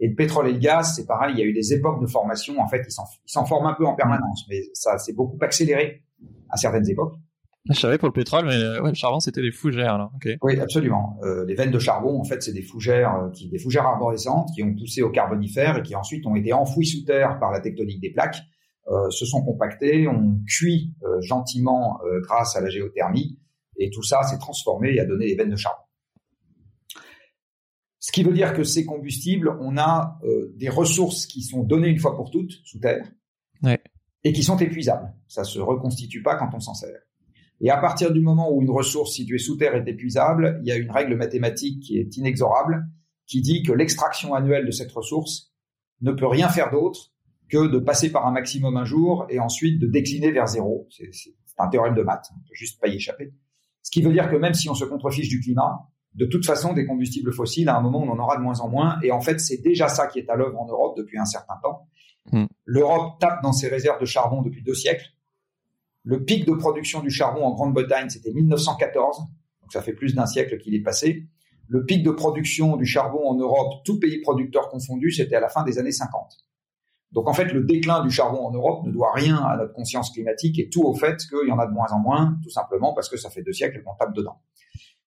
Et 0.00 0.08
le 0.08 0.14
pétrole 0.14 0.48
et 0.48 0.52
le 0.52 0.58
gaz, 0.58 0.94
c'est 0.96 1.06
pareil. 1.06 1.34
Il 1.34 1.38
y 1.38 1.42
a 1.42 1.44
eu 1.44 1.52
des 1.52 1.72
époques 1.72 2.00
de 2.00 2.06
formation. 2.06 2.58
En 2.60 2.66
fait, 2.66 2.84
ils 2.86 3.30
s'en 3.30 3.46
forment 3.46 3.66
un 3.66 3.74
peu 3.74 3.86
en 3.86 3.94
permanence, 3.94 4.44
mais 4.48 4.62
ça 4.72 4.98
s'est 4.98 5.12
beaucoup 5.12 5.38
accéléré 5.40 6.02
à 6.50 6.56
certaines 6.56 6.88
époques. 6.88 7.14
Je 7.70 7.78
savais 7.78 7.96
pour 7.96 8.08
le 8.08 8.12
pétrole, 8.12 8.44
mais 8.46 8.56
euh, 8.56 8.82
ouais, 8.82 8.90
le 8.90 8.94
charbon, 8.94 9.20
c'était 9.20 9.40
des 9.40 9.52
fougères. 9.52 9.96
Là. 9.96 10.10
Oui, 10.42 10.58
absolument. 10.58 11.18
Euh, 11.22 11.44
les 11.46 11.54
veines 11.54 11.70
de 11.70 11.78
charbon, 11.78 12.18
en 12.18 12.24
fait, 12.24 12.42
c'est 12.42 12.52
des 12.52 12.62
fougères, 12.62 13.14
euh, 13.14 13.30
qui, 13.30 13.48
des 13.48 13.58
fougères 13.58 13.86
arborescentes 13.86 14.48
qui 14.54 14.64
ont 14.64 14.74
poussé 14.74 15.02
au 15.02 15.10
carbonifère 15.10 15.76
et 15.76 15.82
qui 15.82 15.94
ensuite 15.94 16.26
ont 16.26 16.34
été 16.34 16.52
enfouies 16.52 16.86
sous 16.86 17.04
terre 17.04 17.38
par 17.38 17.52
la 17.52 17.60
tectonique 17.60 18.00
des 18.00 18.10
plaques, 18.10 18.38
se 19.10 19.24
sont 19.24 19.42
compactées, 19.44 20.08
ont 20.08 20.40
cuit 20.44 20.92
gentiment 21.20 22.00
grâce 22.24 22.56
à 22.56 22.60
la 22.60 22.68
géothermie, 22.68 23.38
et 23.78 23.90
tout 23.90 24.02
ça 24.02 24.24
s'est 24.24 24.38
transformé 24.38 24.92
et 24.94 25.00
a 25.00 25.04
donné 25.04 25.26
des 25.26 25.36
veines 25.36 25.50
de 25.50 25.56
charbon. 25.56 25.84
Ce 28.00 28.10
qui 28.10 28.24
veut 28.24 28.32
dire 28.32 28.52
que 28.54 28.64
ces 28.64 28.84
combustibles, 28.84 29.56
on 29.60 29.78
a 29.78 30.18
des 30.56 30.68
ressources 30.68 31.26
qui 31.26 31.42
sont 31.42 31.62
données 31.62 31.88
une 31.88 32.00
fois 32.00 32.16
pour 32.16 32.32
toutes 32.32 32.50
sous 32.64 32.80
terre 32.80 33.08
ouais. 33.62 33.80
et 34.24 34.32
qui 34.32 34.42
sont 34.42 34.58
épuisables. 34.58 35.14
Ça 35.28 35.44
se 35.44 35.60
reconstitue 35.60 36.20
pas 36.20 36.34
quand 36.34 36.50
on 36.52 36.60
s'en 36.60 36.74
sert. 36.74 36.98
Et 37.62 37.70
à 37.70 37.78
partir 37.78 38.12
du 38.12 38.20
moment 38.20 38.52
où 38.52 38.60
une 38.60 38.70
ressource 38.70 39.12
située 39.12 39.38
sous 39.38 39.56
terre 39.56 39.74
est 39.74 39.88
épuisable, 39.88 40.60
il 40.62 40.68
y 40.68 40.72
a 40.72 40.76
une 40.76 40.90
règle 40.90 41.16
mathématique 41.16 41.80
qui 41.80 41.96
est 41.96 42.16
inexorable, 42.16 42.86
qui 43.26 43.40
dit 43.40 43.62
que 43.62 43.72
l'extraction 43.72 44.34
annuelle 44.34 44.66
de 44.66 44.72
cette 44.72 44.92
ressource 44.92 45.52
ne 46.00 46.12
peut 46.12 46.26
rien 46.26 46.48
faire 46.48 46.70
d'autre 46.70 47.12
que 47.48 47.68
de 47.68 47.78
passer 47.78 48.10
par 48.10 48.26
un 48.26 48.32
maximum 48.32 48.76
un 48.76 48.84
jour 48.84 49.26
et 49.30 49.38
ensuite 49.38 49.78
de 49.78 49.86
décliner 49.86 50.32
vers 50.32 50.48
zéro. 50.48 50.88
C'est 50.90 51.34
un 51.58 51.68
théorème 51.68 51.94
de 51.94 52.02
maths, 52.02 52.28
on 52.34 52.40
peut 52.40 52.54
juste 52.54 52.80
pas 52.80 52.88
y 52.88 52.96
échapper. 52.96 53.32
Ce 53.82 53.90
qui 53.90 54.02
veut 54.02 54.12
dire 54.12 54.28
que 54.28 54.36
même 54.36 54.54
si 54.54 54.68
on 54.68 54.74
se 54.74 54.84
contrefiche 54.84 55.28
du 55.28 55.40
climat, 55.40 55.88
de 56.14 56.26
toute 56.26 56.44
façon, 56.44 56.72
des 56.72 56.86
combustibles 56.86 57.32
fossiles, 57.32 57.68
à 57.68 57.76
un 57.76 57.80
moment, 57.80 58.00
on 58.00 58.10
en 58.10 58.18
aura 58.18 58.36
de 58.36 58.42
moins 58.42 58.60
en 58.60 58.68
moins. 58.68 58.98
Et 59.02 59.12
en 59.12 59.20
fait, 59.20 59.40
c'est 59.40 59.58
déjà 59.58 59.88
ça 59.88 60.08
qui 60.08 60.18
est 60.18 60.28
à 60.28 60.36
l'œuvre 60.36 60.60
en 60.60 60.66
Europe 60.66 60.96
depuis 60.96 61.18
un 61.18 61.24
certain 61.24 61.54
temps. 61.62 61.88
Hmm. 62.30 62.46
L'Europe 62.64 63.18
tape 63.18 63.42
dans 63.42 63.52
ses 63.52 63.68
réserves 63.68 64.00
de 64.00 64.04
charbon 64.04 64.42
depuis 64.42 64.62
deux 64.62 64.74
siècles. 64.74 65.06
Le 66.04 66.24
pic 66.24 66.44
de 66.46 66.52
production 66.52 67.00
du 67.00 67.10
charbon 67.10 67.44
en 67.44 67.52
Grande-Bretagne, 67.52 68.08
c'était 68.10 68.32
1914, 68.32 69.18
donc 69.18 69.72
ça 69.72 69.82
fait 69.82 69.92
plus 69.92 70.14
d'un 70.14 70.26
siècle 70.26 70.58
qu'il 70.58 70.74
est 70.74 70.82
passé. 70.82 71.28
Le 71.68 71.84
pic 71.84 72.02
de 72.02 72.10
production 72.10 72.76
du 72.76 72.84
charbon 72.84 73.28
en 73.28 73.34
Europe, 73.34 73.82
tout 73.84 74.00
pays 74.00 74.20
producteur 74.20 74.68
confondu, 74.68 75.10
c'était 75.12 75.36
à 75.36 75.40
la 75.40 75.48
fin 75.48 75.62
des 75.62 75.78
années 75.78 75.92
50. 75.92 76.36
Donc 77.12 77.28
en 77.28 77.34
fait, 77.34 77.52
le 77.52 77.62
déclin 77.62 78.02
du 78.02 78.10
charbon 78.10 78.44
en 78.46 78.50
Europe 78.50 78.84
ne 78.84 78.90
doit 78.90 79.12
rien 79.12 79.36
à 79.36 79.56
notre 79.56 79.72
conscience 79.74 80.10
climatique 80.10 80.58
et 80.58 80.68
tout 80.70 80.82
au 80.82 80.94
fait 80.94 81.18
qu'il 81.28 81.48
y 81.48 81.52
en 81.52 81.58
a 81.58 81.66
de 81.66 81.72
moins 81.72 81.88
en 81.92 81.98
moins, 81.98 82.36
tout 82.42 82.50
simplement 82.50 82.94
parce 82.94 83.08
que 83.08 83.16
ça 83.16 83.30
fait 83.30 83.42
deux 83.42 83.52
siècles 83.52 83.82
qu'on 83.82 83.94
tape 83.94 84.14
dedans. 84.14 84.40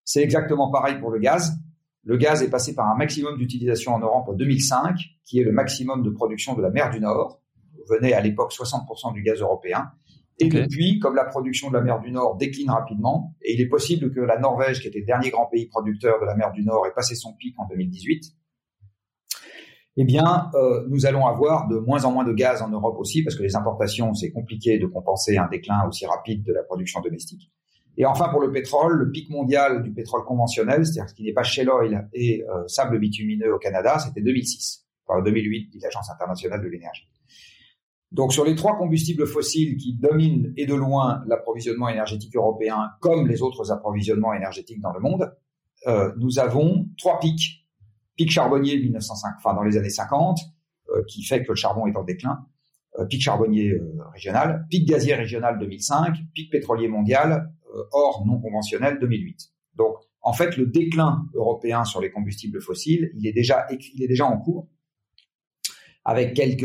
C'est 0.04 0.22
exactement 0.22 0.70
pareil 0.70 0.98
pour 1.00 1.10
le 1.10 1.18
gaz. 1.18 1.58
Le 2.04 2.16
gaz 2.16 2.42
est 2.42 2.50
passé 2.50 2.74
par 2.74 2.88
un 2.88 2.96
maximum 2.96 3.36
d'utilisation 3.36 3.92
en 3.92 3.98
Europe 3.98 4.28
en 4.28 4.34
2005, 4.34 4.96
qui 5.24 5.40
est 5.40 5.44
le 5.44 5.50
maximum 5.50 6.04
de 6.04 6.10
production 6.10 6.54
de 6.54 6.62
la 6.62 6.70
mer 6.70 6.90
du 6.90 7.00
Nord. 7.00 7.42
Venait 7.90 8.12
à 8.12 8.20
l'époque 8.20 8.52
60% 8.52 9.12
du 9.12 9.22
gaz 9.22 9.40
européen. 9.40 9.90
Et 10.38 10.48
depuis, 10.48 10.98
comme 10.98 11.14
la 11.14 11.24
production 11.24 11.70
de 11.70 11.74
la 11.74 11.80
mer 11.80 12.00
du 12.00 12.12
Nord 12.12 12.36
décline 12.36 12.70
rapidement, 12.70 13.34
et 13.42 13.54
il 13.54 13.60
est 13.60 13.68
possible 13.68 14.12
que 14.12 14.20
la 14.20 14.38
Norvège, 14.38 14.80
qui 14.80 14.88
était 14.88 15.00
le 15.00 15.06
dernier 15.06 15.30
grand 15.30 15.46
pays 15.46 15.66
producteur 15.66 16.20
de 16.20 16.26
la 16.26 16.34
mer 16.34 16.52
du 16.52 16.62
Nord, 16.62 16.86
ait 16.86 16.92
passé 16.94 17.14
son 17.14 17.32
pic 17.34 17.54
en 17.58 17.66
2018, 17.68 18.34
eh 19.98 20.04
bien, 20.04 20.50
euh, 20.54 20.84
nous 20.90 21.06
allons 21.06 21.26
avoir 21.26 21.68
de 21.68 21.78
moins 21.78 22.04
en 22.04 22.12
moins 22.12 22.24
de 22.24 22.34
gaz 22.34 22.60
en 22.60 22.68
Europe 22.68 22.96
aussi, 22.98 23.22
parce 23.22 23.34
que 23.34 23.42
les 23.42 23.56
importations, 23.56 24.12
c'est 24.12 24.30
compliqué 24.30 24.78
de 24.78 24.86
compenser 24.86 25.38
un 25.38 25.48
déclin 25.48 25.86
aussi 25.88 26.04
rapide 26.04 26.44
de 26.44 26.52
la 26.52 26.62
production 26.62 27.00
domestique. 27.00 27.50
Et 27.96 28.04
enfin, 28.04 28.28
pour 28.28 28.42
le 28.42 28.52
pétrole, 28.52 28.98
le 28.98 29.10
pic 29.10 29.30
mondial 29.30 29.82
du 29.82 29.90
pétrole 29.90 30.22
conventionnel, 30.24 30.84
c'est-à-dire 30.84 31.08
ce 31.08 31.14
qui 31.14 31.22
n'est 31.22 31.32
pas 31.32 31.44
shale 31.44 31.70
oil 31.70 32.08
et 32.12 32.44
euh, 32.44 32.68
sable 32.68 32.98
bitumineux 32.98 33.54
au 33.54 33.58
Canada, 33.58 33.98
c'était 33.98 34.20
2006, 34.20 34.86
enfin 35.06 35.22
2008, 35.22 35.70
dit 35.70 35.78
l'Agence 35.78 36.10
internationale 36.10 36.62
de 36.62 36.68
l'énergie. 36.68 37.08
Donc 38.12 38.32
sur 38.32 38.44
les 38.44 38.54
trois 38.54 38.78
combustibles 38.78 39.26
fossiles 39.26 39.76
qui 39.76 39.94
dominent 39.94 40.52
et 40.56 40.66
de 40.66 40.74
loin 40.74 41.22
l'approvisionnement 41.26 41.88
énergétique 41.88 42.36
européen, 42.36 42.90
comme 43.00 43.26
les 43.26 43.42
autres 43.42 43.72
approvisionnements 43.72 44.32
énergétiques 44.32 44.80
dans 44.80 44.92
le 44.92 45.00
monde, 45.00 45.32
euh, 45.86 46.12
nous 46.16 46.38
avons 46.38 46.88
trois 46.98 47.18
pics. 47.18 47.66
Pic 48.16 48.30
charbonnier 48.30 48.78
1905, 48.78 49.34
enfin 49.36 49.54
dans 49.54 49.62
les 49.62 49.76
années 49.76 49.90
50, 49.90 50.38
euh, 50.88 51.02
qui 51.06 51.22
fait 51.22 51.42
que 51.42 51.50
le 51.50 51.54
charbon 51.54 51.86
est 51.86 51.96
en 51.96 52.04
déclin. 52.04 52.46
Euh, 52.98 53.04
pic 53.04 53.20
charbonnier 53.20 53.78
régional, 54.12 54.66
pic 54.70 54.88
gazier 54.88 55.14
régional 55.14 55.58
2005, 55.58 56.16
pic 56.32 56.50
pétrolier 56.50 56.88
mondial 56.88 57.52
hors 57.92 58.24
non 58.24 58.40
conventionnel 58.40 58.98
2008. 59.00 59.50
Donc 59.74 59.96
en 60.22 60.32
fait 60.32 60.56
le 60.56 60.66
déclin 60.66 61.26
européen 61.34 61.84
sur 61.84 62.00
les 62.00 62.10
combustibles 62.10 62.62
fossiles, 62.62 63.10
il 63.14 63.26
est 63.26 63.34
déjà 63.34 63.66
il 63.70 64.02
est 64.02 64.08
déjà 64.08 64.24
en 64.24 64.38
cours 64.38 64.66
avec 66.06 66.32
quelques 66.32 66.64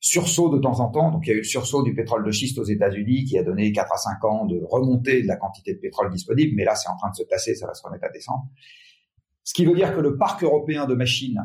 sursaut 0.00 0.48
de 0.48 0.58
temps 0.58 0.80
en 0.80 0.90
temps. 0.90 1.10
Donc 1.10 1.26
il 1.26 1.30
y 1.30 1.32
a 1.32 1.34
eu 1.34 1.38
le 1.38 1.44
sursaut 1.44 1.82
du 1.82 1.94
pétrole 1.94 2.24
de 2.24 2.30
schiste 2.30 2.58
aux 2.58 2.64
États-Unis 2.64 3.24
qui 3.24 3.38
a 3.38 3.42
donné 3.42 3.72
4 3.72 3.92
à 3.92 3.96
5 3.96 4.24
ans 4.24 4.46
de 4.46 4.60
remontée 4.68 5.22
de 5.22 5.26
la 5.26 5.36
quantité 5.36 5.74
de 5.74 5.78
pétrole 5.78 6.10
disponible, 6.10 6.54
mais 6.54 6.64
là 6.64 6.74
c'est 6.74 6.88
en 6.88 6.96
train 6.96 7.10
de 7.10 7.16
se 7.16 7.22
tasser, 7.24 7.54
ça 7.54 7.66
va 7.66 7.74
se 7.74 7.82
remettre 7.82 8.04
à 8.04 8.10
descendre. 8.10 8.46
Ce 9.44 9.54
qui 9.54 9.64
veut 9.64 9.74
dire 9.74 9.94
que 9.94 10.00
le 10.00 10.16
parc 10.16 10.42
européen 10.42 10.86
de 10.86 10.94
machines 10.94 11.42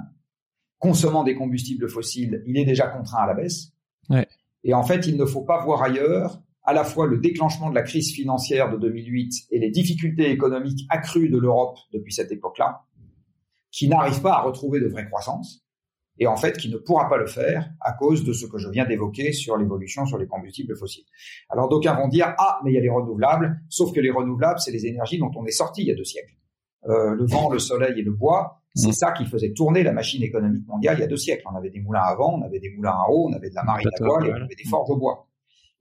consommant 0.77 1.23
des 1.23 1.35
combustibles 1.35 1.87
fossiles, 1.87 2.43
il 2.45 2.57
est 2.57 2.65
déjà 2.65 2.87
contraint 2.87 3.23
à 3.23 3.27
la 3.27 3.33
baisse. 3.33 3.71
Ouais. 4.09 4.27
Et 4.65 4.73
en 4.73 4.83
fait, 4.83 5.07
il 5.07 5.17
ne 5.17 5.25
faut 5.25 5.43
pas 5.43 5.63
voir 5.63 5.81
ailleurs 5.81 6.41
à 6.63 6.73
la 6.73 6.83
fois 6.83 7.07
le 7.07 7.17
déclenchement 7.17 7.69
de 7.69 7.75
la 7.75 7.83
crise 7.83 8.13
financière 8.13 8.69
de 8.71 8.77
2008 8.77 9.47
et 9.51 9.59
les 9.59 9.69
difficultés 9.69 10.29
économiques 10.29 10.85
accrues 10.89 11.29
de 11.29 11.37
l'Europe 11.37 11.77
depuis 11.93 12.13
cette 12.13 12.31
époque-là, 12.31 12.85
qui 13.71 13.87
n'arrivent 13.87 14.21
pas 14.21 14.33
à 14.33 14.41
retrouver 14.41 14.79
de 14.79 14.87
vraie 14.87 15.07
croissance 15.07 15.62
et 16.19 16.27
en 16.27 16.35
fait 16.35 16.57
qui 16.57 16.69
ne 16.69 16.77
pourra 16.77 17.09
pas 17.09 17.17
le 17.17 17.25
faire 17.25 17.69
à 17.81 17.93
cause 17.93 18.23
de 18.23 18.33
ce 18.33 18.45
que 18.45 18.57
je 18.57 18.69
viens 18.69 18.85
d'évoquer 18.85 19.33
sur 19.33 19.57
l'évolution 19.57 20.05
sur 20.05 20.17
les 20.17 20.27
combustibles 20.27 20.75
fossiles. 20.77 21.05
Alors 21.49 21.69
d'aucuns 21.69 21.95
vont 21.95 22.07
dire 22.07 22.33
ah 22.37 22.59
mais 22.63 22.71
il 22.71 22.75
y 22.75 22.77
a 22.77 22.81
les 22.81 22.89
renouvelables, 22.89 23.61
sauf 23.69 23.93
que 23.93 23.99
les 23.99 24.11
renouvelables 24.11 24.59
c'est 24.59 24.71
les 24.71 24.85
énergies 24.85 25.17
dont 25.17 25.31
on 25.35 25.45
est 25.45 25.51
sorti 25.51 25.81
il 25.81 25.87
y 25.87 25.91
a 25.91 25.95
deux 25.95 26.03
siècles. 26.03 26.35
Euh, 26.85 27.15
le 27.15 27.25
vent, 27.25 27.49
le 27.49 27.59
soleil 27.59 27.99
et 27.99 28.03
le 28.03 28.11
bois, 28.11 28.61
c'est 28.75 28.91
ça 28.91 29.11
qui 29.11 29.25
faisait 29.25 29.53
tourner 29.53 29.83
la 29.83 29.93
machine 29.93 30.23
économique 30.23 30.67
mondiale 30.67 30.97
il 30.97 31.01
y 31.01 31.03
a 31.03 31.07
deux 31.07 31.17
siècles. 31.17 31.43
On 31.51 31.55
avait 31.55 31.69
des 31.69 31.79
moulins 31.79 32.01
à 32.01 32.15
vent, 32.15 32.39
on 32.39 32.41
avait 32.41 32.59
des 32.59 32.71
moulins 32.71 32.91
à 32.91 33.09
eau, 33.09 33.29
on 33.29 33.33
avait 33.33 33.49
de 33.49 33.55
la 33.55 33.63
marine 33.63 33.87
à 33.99 34.03
voile 34.03 34.27
et 34.27 34.31
on 34.31 34.43
avait 34.43 34.55
des 34.55 34.69
forges 34.69 34.89
au 34.89 34.97
bois. 34.97 35.27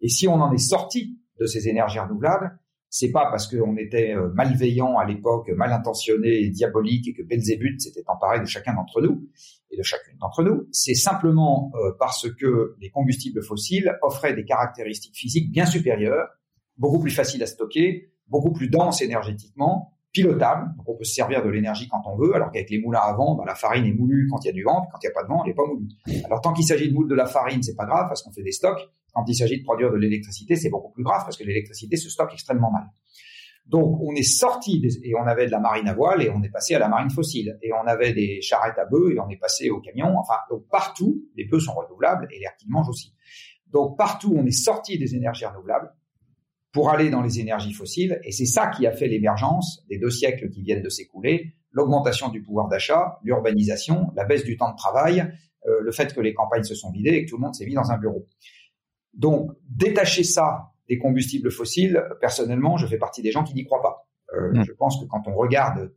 Et 0.00 0.08
si 0.08 0.28
on 0.28 0.34
en 0.34 0.52
est 0.52 0.58
sorti 0.58 1.18
de 1.40 1.46
ces 1.46 1.68
énergies 1.68 1.98
renouvelables, 1.98 2.58
c'est 2.90 3.10
pas 3.10 3.30
parce 3.30 3.48
qu'on 3.48 3.76
était 3.78 4.14
euh, 4.14 4.28
malveillant 4.34 4.98
à 4.98 5.06
l'époque, 5.06 5.48
mal 5.56 5.72
intentionné 5.72 6.42
et 6.42 6.50
diabolique 6.50 7.08
et 7.08 7.14
que 7.14 7.22
Belzébuth 7.22 7.80
s'était 7.80 8.04
emparé 8.06 8.40
de 8.40 8.44
chacun 8.44 8.74
d'entre 8.74 9.00
nous 9.00 9.26
et 9.72 9.76
de 9.76 9.82
chacune 9.82 10.16
d'entre 10.18 10.42
nous. 10.42 10.68
C'est 10.70 10.94
simplement 10.94 11.72
euh, 11.74 11.92
parce 11.98 12.30
que 12.30 12.76
les 12.80 12.90
combustibles 12.90 13.42
fossiles 13.42 13.98
offraient 14.02 14.34
des 14.34 14.44
caractéristiques 14.44 15.16
physiques 15.16 15.50
bien 15.50 15.66
supérieures, 15.66 16.28
beaucoup 16.76 17.00
plus 17.00 17.10
faciles 17.10 17.42
à 17.42 17.46
stocker, 17.46 18.12
beaucoup 18.28 18.52
plus 18.52 18.68
denses 18.68 19.02
énergétiquement 19.02 19.92
pilotable. 20.12 20.70
Donc 20.76 20.88
on 20.88 20.96
peut 20.96 21.04
se 21.04 21.14
servir 21.14 21.42
de 21.42 21.48
l'énergie 21.48 21.88
quand 21.88 22.02
on 22.06 22.16
veut, 22.16 22.34
alors 22.34 22.50
qu'avec 22.50 22.70
les 22.70 22.80
moulins 22.80 23.00
à 23.00 23.14
vent, 23.14 23.34
bah, 23.34 23.44
la 23.46 23.54
farine 23.54 23.86
est 23.86 23.92
moulue 23.92 24.28
quand 24.30 24.44
il 24.44 24.48
y 24.48 24.50
a 24.50 24.52
du 24.52 24.62
vent, 24.62 24.82
puis 24.82 24.90
quand 24.92 24.98
il 25.02 25.06
n'y 25.06 25.10
a 25.10 25.14
pas 25.14 25.22
de 25.22 25.28
vent, 25.28 25.42
elle 25.42 25.50
n'est 25.50 25.54
pas 25.54 25.66
moulue. 25.66 25.88
Alors 26.24 26.40
tant 26.40 26.52
qu'il 26.52 26.64
s'agit 26.64 26.88
de 26.88 26.94
moule 26.94 27.08
de 27.08 27.14
la 27.14 27.26
farine, 27.26 27.62
c'est 27.62 27.74
pas 27.74 27.86
grave 27.86 28.08
parce 28.08 28.22
qu'on 28.22 28.32
fait 28.32 28.42
des 28.42 28.52
stocks. 28.52 28.80
Quand 29.14 29.24
il 29.26 29.34
s'agit 29.34 29.58
de 29.58 29.64
produire 29.64 29.90
de 29.90 29.96
l'électricité, 29.96 30.56
c'est 30.56 30.70
beaucoup 30.70 30.92
plus 30.92 31.04
grave 31.04 31.22
parce 31.24 31.36
que 31.36 31.44
l'électricité 31.44 31.96
se 31.96 32.08
stocke 32.08 32.32
extrêmement 32.32 32.70
mal. 32.70 32.84
Donc 33.66 34.00
on 34.02 34.14
est 34.14 34.22
sorti 34.22 34.82
et 35.04 35.14
on 35.14 35.26
avait 35.26 35.46
de 35.46 35.50
la 35.50 35.60
marine 35.60 35.88
à 35.88 35.94
voile 35.94 36.22
et 36.22 36.30
on 36.30 36.42
est 36.42 36.50
passé 36.50 36.74
à 36.74 36.78
la 36.78 36.88
marine 36.88 37.10
fossile 37.10 37.58
et 37.62 37.72
on 37.72 37.86
avait 37.86 38.12
des 38.12 38.42
charrettes 38.42 38.78
à 38.78 38.84
bœufs 38.84 39.12
et 39.14 39.20
on 39.20 39.28
est 39.28 39.36
passé 39.36 39.70
au 39.70 39.80
camion. 39.80 40.16
Enfin 40.18 40.34
donc 40.50 40.68
partout 40.68 41.24
les 41.36 41.44
bœufs 41.44 41.60
sont 41.60 41.74
renouvelables 41.74 42.28
et 42.32 42.40
l'air 42.40 42.56
qu'ils 42.58 42.70
mangent 42.70 42.88
aussi. 42.88 43.14
Donc 43.68 43.96
partout 43.96 44.34
on 44.36 44.44
est 44.44 44.50
sorti 44.50 44.98
des 44.98 45.14
énergies 45.14 45.46
renouvelables 45.46 45.94
pour 46.72 46.90
aller 46.90 47.08
dans 47.08 47.22
les 47.22 47.38
énergies 47.38 47.72
fossiles 47.72 48.20
et 48.24 48.32
c'est 48.32 48.46
ça 48.46 48.66
qui 48.66 48.86
a 48.86 48.92
fait 48.92 49.06
l'émergence 49.06 49.84
des 49.88 49.98
deux 49.98 50.10
siècles 50.10 50.48
qui 50.50 50.62
viennent 50.62 50.82
de 50.82 50.88
s'écouler, 50.88 51.54
l'augmentation 51.70 52.30
du 52.30 52.42
pouvoir 52.42 52.68
d'achat, 52.68 53.20
l'urbanisation, 53.22 54.10
la 54.16 54.24
baisse 54.24 54.44
du 54.44 54.56
temps 54.56 54.72
de 54.72 54.76
travail, 54.76 55.20
euh, 55.66 55.80
le 55.80 55.92
fait 55.92 56.12
que 56.12 56.20
les 56.20 56.34
campagnes 56.34 56.64
se 56.64 56.74
sont 56.74 56.90
vidées 56.90 57.10
et 57.10 57.24
que 57.24 57.30
tout 57.30 57.36
le 57.36 57.42
monde 57.42 57.54
s'est 57.54 57.66
mis 57.66 57.74
dans 57.74 57.92
un 57.92 57.98
bureau. 57.98 58.26
Donc 59.14 59.52
détacher 59.68 60.24
ça 60.24 60.71
des 60.92 60.98
combustibles 60.98 61.50
fossiles, 61.50 62.04
personnellement, 62.20 62.76
je 62.76 62.86
fais 62.86 62.98
partie 62.98 63.22
des 63.22 63.30
gens 63.30 63.44
qui 63.44 63.54
n'y 63.54 63.64
croient 63.64 63.80
pas. 63.80 64.06
Euh, 64.34 64.52
mm. 64.52 64.64
Je 64.66 64.72
pense 64.72 65.00
que 65.00 65.06
quand 65.06 65.22
on 65.26 65.34
regarde 65.34 65.90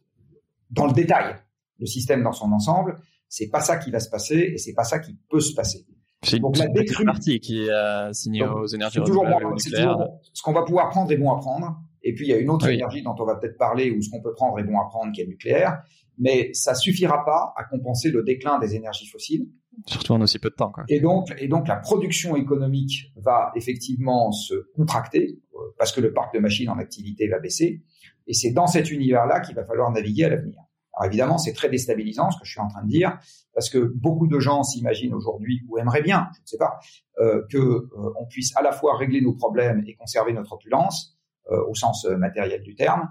dans 0.71 0.87
le 0.87 0.93
détail 0.93 1.35
le 1.79 1.85
système 1.85 2.23
dans 2.23 2.31
son 2.31 2.49
ensemble, 2.53 2.97
c'est 3.27 3.49
pas 3.49 3.59
ça 3.59 3.75
qui 3.75 3.91
va 3.91 3.99
se 3.99 4.09
passer 4.09 4.53
et 4.53 4.57
c'est 4.57 4.73
pas 4.73 4.85
ça 4.85 4.99
qui 4.99 5.17
peut 5.29 5.41
se 5.41 5.53
passer. 5.53 5.85
C'est 6.23 6.39
donc 6.39 6.57
la 6.57 6.67
décrue 6.67 7.03
partie 7.03 7.41
qui 7.41 7.69
a 7.69 8.13
signé 8.13 8.43
aux 8.45 8.67
énergies 8.67 8.99
renouvelables 8.99 9.59
Ce 9.59 10.41
qu'on 10.41 10.53
va 10.53 10.63
pouvoir 10.63 10.89
prendre 10.89 11.11
est 11.11 11.17
bon 11.17 11.31
à 11.33 11.37
prendre. 11.39 11.77
Et 12.01 12.13
puis 12.13 12.27
il 12.27 12.29
y 12.29 12.33
a 12.33 12.37
une 12.37 12.49
autre 12.49 12.69
énergie 12.69 13.01
dont 13.01 13.15
on 13.19 13.25
va 13.25 13.35
peut-être 13.35 13.57
parler 13.57 13.91
ou 13.91 14.01
ce 14.01 14.09
qu'on 14.09 14.21
peut 14.21 14.33
prendre 14.33 14.57
est 14.59 14.63
bon 14.63 14.79
à 14.79 14.85
prendre 14.85 15.11
qui 15.11 15.21
est 15.21 15.25
le 15.25 15.31
nucléaire. 15.31 15.83
Mais 16.17 16.49
ça 16.53 16.75
suffira 16.75 17.25
pas 17.25 17.53
à 17.57 17.63
compenser 17.63 18.09
le 18.09 18.23
déclin 18.23 18.59
des 18.59 18.75
énergies 18.75 19.07
fossiles. 19.07 19.47
Surtout 19.85 20.13
en 20.13 20.21
aussi 20.21 20.39
peu 20.39 20.49
de 20.49 20.55
temps. 20.55 20.71
Quoi. 20.71 20.85
Et 20.87 20.99
donc, 20.99 21.33
et 21.37 21.47
donc 21.47 21.67
la 21.67 21.75
production 21.75 22.35
économique 22.35 23.11
va 23.17 23.51
effectivement 23.55 24.31
se 24.31 24.53
contracter 24.75 25.41
euh, 25.53 25.57
parce 25.77 25.91
que 25.91 26.01
le 26.01 26.13
parc 26.13 26.33
de 26.33 26.39
machines 26.39 26.69
en 26.69 26.77
activité 26.77 27.27
va 27.27 27.39
baisser. 27.39 27.83
Et 28.27 28.33
c'est 28.33 28.51
dans 28.51 28.67
cet 28.67 28.89
univers-là 28.91 29.41
qu'il 29.41 29.55
va 29.55 29.65
falloir 29.65 29.91
naviguer 29.91 30.25
à 30.25 30.29
l'avenir. 30.29 30.59
Alors 30.93 31.07
évidemment, 31.07 31.37
c'est 31.37 31.53
très 31.53 31.69
déstabilisant 31.69 32.31
ce 32.31 32.39
que 32.39 32.45
je 32.45 32.51
suis 32.51 32.61
en 32.61 32.69
train 32.69 32.83
de 32.83 32.87
dire, 32.87 33.19
parce 33.53 33.69
que 33.69 33.79
beaucoup 33.79 34.27
de 34.27 34.39
gens 34.39 34.63
s'imaginent 34.63 35.13
aujourd'hui 35.13 35.61
ou 35.67 35.77
aimeraient 35.77 36.01
bien, 36.01 36.29
je 36.35 36.41
ne 36.41 36.47
sais 36.47 36.57
pas, 36.57 36.79
euh, 37.19 37.41
que 37.51 37.57
euh, 37.57 38.13
on 38.17 38.25
puisse 38.27 38.55
à 38.55 38.61
la 38.61 38.71
fois 38.71 38.97
régler 38.97 39.19
nos 39.19 39.33
problèmes 39.33 39.83
et 39.87 39.95
conserver 39.95 40.31
notre 40.31 40.53
opulence 40.53 41.15
euh, 41.51 41.63
au 41.67 41.75
sens 41.75 42.05
euh, 42.05 42.17
matériel 42.17 42.63
du 42.63 42.73
terme. 42.73 43.07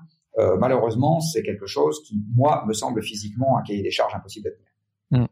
Malheureusement, 0.58 1.20
c'est 1.20 1.42
quelque 1.42 1.66
chose 1.66 2.02
qui, 2.06 2.22
moi, 2.34 2.64
me 2.66 2.72
semble 2.72 3.02
physiquement 3.02 3.56
un 3.58 3.62
cahier 3.62 3.82
des 3.82 3.90
charges 3.90 4.14
impossible 4.14 4.48
à 4.48 4.50
tenir. 4.50 5.22
Mmh. 5.22 5.26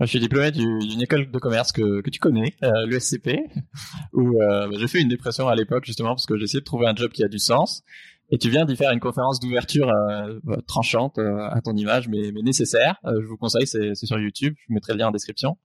Je 0.00 0.06
suis 0.06 0.20
diplômé 0.20 0.52
d'une 0.52 1.02
école 1.02 1.30
de 1.30 1.38
commerce 1.38 1.72
que, 1.72 2.08
tu 2.08 2.20
connais, 2.20 2.54
euh, 2.62 2.86
l'ESCP, 2.86 3.40
où 4.12 4.40
euh, 4.40 4.70
j'ai 4.78 4.86
fait 4.86 5.00
une 5.00 5.08
dépression 5.08 5.48
à 5.48 5.56
l'époque 5.56 5.84
justement 5.84 6.10
parce 6.10 6.26
que 6.26 6.36
j'essayais 6.36 6.60
de 6.60 6.64
trouver 6.64 6.86
un 6.86 6.94
job 6.94 7.10
qui 7.10 7.24
a 7.24 7.28
du 7.28 7.38
sens. 7.38 7.82
Et 8.30 8.38
tu 8.38 8.50
viens 8.50 8.66
d'y 8.66 8.76
faire 8.76 8.92
une 8.92 9.00
conférence 9.00 9.40
d'ouverture 9.40 9.88
euh, 9.88 10.38
tranchante 10.66 11.18
à 11.18 11.60
ton 11.62 11.74
image, 11.74 12.08
mais, 12.08 12.30
mais 12.32 12.42
nécessaire. 12.42 12.98
je 13.04 13.26
vous 13.26 13.38
conseille, 13.38 13.66
c'est 13.66 13.94
sur 13.94 14.18
YouTube. 14.18 14.54
Je 14.68 14.74
mettrai 14.74 14.92
le 14.92 14.98
lien 14.98 15.08
en 15.08 15.12
description. 15.12 15.56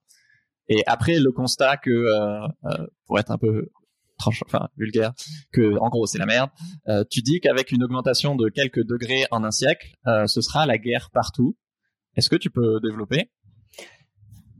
Et 0.69 0.81
après 0.87 1.19
le 1.19 1.31
constat 1.33 1.75
que, 1.75 2.05
pour 3.05 3.19
être 3.19 3.31
un 3.31 3.37
peu 3.37 3.69
enfin 4.27 4.67
vulgaire, 4.77 5.13
que 5.51 5.77
en 5.79 5.89
gros 5.89 6.05
c'est 6.05 6.17
la 6.17 6.25
merde. 6.25 6.49
tu 7.09 7.21
dis 7.21 7.39
qu'avec 7.39 7.71
une 7.71 7.83
augmentation 7.83 8.35
de 8.35 8.49
quelques 8.49 8.83
degrés 8.85 9.25
en 9.31 9.43
un 9.43 9.51
siècle, 9.51 9.95
ce 10.05 10.41
sera 10.41 10.65
la 10.65 10.77
guerre 10.77 11.09
partout. 11.11 11.57
Est-ce 12.15 12.29
que 12.29 12.35
tu 12.35 12.49
peux 12.49 12.79
développer? 12.81 13.31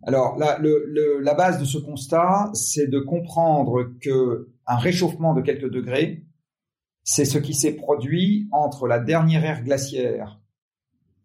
Alors, 0.05 0.37
la, 0.37 0.59
la 0.59 1.33
base 1.33 1.59
de 1.59 1.65
ce 1.65 1.77
constat, 1.77 2.51
c'est 2.53 2.87
de 2.87 2.99
comprendre 2.99 3.93
que 4.01 4.49
un 4.67 4.77
réchauffement 4.77 5.33
de 5.33 5.41
quelques 5.41 5.69
degrés, 5.69 6.25
c'est 7.03 7.25
ce 7.25 7.37
qui 7.37 7.53
s'est 7.53 7.75
produit 7.75 8.47
entre 8.51 8.87
la 8.87 8.99
dernière 8.99 9.43
ère 9.45 9.63
glaciaire 9.63 10.41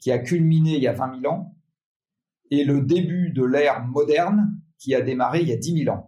qui 0.01 0.12
a 0.12 0.18
culminé 0.18 0.77
il 0.77 0.83
y 0.83 0.88
a 0.88 0.92
20 0.92 1.20
000 1.20 1.33
ans 1.33 1.57
et 2.51 2.64
le 2.64 2.83
début 2.83 3.31
de 3.31 3.44
l'ère 3.44 3.85
moderne 3.85 4.61
qui 4.79 4.94
a 4.94 5.01
démarré 5.01 5.40
il 5.40 5.48
y 5.48 5.53
a 5.53 5.57
10 5.57 5.85
000 5.85 5.96
ans. 5.96 6.08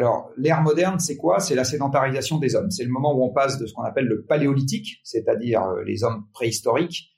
Alors, 0.00 0.30
l'ère 0.38 0.62
moderne, 0.62 0.98
c'est 0.98 1.18
quoi? 1.18 1.40
C'est 1.40 1.54
la 1.54 1.62
sédentarisation 1.62 2.38
des 2.38 2.54
hommes. 2.54 2.70
C'est 2.70 2.84
le 2.84 2.90
moment 2.90 3.14
où 3.14 3.22
on 3.22 3.34
passe 3.34 3.58
de 3.58 3.66
ce 3.66 3.74
qu'on 3.74 3.82
appelle 3.82 4.06
le 4.06 4.22
paléolithique, 4.22 4.98
c'est-à-dire 5.04 5.62
euh, 5.62 5.84
les 5.84 6.04
hommes 6.04 6.24
préhistoriques, 6.32 7.14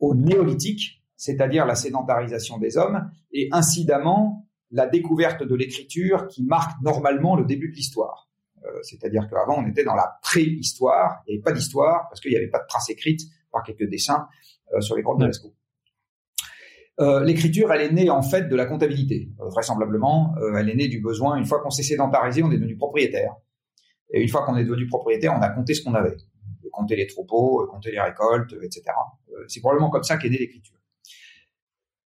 au 0.00 0.14
néolithique, 0.14 1.02
c'est-à-dire 1.16 1.64
la 1.64 1.74
sédentarisation 1.74 2.58
des 2.58 2.76
hommes, 2.76 3.10
et 3.32 3.48
incidemment 3.52 4.46
la 4.70 4.86
découverte 4.86 5.44
de 5.44 5.54
l'écriture 5.54 6.28
qui 6.28 6.44
marque 6.44 6.78
normalement 6.82 7.36
le 7.36 7.46
début 7.46 7.70
de 7.70 7.74
l'histoire. 7.74 8.28
Euh, 8.66 8.68
c'est-à-dire 8.82 9.26
qu'avant 9.30 9.62
on 9.64 9.66
était 9.66 9.84
dans 9.84 9.94
la 9.94 10.18
préhistoire, 10.20 11.22
il 11.26 11.30
n'y 11.30 11.36
avait 11.36 11.42
pas 11.42 11.52
d'histoire 11.52 12.08
parce 12.10 12.20
qu'il 12.20 12.32
n'y 12.32 12.36
avait 12.36 12.48
pas 12.48 12.58
de 12.58 12.66
traces 12.68 12.90
écrites 12.90 13.22
par 13.50 13.62
quelques 13.62 13.88
dessins 13.88 14.28
euh, 14.74 14.82
sur 14.82 14.94
les 14.94 15.00
grottes 15.02 15.20
de 15.20 15.24
Lascaux. 15.24 15.54
Euh, 17.00 17.24
l'écriture, 17.24 17.72
elle 17.72 17.80
est 17.80 17.92
née 17.92 18.10
en 18.10 18.22
fait 18.22 18.48
de 18.48 18.56
la 18.56 18.66
comptabilité, 18.66 19.30
vraisemblablement. 19.38 20.34
elle 20.56 20.68
est 20.68 20.76
née 20.76 20.88
du 20.88 21.00
besoin. 21.00 21.36
Une 21.36 21.44
fois 21.44 21.60
qu'on 21.60 21.70
s'est 21.70 21.82
sédentarisé, 21.82 22.42
on 22.42 22.50
est 22.52 22.56
devenu 22.56 22.76
propriétaire. 22.76 23.34
Et 24.12 24.22
une 24.22 24.28
fois 24.28 24.44
qu'on 24.44 24.56
est 24.56 24.64
devenu 24.64 24.86
propriétaire, 24.86 25.34
on 25.36 25.42
a 25.42 25.48
compté 25.48 25.74
ce 25.74 25.82
qu'on 25.82 25.94
avait, 25.94 26.16
compter 26.72 26.94
les 26.96 27.06
troupeaux, 27.06 27.66
compter 27.70 27.90
les 27.90 28.00
récoltes, 28.00 28.54
etc. 28.62 28.82
c'est 29.48 29.60
probablement 29.60 29.90
comme 29.90 30.04
ça 30.04 30.16
qu'est 30.16 30.28
née 30.28 30.38
l'écriture. 30.38 30.76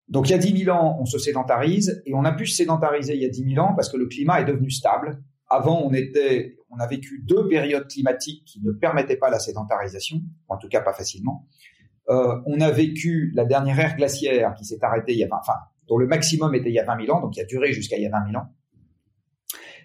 Donc 0.08 0.28
il 0.28 0.32
y 0.32 0.34
a 0.34 0.38
10 0.38 0.64
000 0.64 0.76
ans, 0.76 0.96
on 1.00 1.04
se 1.04 1.18
sédentarise 1.18 2.02
et 2.06 2.14
on 2.14 2.24
a 2.24 2.32
pu 2.32 2.46
se 2.46 2.56
sédentariser 2.56 3.14
il 3.14 3.22
y 3.22 3.24
a 3.24 3.28
10 3.28 3.54
000 3.54 3.64
ans 3.64 3.74
parce 3.74 3.88
que 3.88 3.96
le 3.96 4.06
climat 4.06 4.40
est 4.40 4.44
devenu 4.44 4.70
stable. 4.70 5.22
Avant, 5.48 5.80
on 5.82 5.92
était, 5.92 6.58
on 6.70 6.78
a 6.78 6.86
vécu 6.86 7.22
deux 7.24 7.48
périodes 7.48 7.88
climatiques 7.88 8.44
qui 8.44 8.60
ne 8.62 8.72
permettaient 8.72 9.16
pas 9.16 9.30
la 9.30 9.38
sédentarisation, 9.38 10.20
en 10.48 10.58
tout 10.58 10.68
cas 10.68 10.80
pas 10.80 10.92
facilement. 10.92 11.46
Euh, 12.08 12.40
on 12.46 12.60
a 12.60 12.70
vécu 12.70 13.32
la 13.34 13.44
dernière 13.44 13.78
ère 13.80 13.96
glaciaire 13.96 14.54
qui 14.54 14.64
s'est 14.64 14.78
arrêtée 14.82 15.12
il 15.12 15.18
y 15.18 15.24
a 15.24 15.28
20, 15.28 15.36
enfin, 15.40 15.58
dont 15.88 15.98
le 15.98 16.06
maximum 16.06 16.54
était 16.54 16.68
il 16.68 16.74
y 16.74 16.78
a 16.78 16.84
20 16.84 17.04
000 17.04 17.16
ans, 17.16 17.20
donc 17.20 17.32
qui 17.32 17.40
a 17.40 17.44
duré 17.44 17.72
jusqu'à 17.72 17.96
il 17.96 18.02
y 18.02 18.06
a 18.06 18.10
20 18.10 18.30
000 18.32 18.42
ans. 18.42 18.48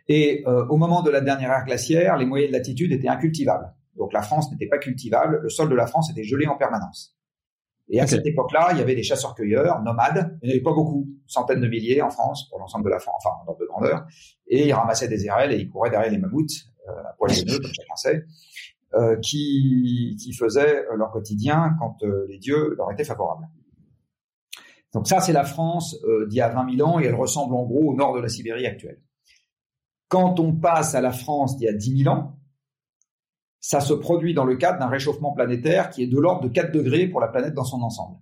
Et 0.07 0.43
euh, 0.47 0.65
au 0.67 0.77
moment 0.77 1.01
de 1.01 1.09
la 1.09 1.21
dernière 1.21 1.51
ère 1.51 1.65
glaciaire, 1.65 2.17
les 2.17 2.25
moyennes 2.25 2.51
latitudes 2.51 2.91
étaient 2.91 3.07
incultivables. 3.07 3.73
Donc 3.97 4.13
la 4.13 4.21
France 4.21 4.51
n'était 4.51 4.67
pas 4.67 4.77
cultivable, 4.77 5.39
le 5.41 5.49
sol 5.49 5.69
de 5.69 5.75
la 5.75 5.87
France 5.87 6.11
était 6.11 6.23
gelé 6.23 6.47
en 6.47 6.57
permanence. 6.57 7.15
Et 7.89 7.99
à 7.99 8.07
cette 8.07 8.25
époque-là, 8.25 8.69
il 8.71 8.77
y 8.77 8.81
avait 8.81 8.95
des 8.95 9.03
chasseurs-cueilleurs 9.03 9.81
nomades. 9.81 10.37
Il 10.41 10.47
n'y 10.47 10.53
en 10.53 10.55
avait 10.55 10.63
pas 10.63 10.73
beaucoup, 10.73 11.09
centaines 11.27 11.59
de 11.59 11.67
milliers 11.67 12.01
en 12.01 12.09
France 12.09 12.47
pour 12.49 12.57
l'ensemble 12.57 12.85
de 12.85 12.89
la 12.89 12.99
France, 12.99 13.21
enfin 13.25 13.35
en 13.45 13.53
de 13.53 13.65
grandeur. 13.65 14.05
Et 14.47 14.67
ils 14.67 14.73
ramassaient 14.73 15.09
des 15.09 15.25
érelles 15.25 15.51
et 15.51 15.57
ils 15.57 15.69
couraient 15.69 15.89
derrière 15.89 16.11
les 16.11 16.17
mammouths, 16.17 16.69
euh, 16.87 16.91
à 16.91 17.13
poil 17.17 17.31
de 17.31 17.57
comme 17.57 17.73
chacun 17.73 17.95
sait, 17.97 18.23
euh, 18.93 19.15
qui, 19.17 20.17
faisaient 20.37 20.85
leur 20.95 21.11
quotidien 21.11 21.75
quand 21.79 22.03
euh, 22.03 22.25
les 22.27 22.39
dieux 22.39 22.75
leur 22.77 22.91
étaient 22.91 23.05
favorables. 23.05 23.47
Donc 24.93 25.07
ça, 25.07 25.21
c'est 25.21 25.31
la 25.31 25.45
France 25.45 25.97
euh, 26.03 26.27
d'il 26.27 26.37
y 26.37 26.41
a 26.41 26.49
20 26.49 26.75
000 26.75 26.89
ans 26.89 26.99
et 26.99 27.05
elle 27.05 27.15
ressemble 27.15 27.55
en 27.55 27.63
gros 27.63 27.91
au 27.91 27.95
nord 27.95 28.13
de 28.15 28.19
la 28.19 28.27
Sibérie 28.27 28.65
actuelle. 28.65 29.01
Quand 30.09 30.41
on 30.41 30.53
passe 30.53 30.93
à 30.93 30.99
la 30.99 31.13
France 31.13 31.55
d'il 31.55 31.65
y 31.65 31.69
a 31.69 31.73
10 31.73 32.03
000 32.03 32.13
ans, 32.13 32.37
ça 33.61 33.79
se 33.79 33.93
produit 33.93 34.33
dans 34.33 34.43
le 34.43 34.57
cadre 34.57 34.79
d'un 34.79 34.89
réchauffement 34.89 35.31
planétaire 35.31 35.89
qui 35.89 36.03
est 36.03 36.07
de 36.07 36.19
l'ordre 36.19 36.41
de 36.41 36.49
4 36.49 36.73
degrés 36.73 37.07
pour 37.07 37.21
la 37.21 37.29
planète 37.29 37.53
dans 37.53 37.63
son 37.63 37.81
ensemble. 37.81 38.17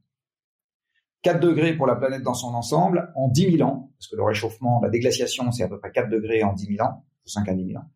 4 1.23 1.39
degrés 1.39 1.75
pour 1.75 1.87
la 1.87 1.95
planète 1.95 2.21
dans 2.21 2.33
son 2.33 2.53
ensemble 2.53 3.11
en 3.15 3.27
10 3.27 3.57
000 3.57 3.67
ans, 3.67 3.91
parce 3.97 4.07
que 4.07 4.15
le 4.15 4.23
réchauffement, 4.23 4.79
la 4.81 4.89
déglaciation, 4.89 5.51
c'est 5.51 5.63
à 5.63 5.67
peu 5.67 5.79
près 5.79 5.91
4 5.91 6.09
degrés 6.09 6.43
en 6.43 6.53
10 6.53 6.75
000 6.77 6.87
ans, 6.87 7.05
5 7.25 7.49
à 7.49 7.53
10 7.53 7.65
000 7.65 7.79
ans. 7.79 7.87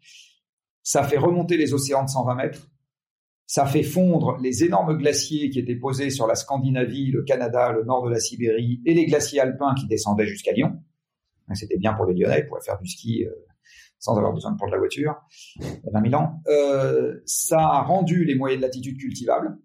Ça 0.83 1.03
fait 1.03 1.17
remonter 1.17 1.57
les 1.57 1.73
océans 1.73 2.03
de 2.03 2.09
120 2.09 2.35
mètres. 2.35 2.69
Ça 3.45 3.65
fait 3.65 3.83
fondre 3.83 4.37
les 4.41 4.63
énormes 4.63 4.97
glaciers 4.97 5.49
qui 5.49 5.59
étaient 5.59 5.75
posés 5.75 6.09
sur 6.09 6.27
la 6.27 6.35
Scandinavie, 6.35 7.11
le 7.11 7.23
Canada, 7.23 7.71
le 7.71 7.83
nord 7.83 8.05
de 8.05 8.11
la 8.11 8.19
Sibérie 8.19 8.81
et 8.85 8.93
les 8.93 9.05
glaciers 9.05 9.39
alpins 9.39 9.73
qui 9.75 9.87
descendaient 9.87 10.27
jusqu'à 10.27 10.51
Lyon. 10.51 10.79
C'était 11.53 11.77
bien 11.77 11.93
pour 11.93 12.05
les 12.05 12.13
Lyonnais, 12.13 12.39
ils 12.39 12.47
pourraient 12.47 12.61
faire 12.61 12.79
du 12.79 12.87
ski 12.87 13.25
euh, 13.25 13.31
sans 14.03 14.17
avoir 14.17 14.33
besoin 14.33 14.51
de 14.51 14.57
prendre 14.57 14.73
la 14.73 14.79
voiture, 14.79 15.15
il 15.55 15.63
y 15.63 15.87
a 15.87 15.99
20 15.99 16.09
000 16.09 16.21
ans, 16.21 16.41
euh, 16.47 17.21
ça 17.25 17.59
a 17.59 17.81
rendu 17.83 18.25
les 18.25 18.35
moyennes 18.35 18.59
latitudes 18.59 18.97
cultivables. 18.97 19.57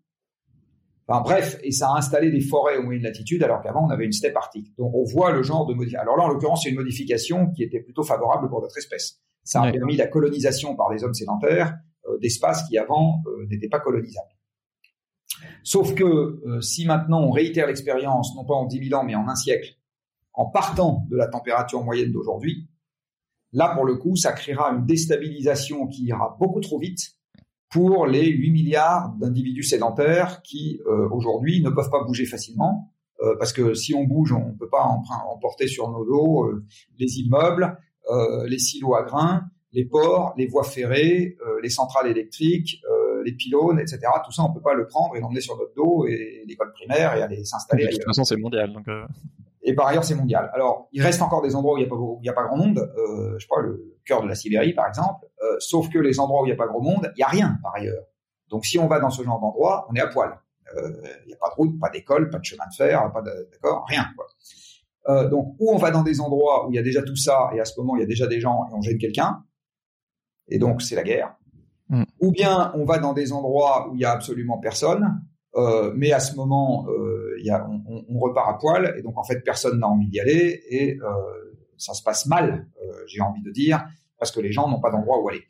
Enfin, 1.08 1.22
bref, 1.22 1.58
et 1.64 1.72
ça 1.72 1.88
a 1.88 1.96
installé 1.96 2.30
des 2.30 2.40
forêts 2.40 2.76
aux 2.76 2.82
moyennes 2.82 3.02
latitudes 3.02 3.42
alors 3.42 3.62
qu'avant 3.62 3.86
on 3.86 3.90
avait 3.90 4.04
une 4.04 4.12
steppe 4.12 4.36
arctique. 4.36 4.76
Donc 4.76 4.94
on 4.94 5.04
voit 5.04 5.32
le 5.32 5.42
genre 5.42 5.66
de 5.66 5.74
modification. 5.74 6.02
Alors 6.02 6.16
là, 6.16 6.24
en 6.24 6.28
l'occurrence, 6.28 6.62
c'est 6.62 6.68
une 6.68 6.76
modification 6.76 7.50
qui 7.50 7.64
était 7.64 7.80
plutôt 7.80 8.04
favorable 8.04 8.48
pour 8.48 8.60
notre 8.60 8.76
espèce. 8.78 9.20
Ça 9.48 9.62
a 9.62 9.72
permis 9.72 9.96
la 9.96 10.06
colonisation 10.06 10.76
par 10.76 10.90
des 10.90 11.02
hommes 11.02 11.14
sédentaires 11.14 11.78
euh, 12.06 12.18
d'espaces 12.18 12.68
qui 12.68 12.76
avant 12.76 13.22
euh, 13.26 13.46
n'étaient 13.46 13.70
pas 13.70 13.80
colonisables. 13.80 14.28
Sauf 15.62 15.94
que 15.94 16.04
euh, 16.04 16.60
si 16.60 16.84
maintenant 16.84 17.22
on 17.22 17.30
réitère 17.30 17.66
l'expérience, 17.66 18.36
non 18.36 18.44
pas 18.44 18.52
en 18.52 18.66
10 18.66 18.90
000 18.90 19.00
ans, 19.00 19.04
mais 19.04 19.14
en 19.14 19.26
un 19.26 19.34
siècle, 19.34 19.78
en 20.34 20.44
partant 20.44 21.06
de 21.08 21.16
la 21.16 21.28
température 21.28 21.82
moyenne 21.82 22.12
d'aujourd'hui, 22.12 22.68
Là, 23.54 23.72
pour 23.74 23.86
le 23.86 23.96
coup, 23.96 24.14
ça 24.14 24.32
créera 24.32 24.70
une 24.72 24.84
déstabilisation 24.84 25.86
qui 25.86 26.04
ira 26.04 26.36
beaucoup 26.38 26.60
trop 26.60 26.78
vite 26.78 27.14
pour 27.70 28.06
les 28.06 28.26
8 28.26 28.50
milliards 28.50 29.14
d'individus 29.18 29.62
sédentaires 29.62 30.42
qui 30.42 30.82
aujourd'hui 31.10 31.62
ne 31.62 31.70
peuvent 31.70 31.88
pas 31.88 32.04
bouger 32.04 32.26
facilement 32.26 32.92
parce 33.38 33.54
que 33.54 33.72
si 33.72 33.94
on 33.94 34.04
bouge, 34.04 34.34
on 34.34 34.50
ne 34.50 34.58
peut 34.58 34.68
pas 34.68 34.84
emporter 34.84 35.66
sur 35.66 35.90
nos 35.90 36.04
dos 36.04 36.60
les 36.98 37.20
immeubles, 37.20 37.78
les 38.46 38.58
silos 38.58 38.94
à 38.94 39.02
grains, 39.02 39.42
les 39.72 39.84
ports, 39.84 40.34
les 40.36 40.46
voies 40.46 40.64
ferrées, 40.64 41.36
les 41.62 41.70
centrales 41.70 42.08
électriques, 42.08 42.80
les 43.24 43.32
pylônes, 43.32 43.78
etc. 43.78 44.00
Tout 44.24 44.32
ça, 44.32 44.42
on 44.42 44.52
peut 44.52 44.60
pas 44.60 44.74
le 44.74 44.86
prendre 44.86 45.16
et 45.16 45.20
l'emmener 45.20 45.40
sur 45.40 45.56
notre 45.56 45.74
dos 45.74 46.06
et 46.06 46.44
l'école 46.46 46.72
primaire 46.72 47.14
et 47.16 47.22
aller 47.22 47.44
s'installer. 47.44 47.86
De 47.86 47.92
toute 47.92 48.04
façon, 48.04 48.24
c'est 48.24 48.36
mondial. 48.36 48.72
Donc 48.72 48.88
euh. 48.88 49.04
Et 49.62 49.74
par 49.74 49.88
ailleurs, 49.88 50.04
c'est 50.04 50.14
mondial. 50.14 50.50
Alors, 50.54 50.88
il 50.92 51.02
reste 51.02 51.20
encore 51.20 51.42
des 51.42 51.54
endroits 51.54 51.74
où 51.74 51.78
il 51.78 51.82
n'y 51.82 51.86
a, 51.86 51.90
pas, 51.90 51.96
il 52.22 52.28
a 52.30 52.32
pas 52.32 52.44
grand 52.44 52.56
monde. 52.56 52.78
Euh, 52.96 53.38
je 53.38 53.46
crois 53.46 53.60
le 53.60 53.96
cœur 54.06 54.22
de 54.22 54.28
la 54.28 54.34
Sibérie, 54.34 54.72
par 54.72 54.88
exemple. 54.88 55.26
Euh, 55.42 55.56
sauf 55.58 55.90
que 55.90 55.98
les 55.98 56.20
endroits 56.20 56.42
où 56.42 56.46
il 56.46 56.48
n'y 56.48 56.54
a 56.54 56.56
pas 56.56 56.66
grand 56.66 56.80
monde, 56.80 57.12
il 57.14 57.18
n'y 57.18 57.22
a 57.22 57.28
rien 57.28 57.58
par 57.62 57.74
ailleurs. 57.74 58.04
Donc, 58.48 58.64
si 58.64 58.78
on 58.78 58.86
va 58.86 58.98
dans 58.98 59.10
ce 59.10 59.22
genre 59.22 59.40
d'endroit, 59.40 59.86
on 59.90 59.94
est 59.94 60.00
à 60.00 60.06
poil. 60.06 60.38
Il 60.74 61.26
n'y 61.26 61.34
a 61.34 61.36
pas 61.36 61.48
de 61.48 61.54
route, 61.54 61.78
pas 61.78 61.90
d'école, 61.90 62.30
pas 62.30 62.38
de 62.38 62.44
chemin 62.44 62.64
de 62.70 62.74
fer, 62.74 63.10
pas 63.12 63.22
d'accord, 63.22 63.84
rien. 63.88 64.06
Quoi. 64.16 64.26
Donc, 65.08 65.56
où 65.58 65.72
on 65.72 65.78
va 65.78 65.90
dans 65.90 66.02
des 66.02 66.20
endroits 66.20 66.66
où 66.66 66.72
il 66.72 66.76
y 66.76 66.78
a 66.78 66.82
déjà 66.82 67.02
tout 67.02 67.16
ça 67.16 67.50
et 67.54 67.60
à 67.60 67.64
ce 67.64 67.80
moment 67.80 67.96
il 67.96 68.00
y 68.00 68.02
a 68.02 68.06
déjà 68.06 68.26
des 68.26 68.40
gens 68.40 68.66
et 68.70 68.74
on 68.74 68.82
gêne 68.82 68.98
quelqu'un, 68.98 69.42
et 70.48 70.58
donc 70.58 70.82
c'est 70.82 70.96
la 70.96 71.02
guerre. 71.02 71.34
Mm. 71.88 72.04
Ou 72.20 72.30
bien 72.32 72.72
on 72.74 72.84
va 72.84 72.98
dans 72.98 73.12
des 73.12 73.32
endroits 73.32 73.88
où 73.90 73.94
il 73.94 74.00
y 74.00 74.04
a 74.04 74.12
absolument 74.12 74.58
personne, 74.58 75.22
euh, 75.56 75.92
mais 75.96 76.12
à 76.12 76.20
ce 76.20 76.36
moment, 76.36 76.86
euh, 76.88 77.36
y 77.40 77.50
a, 77.50 77.66
on, 77.68 78.04
on, 78.08 78.18
repart 78.18 78.50
à 78.50 78.54
poil, 78.54 78.94
et 78.98 79.02
donc 79.02 79.16
en 79.18 79.24
fait 79.24 79.40
personne 79.40 79.78
n'a 79.80 79.88
envie 79.88 80.08
d'y 80.08 80.20
aller, 80.20 80.62
et 80.68 80.98
euh, 81.00 81.08
ça 81.76 81.94
se 81.94 82.02
passe 82.02 82.26
mal, 82.26 82.68
euh, 82.82 82.92
j'ai 83.06 83.20
envie 83.20 83.42
de 83.42 83.50
dire, 83.50 83.86
parce 84.18 84.30
que 84.30 84.40
les 84.40 84.52
gens 84.52 84.68
n'ont 84.68 84.80
pas 84.80 84.90
d'endroit 84.90 85.22
où 85.22 85.28
aller. 85.28 85.42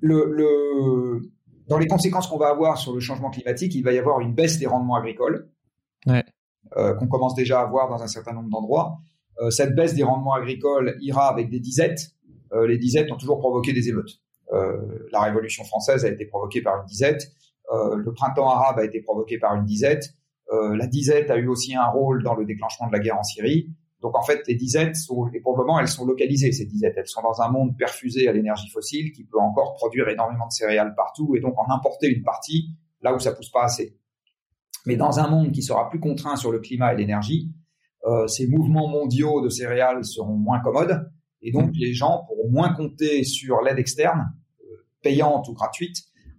Le, 0.00 0.26
le, 0.30 1.30
dans 1.68 1.78
les 1.78 1.86
conséquences 1.86 2.26
qu'on 2.26 2.38
va 2.38 2.48
avoir 2.48 2.76
sur 2.76 2.92
le 2.92 3.00
changement 3.00 3.30
climatique, 3.30 3.74
il 3.74 3.82
va 3.82 3.92
y 3.92 3.98
avoir 3.98 4.20
une 4.20 4.34
baisse 4.34 4.58
des 4.58 4.66
rendements 4.66 4.96
agricoles, 4.96 5.48
ouais. 6.06 6.24
Euh, 6.76 6.94
qu'on 6.94 7.06
commence 7.06 7.34
déjà 7.34 7.60
à 7.60 7.66
voir 7.66 7.88
dans 7.88 8.02
un 8.02 8.08
certain 8.08 8.32
nombre 8.32 8.50
d'endroits. 8.50 8.98
Euh, 9.40 9.50
cette 9.50 9.74
baisse 9.74 9.94
des 9.94 10.02
rendements 10.02 10.34
agricoles 10.34 10.96
ira 11.00 11.28
avec 11.28 11.50
des 11.50 11.60
disettes. 11.60 12.10
les 12.68 12.78
disettes 12.78 13.10
ont 13.10 13.16
toujours 13.16 13.38
provoqué 13.38 13.72
des 13.72 13.88
émeutes. 13.88 14.20
Euh, 14.52 15.08
la 15.10 15.20
Révolution 15.22 15.64
française 15.64 16.04
a 16.04 16.08
été 16.08 16.26
provoquée 16.26 16.62
par 16.62 16.80
une 16.80 16.86
disette. 16.86 17.32
Euh, 17.72 17.96
le 17.96 18.12
printemps 18.12 18.48
arabe 18.48 18.78
a 18.78 18.84
été 18.84 19.00
provoqué 19.00 19.38
par 19.38 19.54
une 19.54 19.64
disette. 19.64 20.14
Euh, 20.52 20.76
la 20.76 20.86
disette 20.86 21.30
a 21.30 21.36
eu 21.36 21.48
aussi 21.48 21.74
un 21.74 21.86
rôle 21.86 22.22
dans 22.22 22.34
le 22.34 22.44
déclenchement 22.44 22.86
de 22.86 22.92
la 22.92 22.98
guerre 22.98 23.18
en 23.18 23.22
Syrie. 23.22 23.70
Donc 24.02 24.16
en 24.18 24.22
fait, 24.22 24.46
les 24.46 24.54
disettes 24.54 24.96
sont, 24.96 25.30
et 25.32 25.40
probablement 25.40 25.80
elles 25.80 25.88
sont 25.88 26.04
localisées, 26.04 26.52
ces 26.52 26.66
disettes. 26.66 26.94
Elles 26.96 27.06
sont 27.06 27.22
dans 27.22 27.40
un 27.40 27.48
monde 27.48 27.76
perfusé 27.76 28.28
à 28.28 28.32
l'énergie 28.32 28.68
fossile 28.68 29.12
qui 29.12 29.24
peut 29.24 29.38
encore 29.38 29.74
produire 29.74 30.08
énormément 30.08 30.46
de 30.46 30.52
céréales 30.52 30.94
partout 30.94 31.34
et 31.36 31.40
donc 31.40 31.58
en 31.58 31.72
importer 31.72 32.08
une 32.08 32.22
partie 32.22 32.68
là 33.00 33.14
où 33.14 33.18
ça 33.18 33.32
pousse 33.32 33.50
pas 33.50 33.64
assez. 33.64 33.96
Mais 34.86 34.96
dans 34.96 35.18
un 35.18 35.28
monde 35.28 35.52
qui 35.52 35.62
sera 35.62 35.88
plus 35.88 36.00
contraint 36.00 36.36
sur 36.36 36.52
le 36.52 36.60
climat 36.60 36.92
et 36.92 36.96
l'énergie, 36.96 37.50
euh, 38.06 38.26
ces 38.26 38.46
mouvements 38.46 38.88
mondiaux 38.88 39.40
de 39.40 39.48
céréales 39.48 40.04
seront 40.04 40.36
moins 40.36 40.60
commodes 40.60 41.10
et 41.40 41.52
donc 41.52 41.70
les 41.74 41.94
gens 41.94 42.24
pourront 42.26 42.50
moins 42.50 42.72
compter 42.74 43.24
sur 43.24 43.62
l'aide 43.62 43.78
externe 43.78 44.32
payante 45.02 45.48
ou 45.48 45.52
gratuite 45.52 45.96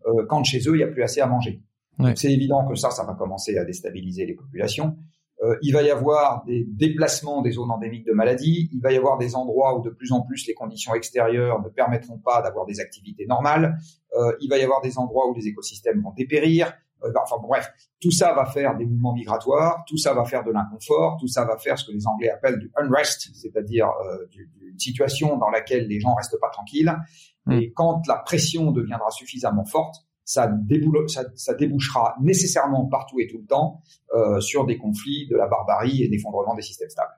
euh, 0.07 0.25
quand 0.27 0.43
chez 0.43 0.59
eux 0.67 0.75
il 0.75 0.77
n'y 0.77 0.83
a 0.83 0.87
plus 0.87 1.03
assez 1.03 1.21
à 1.21 1.27
manger. 1.27 1.61
C'est 2.15 2.31
évident 2.31 2.67
que 2.67 2.75
ça, 2.75 2.91
ça 2.91 3.05
va 3.05 3.13
commencer 3.13 3.57
à 3.57 3.63
déstabiliser 3.63 4.25
les 4.25 4.33
populations. 4.33 4.97
Euh, 5.43 5.55
il 5.61 5.73
va 5.73 5.81
y 5.81 5.89
avoir 5.89 6.43
des 6.45 6.65
déplacements 6.67 7.41
des 7.41 7.51
zones 7.51 7.71
endémiques 7.71 8.05
de 8.05 8.11
maladies. 8.11 8.69
Il 8.73 8.81
va 8.81 8.91
y 8.91 8.97
avoir 8.97 9.17
des 9.17 9.35
endroits 9.35 9.77
où 9.77 9.81
de 9.81 9.89
plus 9.89 10.11
en 10.11 10.21
plus 10.21 10.45
les 10.47 10.53
conditions 10.53 10.93
extérieures 10.93 11.61
ne 11.61 11.69
permettront 11.69 12.17
pas 12.17 12.41
d'avoir 12.41 12.65
des 12.65 12.81
activités 12.81 13.25
normales. 13.25 13.77
Euh, 14.17 14.33
il 14.41 14.49
va 14.49 14.57
y 14.57 14.63
avoir 14.63 14.81
des 14.81 14.97
endroits 14.97 15.29
où 15.29 15.33
les 15.33 15.47
écosystèmes 15.47 16.01
vont 16.01 16.11
dépérir. 16.11 16.73
Euh, 17.03 17.11
enfin 17.21 17.35
bref, 17.41 17.71
tout 18.01 18.11
ça 18.11 18.33
va 18.33 18.45
faire 18.45 18.75
des 18.77 18.85
mouvements 18.85 19.13
migratoires, 19.13 19.83
tout 19.87 19.97
ça 19.97 20.13
va 20.13 20.25
faire 20.25 20.43
de 20.43 20.51
l'inconfort, 20.51 21.17
tout 21.19 21.27
ça 21.27 21.45
va 21.45 21.57
faire 21.57 21.77
ce 21.77 21.85
que 21.85 21.91
les 21.91 22.07
Anglais 22.07 22.29
appellent 22.29 22.59
du 22.59 22.71
unrest, 22.75 23.29
c'est-à-dire 23.33 23.87
euh, 23.87 24.25
une 24.61 24.79
situation 24.79 25.37
dans 25.37 25.49
laquelle 25.49 25.87
les 25.87 25.99
gens 25.99 26.13
restent 26.13 26.39
pas 26.39 26.49
tranquilles. 26.49 26.95
Mm. 27.45 27.51
Et 27.53 27.73
quand 27.73 28.01
la 28.07 28.17
pression 28.17 28.71
deviendra 28.71 29.11
suffisamment 29.11 29.65
forte, 29.65 29.95
ça, 30.25 30.51
ça, 31.35 31.53
débouchera 31.53 32.15
nécessairement 32.19 32.87
partout 32.87 33.19
et 33.19 33.27
tout 33.27 33.37
le 33.37 33.45
temps 33.45 33.83
euh, 34.15 34.41
sur 34.41 34.65
des 34.65 34.77
conflits, 34.77 35.27
de 35.27 35.37
la 35.37 35.47
barbarie 35.47 36.03
et 36.03 36.07
l'effondrement 36.07 36.55
des 36.55 36.63
systèmes 36.63 36.89
stables. 36.89 37.13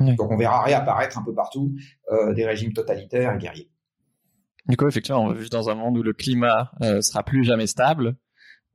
Donc 0.00 0.30
on 0.30 0.36
verra 0.36 0.62
réapparaître 0.62 1.18
un 1.18 1.22
peu 1.22 1.34
partout 1.34 1.74
euh, 2.10 2.34
des 2.34 2.44
régimes 2.44 2.72
totalitaires 2.72 3.34
et 3.34 3.38
guerriers. 3.38 3.70
Du 4.68 4.76
coup, 4.76 4.88
effectivement, 4.88 5.22
on 5.22 5.32
vit 5.32 5.48
dans 5.48 5.70
un 5.70 5.74
monde 5.74 5.96
où 5.96 6.02
le 6.02 6.12
climat 6.12 6.72
euh, 6.82 7.00
sera 7.00 7.22
plus 7.22 7.44
jamais 7.44 7.66
stable. 7.66 8.16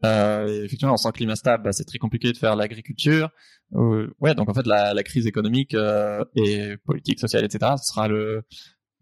Euh, 0.04 0.64
effectivement, 0.66 0.98
sans 0.98 1.12
climat 1.12 1.36
stable, 1.36 1.64
bah, 1.64 1.72
c'est 1.72 1.86
très 1.86 2.00
compliqué 2.00 2.32
de 2.32 2.38
faire 2.38 2.56
l'agriculture. 2.56 3.30
Euh, 3.76 4.14
ouais, 4.20 4.36
donc 4.36 4.50
en 4.50 4.54
fait, 4.54 4.66
la, 4.66 4.94
la 4.94 5.04
crise 5.04 5.28
économique 5.28 5.74
euh, 5.74 6.24
et 6.36 6.76
politique, 6.86 7.20
sociale, 7.20 7.46
etc., 7.46 7.74
ce 7.78 7.86
sera 7.86 8.08
le, 8.08 8.44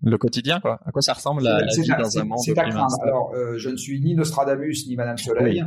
le 0.02 0.18
quotidien, 0.18 0.60
quoi. 0.60 0.80
À 0.86 0.92
quoi 0.92 1.02
ça 1.02 1.14
ressemble 1.14 1.44
la, 1.44 1.66
vie 1.66 1.88
dans 1.88 2.20
un 2.20 2.24
monde 2.24 2.40
C'est 2.40 2.58
Alors, 2.58 3.34
euh, 3.34 3.58
je 3.58 3.70
ne 3.70 3.78
suis 3.78 4.02
ni 4.02 4.16
Nostradamus, 4.16 4.88
ni 4.88 4.96
Madame 4.96 5.18
Soleil, 5.18 5.66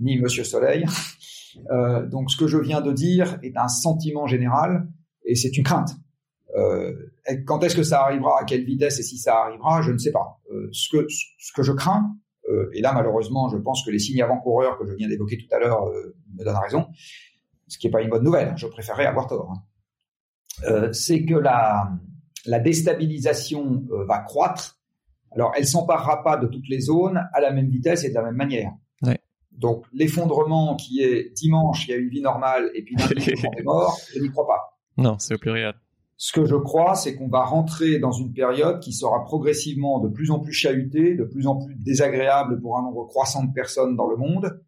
ni 0.00 0.18
Monsieur 0.18 0.44
Soleil. 0.44 0.84
Euh, 1.70 2.06
donc, 2.06 2.30
ce 2.30 2.36
que 2.36 2.46
je 2.46 2.58
viens 2.58 2.80
de 2.80 2.92
dire 2.92 3.38
est 3.42 3.56
un 3.56 3.68
sentiment 3.68 4.26
général 4.26 4.88
et 5.24 5.34
c'est 5.34 5.56
une 5.56 5.64
crainte. 5.64 5.90
Euh, 6.56 6.92
quand 7.46 7.62
est-ce 7.64 7.76
que 7.76 7.82
ça 7.82 8.02
arrivera, 8.02 8.40
à 8.40 8.44
quelle 8.44 8.64
vitesse? 8.64 9.00
Et 9.00 9.02
si 9.02 9.18
ça 9.18 9.36
arrivera, 9.36 9.82
je 9.82 9.92
ne 9.92 9.98
sais 9.98 10.12
pas. 10.12 10.40
Euh, 10.52 10.68
ce 10.72 10.88
que 10.88 11.06
ce 11.08 11.52
que 11.54 11.62
je 11.62 11.72
crains, 11.72 12.16
et 12.72 12.80
là 12.80 12.92
malheureusement, 12.92 13.48
je 13.48 13.56
pense 13.56 13.84
que 13.84 13.90
les 13.90 13.98
signes 13.98 14.22
avant-coureurs 14.22 14.78
que 14.78 14.86
je 14.86 14.94
viens 14.94 15.08
d'évoquer 15.08 15.38
tout 15.38 15.54
à 15.54 15.58
l'heure 15.58 15.86
me 16.34 16.44
donnent 16.44 16.60
raison, 16.62 16.86
ce 17.68 17.78
qui 17.78 17.86
n'est 17.86 17.90
pas 17.90 18.02
une 18.02 18.10
bonne 18.10 18.24
nouvelle. 18.24 18.52
Je 18.56 18.66
préférerais 18.66 19.06
avoir 19.06 19.26
tort. 19.26 19.52
Hein. 19.52 20.92
c'est 20.92 21.24
que 21.24 21.34
la 21.34 21.90
la 22.46 22.60
déstabilisation 22.60 23.84
euh, 23.90 24.04
va 24.04 24.18
croître. 24.18 24.78
Alors, 25.32 25.52
elle 25.56 25.66
s'emparera 25.66 26.22
pas 26.22 26.36
de 26.36 26.46
toutes 26.46 26.68
les 26.68 26.80
zones 26.80 27.20
à 27.32 27.40
la 27.40 27.50
même 27.50 27.68
vitesse 27.68 28.04
et 28.04 28.10
de 28.10 28.14
la 28.14 28.22
même 28.22 28.36
manière. 28.36 28.72
Donc, 29.52 29.84
l'effondrement 29.92 30.74
qui 30.74 31.00
est 31.00 31.30
dimanche, 31.32 31.86
il 31.86 31.90
y 31.92 31.94
a 31.94 31.96
une 31.96 32.08
vie 32.08 32.20
normale, 32.20 32.72
et 32.74 32.82
puis 32.82 32.96
lundi, 32.98 33.30
est 33.30 33.62
mort, 33.62 33.96
je 34.12 34.18
n'y 34.18 34.28
crois 34.28 34.48
pas. 34.48 34.80
Non, 34.96 35.16
c'est 35.20 35.34
au 35.34 35.38
pluriel. 35.38 35.74
Ce 36.16 36.32
que 36.32 36.44
je 36.44 36.54
crois, 36.54 36.94
c'est 36.94 37.16
qu'on 37.16 37.28
va 37.28 37.44
rentrer 37.44 37.98
dans 37.98 38.12
une 38.12 38.32
période 38.32 38.80
qui 38.80 38.92
sera 38.92 39.24
progressivement 39.24 39.98
de 39.98 40.08
plus 40.08 40.30
en 40.30 40.38
plus 40.38 40.52
chahutée, 40.52 41.14
de 41.14 41.24
plus 41.24 41.46
en 41.46 41.56
plus 41.56 41.74
désagréable 41.74 42.60
pour 42.60 42.78
un 42.78 42.82
nombre 42.82 43.06
croissant 43.06 43.44
de 43.44 43.52
personnes 43.52 43.96
dans 43.96 44.06
le 44.06 44.16
monde, 44.16 44.60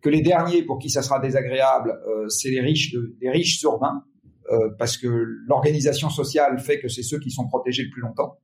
que 0.00 0.08
les 0.08 0.22
derniers 0.22 0.62
pour 0.62 0.78
qui 0.78 0.88
ça 0.88 1.02
sera 1.02 1.20
désagréable, 1.20 2.00
euh, 2.08 2.28
c'est 2.28 2.50
les 2.50 2.60
riches, 2.60 2.92
de, 2.92 3.14
les 3.20 3.30
riches 3.30 3.62
urbains, 3.62 4.04
euh, 4.50 4.70
parce 4.78 4.96
que 4.96 5.06
l'organisation 5.46 6.08
sociale 6.08 6.58
fait 6.60 6.80
que 6.80 6.88
c'est 6.88 7.02
ceux 7.02 7.18
qui 7.18 7.30
sont 7.30 7.46
protégés 7.46 7.84
le 7.84 7.90
plus 7.90 8.02
longtemps. 8.02 8.38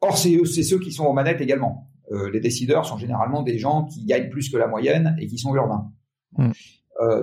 Or, 0.00 0.16
c'est 0.16 0.62
ceux 0.62 0.78
qui 0.78 0.92
sont 0.92 1.04
aux 1.04 1.12
manettes 1.12 1.40
également. 1.40 1.90
Euh, 2.12 2.30
les 2.30 2.40
décideurs 2.40 2.86
sont 2.86 2.98
généralement 2.98 3.42
des 3.42 3.58
gens 3.58 3.84
qui 3.84 4.04
gagnent 4.04 4.28
plus 4.28 4.50
que 4.50 4.56
la 4.56 4.66
moyenne 4.66 5.16
et 5.18 5.26
qui 5.26 5.38
sont 5.38 5.54
urbains. 5.54 5.90
Hmm. 6.36 6.52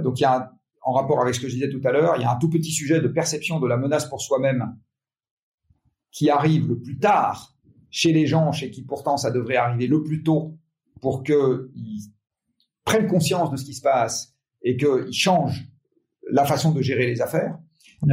Donc, 0.03 0.19
il 0.19 0.23
y 0.23 0.25
a 0.25 0.51
en 0.81 0.93
rapport 0.93 1.21
avec 1.21 1.35
ce 1.35 1.39
que 1.39 1.47
je 1.47 1.53
disais 1.53 1.69
tout 1.69 1.81
à 1.83 1.91
l'heure, 1.91 2.15
il 2.17 2.21
y 2.21 2.25
a 2.25 2.31
un 2.31 2.39
tout 2.39 2.49
petit 2.49 2.71
sujet 2.71 3.01
de 3.01 3.07
perception 3.07 3.59
de 3.59 3.67
la 3.67 3.77
menace 3.77 4.09
pour 4.09 4.21
soi-même 4.21 4.75
qui 6.11 6.29
arrive 6.29 6.67
le 6.67 6.79
plus 6.79 6.97
tard 6.97 7.55
chez 7.89 8.13
les 8.13 8.25
gens, 8.25 8.51
chez 8.51 8.71
qui 8.71 8.83
pourtant 8.83 9.17
ça 9.17 9.31
devrait 9.31 9.57
arriver 9.57 9.87
le 9.87 10.03
plus 10.03 10.23
tôt 10.23 10.57
pour 11.01 11.23
qu'ils 11.23 11.69
prennent 12.85 13.07
conscience 13.07 13.51
de 13.51 13.57
ce 13.57 13.65
qui 13.65 13.73
se 13.73 13.81
passe 13.81 14.35
et 14.63 14.77
qu'ils 14.77 15.13
changent 15.13 15.67
la 16.29 16.45
façon 16.45 16.71
de 16.71 16.81
gérer 16.81 17.07
les 17.07 17.21
affaires, 17.21 17.57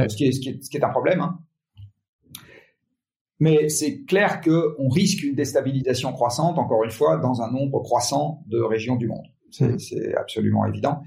ce, 0.09 0.15
qui 0.15 0.25
est, 0.25 0.31
ce, 0.31 0.39
qui 0.39 0.49
est, 0.49 0.63
ce, 0.63 0.69
qui 0.69 0.77
est, 0.77 0.83
un 0.83 0.89
problème. 0.89 1.21
Hein. 1.21 1.39
Mais 3.39 3.69
c'est 3.69 4.03
clair 4.03 4.41
qu'on 4.41 4.89
risque 4.89 5.23
une 5.23 5.35
déstabilisation 5.35 6.11
croissante, 6.11 6.57
encore 6.57 6.83
une 6.83 6.91
fois, 6.91 7.17
dans 7.17 7.41
un 7.41 7.51
nombre 7.51 7.81
croissant 7.81 8.43
de 8.47 8.59
régions 8.59 8.97
du 8.97 9.07
monde. 9.07 9.25
C'est 9.49 9.67
mmh. 9.67 10.17
absolument 10.17 10.65
évident. 10.65 11.01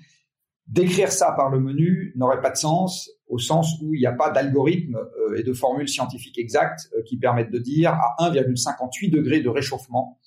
Décrire 0.72 1.12
ça 1.12 1.32
par 1.32 1.50
le 1.50 1.60
menu 1.60 2.14
n'aurait 2.16 2.40
pas 2.40 2.50
de 2.50 2.56
sens 2.56 3.10
au 3.28 3.38
sens 3.38 3.78
où 3.82 3.94
il 3.94 4.00
n'y 4.00 4.06
a 4.06 4.12
pas 4.12 4.30
d'algorithme 4.30 4.96
euh, 4.96 5.38
et 5.38 5.42
de 5.42 5.52
formule 5.52 5.86
scientifique 5.86 6.38
exacte 6.38 6.90
euh, 6.96 7.02
qui 7.02 7.18
permettent 7.18 7.50
de 7.50 7.58
dire 7.58 7.92
à 7.92 8.30
1,58 8.30 9.10
degrés 9.10 9.40
de 9.40 9.50
réchauffement, 9.50 10.18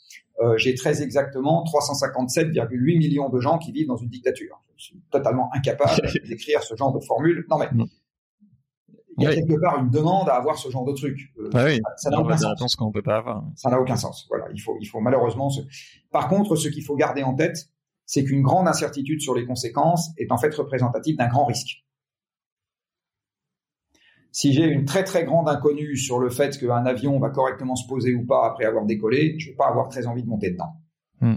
euh, 0.42 0.56
j'ai 0.58 0.76
très 0.76 1.02
exactement 1.02 1.64
357,8 1.64 2.98
millions 2.98 3.30
de 3.30 3.40
gens 3.40 3.58
qui 3.58 3.72
vivent 3.72 3.88
dans 3.88 3.98
une 3.98 4.10
dictature. 4.10 4.62
Je 4.78 4.84
suis 4.84 5.02
totalement 5.10 5.50
incapable 5.54 6.02
d'écrire 6.28 6.62
ce 6.62 6.76
genre 6.76 6.94
de 6.94 7.04
formule. 7.04 7.46
Non 7.50 7.58
mais 7.58 7.70
il 9.18 9.24
y 9.24 9.28
a 9.28 9.34
quelque 9.34 9.60
part 9.60 9.80
une 9.80 9.90
demande 9.90 10.30
à 10.30 10.34
avoir 10.34 10.58
ce 10.58 10.70
genre 10.70 10.86
de 10.86 10.94
truc. 10.94 11.34
Oui. 11.38 11.80
Ça 11.98 12.10
n'a 12.10 12.20
aucun 12.20 12.38
sens. 12.38 12.76
qu'on 12.76 12.92
peut 12.92 13.02
pas 13.02 13.18
avoir. 13.18 13.46
Ça 13.56 13.70
n'a 13.70 13.80
aucun 13.80 13.96
sens. 13.96 14.28
Voilà, 14.30 14.46
il 14.54 14.60
faut, 14.60 14.78
il 14.82 14.86
faut 14.86 15.00
malheureusement. 15.00 15.50
Se... 15.50 15.62
Par 16.12 16.28
contre, 16.28 16.56
ce 16.56 16.68
qu'il 16.68 16.84
faut 16.84 16.96
garder 16.96 17.24
en 17.24 17.34
tête, 17.34 17.70
c'est 18.06 18.24
qu'une 18.24 18.42
grande 18.42 18.68
incertitude 18.68 19.22
sur 19.22 19.36
les 19.36 19.46
conséquences 19.46 20.12
est 20.18 20.32
en 20.32 20.38
fait 20.38 20.54
représentative 20.54 21.18
d'un 21.18 21.28
grand 21.28 21.46
risque. 21.46 21.86
Si 24.32 24.54
j'ai 24.54 24.66
une 24.66 24.84
très 24.84 25.06
très 25.06 25.24
grande 25.24 25.48
inconnue 25.48 25.96
sur 25.96 26.20
le 26.20 26.30
fait 26.30 26.58
qu'un 26.58 26.86
avion 26.86 27.18
va 27.20 27.30
correctement 27.30 27.76
se 27.76 27.88
poser 27.88 28.14
ou 28.14 28.26
pas 28.26 28.46
après 28.46 28.66
avoir 28.66 28.86
décollé, 28.86 29.40
je 29.40 29.50
vais 29.50 29.56
pas 29.56 29.70
avoir 29.70 29.88
très 29.88 30.08
envie 30.08 30.24
de 30.24 30.28
monter 30.28 30.52
dedans. 30.52 30.74
Hmm. 31.22 31.36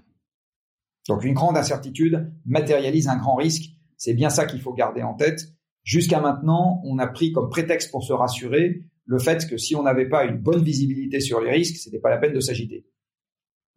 Donc 1.09 1.24
une 1.24 1.35
grande 1.35 1.57
incertitude 1.57 2.33
matérialise 2.44 3.09
un 3.09 3.16
grand 3.16 3.37
risque. 3.37 3.70
C'est 3.96 4.14
bien 4.14 4.31
ça 4.31 4.46
qu'il 4.46 4.61
faut 4.61 4.72
garder 4.72 5.02
en 5.02 5.14
tête. 5.14 5.40
Jusqu'à 5.85 6.20
maintenant, 6.20 6.83
on 6.85 6.98
a 6.98 7.07
pris 7.07 7.33
comme 7.33 7.48
prétexte 7.48 7.90
pour 7.92 8.02
se 8.02 8.12
rassurer 8.12 8.83
le 9.04 9.18
fait 9.18 9.48
que 9.48 9.57
si 9.57 9.74
on 9.74 9.85
n'avait 9.85 10.09
pas 10.09 10.24
une 10.24 10.37
bonne 10.37 10.62
visibilité 10.62 11.20
sur 11.20 11.40
les 11.40 11.50
risques, 11.50 11.76
c'était 11.76 12.00
pas 12.00 12.11
la 12.11 12.18
peine 12.18 12.35
de 12.35 12.40
s'agiter. 12.40 12.85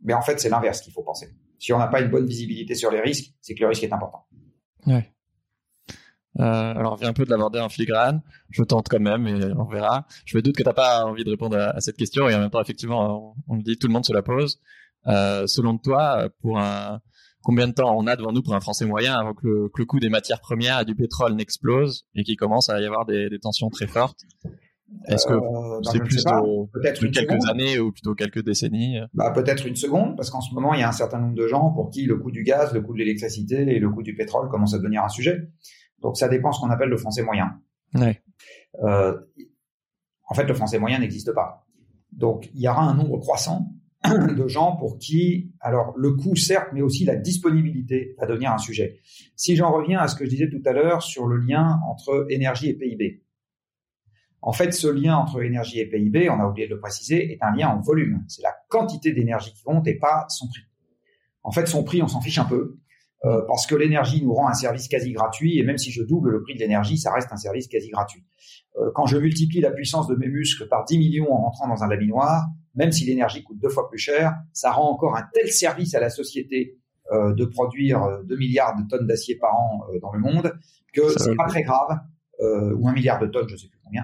Mais 0.01 0.13
en 0.13 0.21
fait, 0.21 0.39
c'est 0.39 0.49
l'inverse 0.49 0.81
qu'il 0.81 0.91
faut 0.91 1.03
penser. 1.03 1.27
Si 1.61 1.71
on 1.73 1.77
n'a 1.77 1.87
pas 1.87 2.01
une 2.01 2.09
bonne 2.09 2.25
visibilité 2.25 2.73
sur 2.73 2.89
les 2.89 2.99
risques, 2.99 3.35
c'est 3.39 3.53
que 3.53 3.61
le 3.61 3.67
risque 3.67 3.83
est 3.83 3.93
important. 3.93 4.25
Ouais. 4.87 5.13
Euh, 6.39 6.43
alors, 6.43 6.93
on 6.93 6.95
vient 6.95 7.09
un 7.09 7.13
peu 7.13 7.23
de 7.23 7.29
l'aborder 7.29 7.59
en 7.59 7.69
filigrane. 7.69 8.23
Je 8.49 8.63
tente 8.63 8.89
quand 8.89 8.99
même 8.99 9.27
et 9.27 9.45
on 9.55 9.65
verra. 9.65 10.07
Je 10.25 10.35
me 10.35 10.41
doute 10.41 10.55
que 10.55 10.63
tu 10.63 10.67
n'as 10.67 10.73
pas 10.73 11.05
envie 11.05 11.23
de 11.23 11.29
répondre 11.29 11.55
à, 11.55 11.79
cette 11.79 11.97
question 11.97 12.27
et 12.27 12.33
en 12.33 12.39
même 12.39 12.49
temps, 12.49 12.61
effectivement, 12.61 13.35
on, 13.47 13.57
le 13.57 13.61
dit, 13.61 13.77
tout 13.77 13.85
le 13.85 13.93
monde 13.93 14.03
se 14.03 14.11
la 14.11 14.23
pose. 14.23 14.59
Euh, 15.05 15.45
selon 15.45 15.77
toi, 15.77 16.29
pour 16.41 16.59
combien 17.43 17.67
de 17.67 17.73
temps 17.73 17.95
on 17.95 18.07
a 18.07 18.15
devant 18.15 18.31
nous 18.31 18.41
pour 18.41 18.55
un 18.55 18.59
Français 18.59 18.87
moyen 18.87 19.13
avant 19.13 19.35
que 19.35 19.45
le, 19.45 19.85
coût 19.85 19.99
des 19.99 20.09
matières 20.09 20.41
premières 20.41 20.79
et 20.79 20.85
du 20.85 20.95
pétrole 20.95 21.35
n'explose 21.35 22.07
et 22.15 22.23
qu'il 22.23 22.37
commence 22.37 22.69
à 22.71 22.81
y 22.81 22.85
avoir 22.87 23.05
des 23.05 23.37
tensions 23.39 23.69
très 23.69 23.85
fortes? 23.85 24.21
Est-ce 25.07 25.25
que 25.25 25.33
euh, 25.33 25.81
c'est 25.83 25.99
plus 25.99 26.23
peut-être 26.73 27.05
quelques 27.07 27.49
années 27.49 27.79
ou 27.79 27.91
plutôt 27.91 28.13
quelques 28.13 28.43
décennies 28.43 28.99
bah, 29.13 29.31
Peut-être 29.31 29.65
une 29.65 29.75
seconde, 29.75 30.15
parce 30.15 30.29
qu'en 30.29 30.41
ce 30.41 30.53
moment, 30.53 30.73
il 30.73 30.79
y 30.79 30.83
a 30.83 30.89
un 30.89 30.93
certain 30.93 31.19
nombre 31.19 31.35
de 31.35 31.47
gens 31.47 31.71
pour 31.71 31.89
qui 31.89 32.05
le 32.05 32.17
coût 32.17 32.31
du 32.31 32.43
gaz, 32.43 32.73
le 32.73 32.81
coût 32.81 32.93
de 32.93 32.99
l'électricité 32.99 33.61
et 33.75 33.79
le 33.79 33.89
coût 33.89 34.03
du 34.03 34.15
pétrole 34.15 34.49
commencent 34.49 34.73
à 34.73 34.77
devenir 34.77 35.03
un 35.03 35.09
sujet. 35.09 35.49
Donc 36.01 36.17
ça 36.17 36.27
dépend 36.27 36.51
ce 36.51 36.59
qu'on 36.59 36.69
appelle 36.69 36.89
le 36.89 36.97
français 36.97 37.23
moyen. 37.23 37.59
Ouais. 37.95 38.21
Euh, 38.83 39.17
en 40.27 40.33
fait, 40.33 40.45
le 40.45 40.53
français 40.53 40.79
moyen 40.79 40.99
n'existe 40.99 41.33
pas. 41.33 41.65
Donc 42.11 42.49
il 42.53 42.61
y 42.61 42.67
aura 42.67 42.83
un 42.83 42.93
nombre 42.93 43.17
croissant 43.19 43.73
de 44.05 44.47
gens 44.47 44.75
pour 44.75 44.97
qui, 44.97 45.51
alors 45.59 45.93
le 45.95 46.13
coût 46.13 46.35
certes, 46.35 46.69
mais 46.73 46.81
aussi 46.81 47.05
la 47.05 47.15
disponibilité 47.15 48.15
va 48.19 48.25
devenir 48.25 48.51
un 48.51 48.57
sujet. 48.57 48.99
Si 49.35 49.55
j'en 49.55 49.71
reviens 49.71 49.99
à 49.99 50.07
ce 50.07 50.15
que 50.15 50.25
je 50.25 50.29
disais 50.29 50.49
tout 50.49 50.61
à 50.65 50.73
l'heure 50.73 51.03
sur 51.03 51.27
le 51.27 51.37
lien 51.37 51.79
entre 51.87 52.25
énergie 52.29 52.69
et 52.69 52.73
PIB, 52.73 53.23
en 54.43 54.53
fait, 54.53 54.71
ce 54.73 54.87
lien 54.87 55.17
entre 55.17 55.43
énergie 55.43 55.79
et 55.79 55.85
PIB, 55.85 56.29
on 56.29 56.39
a 56.39 56.47
oublié 56.47 56.67
de 56.67 56.73
le 56.73 56.79
préciser, 56.79 57.33
est 57.33 57.37
un 57.41 57.55
lien 57.55 57.69
en 57.69 57.79
volume. 57.79 58.23
C'est 58.27 58.41
la 58.41 58.55
quantité 58.69 59.13
d'énergie 59.13 59.53
qui 59.53 59.63
compte 59.63 59.87
et 59.87 59.95
pas 59.95 60.25
son 60.29 60.47
prix. 60.47 60.63
En 61.43 61.51
fait, 61.51 61.67
son 61.67 61.83
prix, 61.83 62.01
on 62.01 62.07
s'en 62.07 62.21
fiche 62.21 62.39
un 62.39 62.45
peu. 62.45 62.77
Euh, 63.23 63.41
parce 63.47 63.67
que 63.67 63.75
l'énergie 63.75 64.23
nous 64.23 64.33
rend 64.33 64.47
un 64.47 64.55
service 64.55 64.87
quasi 64.87 65.11
gratuit, 65.11 65.59
et 65.59 65.63
même 65.63 65.77
si 65.77 65.91
je 65.91 66.01
double 66.01 66.31
le 66.31 66.41
prix 66.41 66.55
de 66.55 66.59
l'énergie, 66.59 66.97
ça 66.97 67.13
reste 67.13 67.31
un 67.31 67.37
service 67.37 67.67
quasi 67.67 67.89
gratuit. 67.89 68.23
Euh, 68.77 68.89
quand 68.95 69.05
je 69.05 69.17
multiplie 69.17 69.61
la 69.61 69.69
puissance 69.69 70.07
de 70.07 70.15
mes 70.15 70.27
muscles 70.27 70.67
par 70.67 70.85
10 70.85 70.97
millions 70.97 71.31
en 71.31 71.41
rentrant 71.41 71.67
dans 71.67 71.83
un 71.83 71.87
laminoir, 71.87 72.47
même 72.73 72.91
si 72.91 73.05
l'énergie 73.05 73.43
coûte 73.43 73.59
deux 73.59 73.69
fois 73.69 73.87
plus 73.89 73.99
cher, 73.99 74.33
ça 74.53 74.71
rend 74.71 74.89
encore 74.89 75.15
un 75.15 75.23
tel 75.33 75.51
service 75.51 75.93
à 75.93 75.99
la 75.99 76.09
société 76.09 76.79
euh, 77.11 77.35
de 77.35 77.45
produire 77.45 78.21
2 78.23 78.35
milliards 78.37 78.75
de 78.75 78.87
tonnes 78.89 79.05
d'acier 79.05 79.35
par 79.35 79.53
an 79.55 79.81
dans 80.01 80.13
le 80.13 80.19
monde 80.19 80.57
que 80.91 81.07
c'est 81.17 81.35
pas 81.35 81.47
très 81.47 81.61
grave, 81.61 81.99
ou 82.41 82.87
un 82.87 82.93
milliard 82.93 83.19
de 83.19 83.27
tonnes, 83.27 83.47
je 83.47 83.55
sais 83.55 83.67
plus 83.67 83.79
combien. 83.83 84.03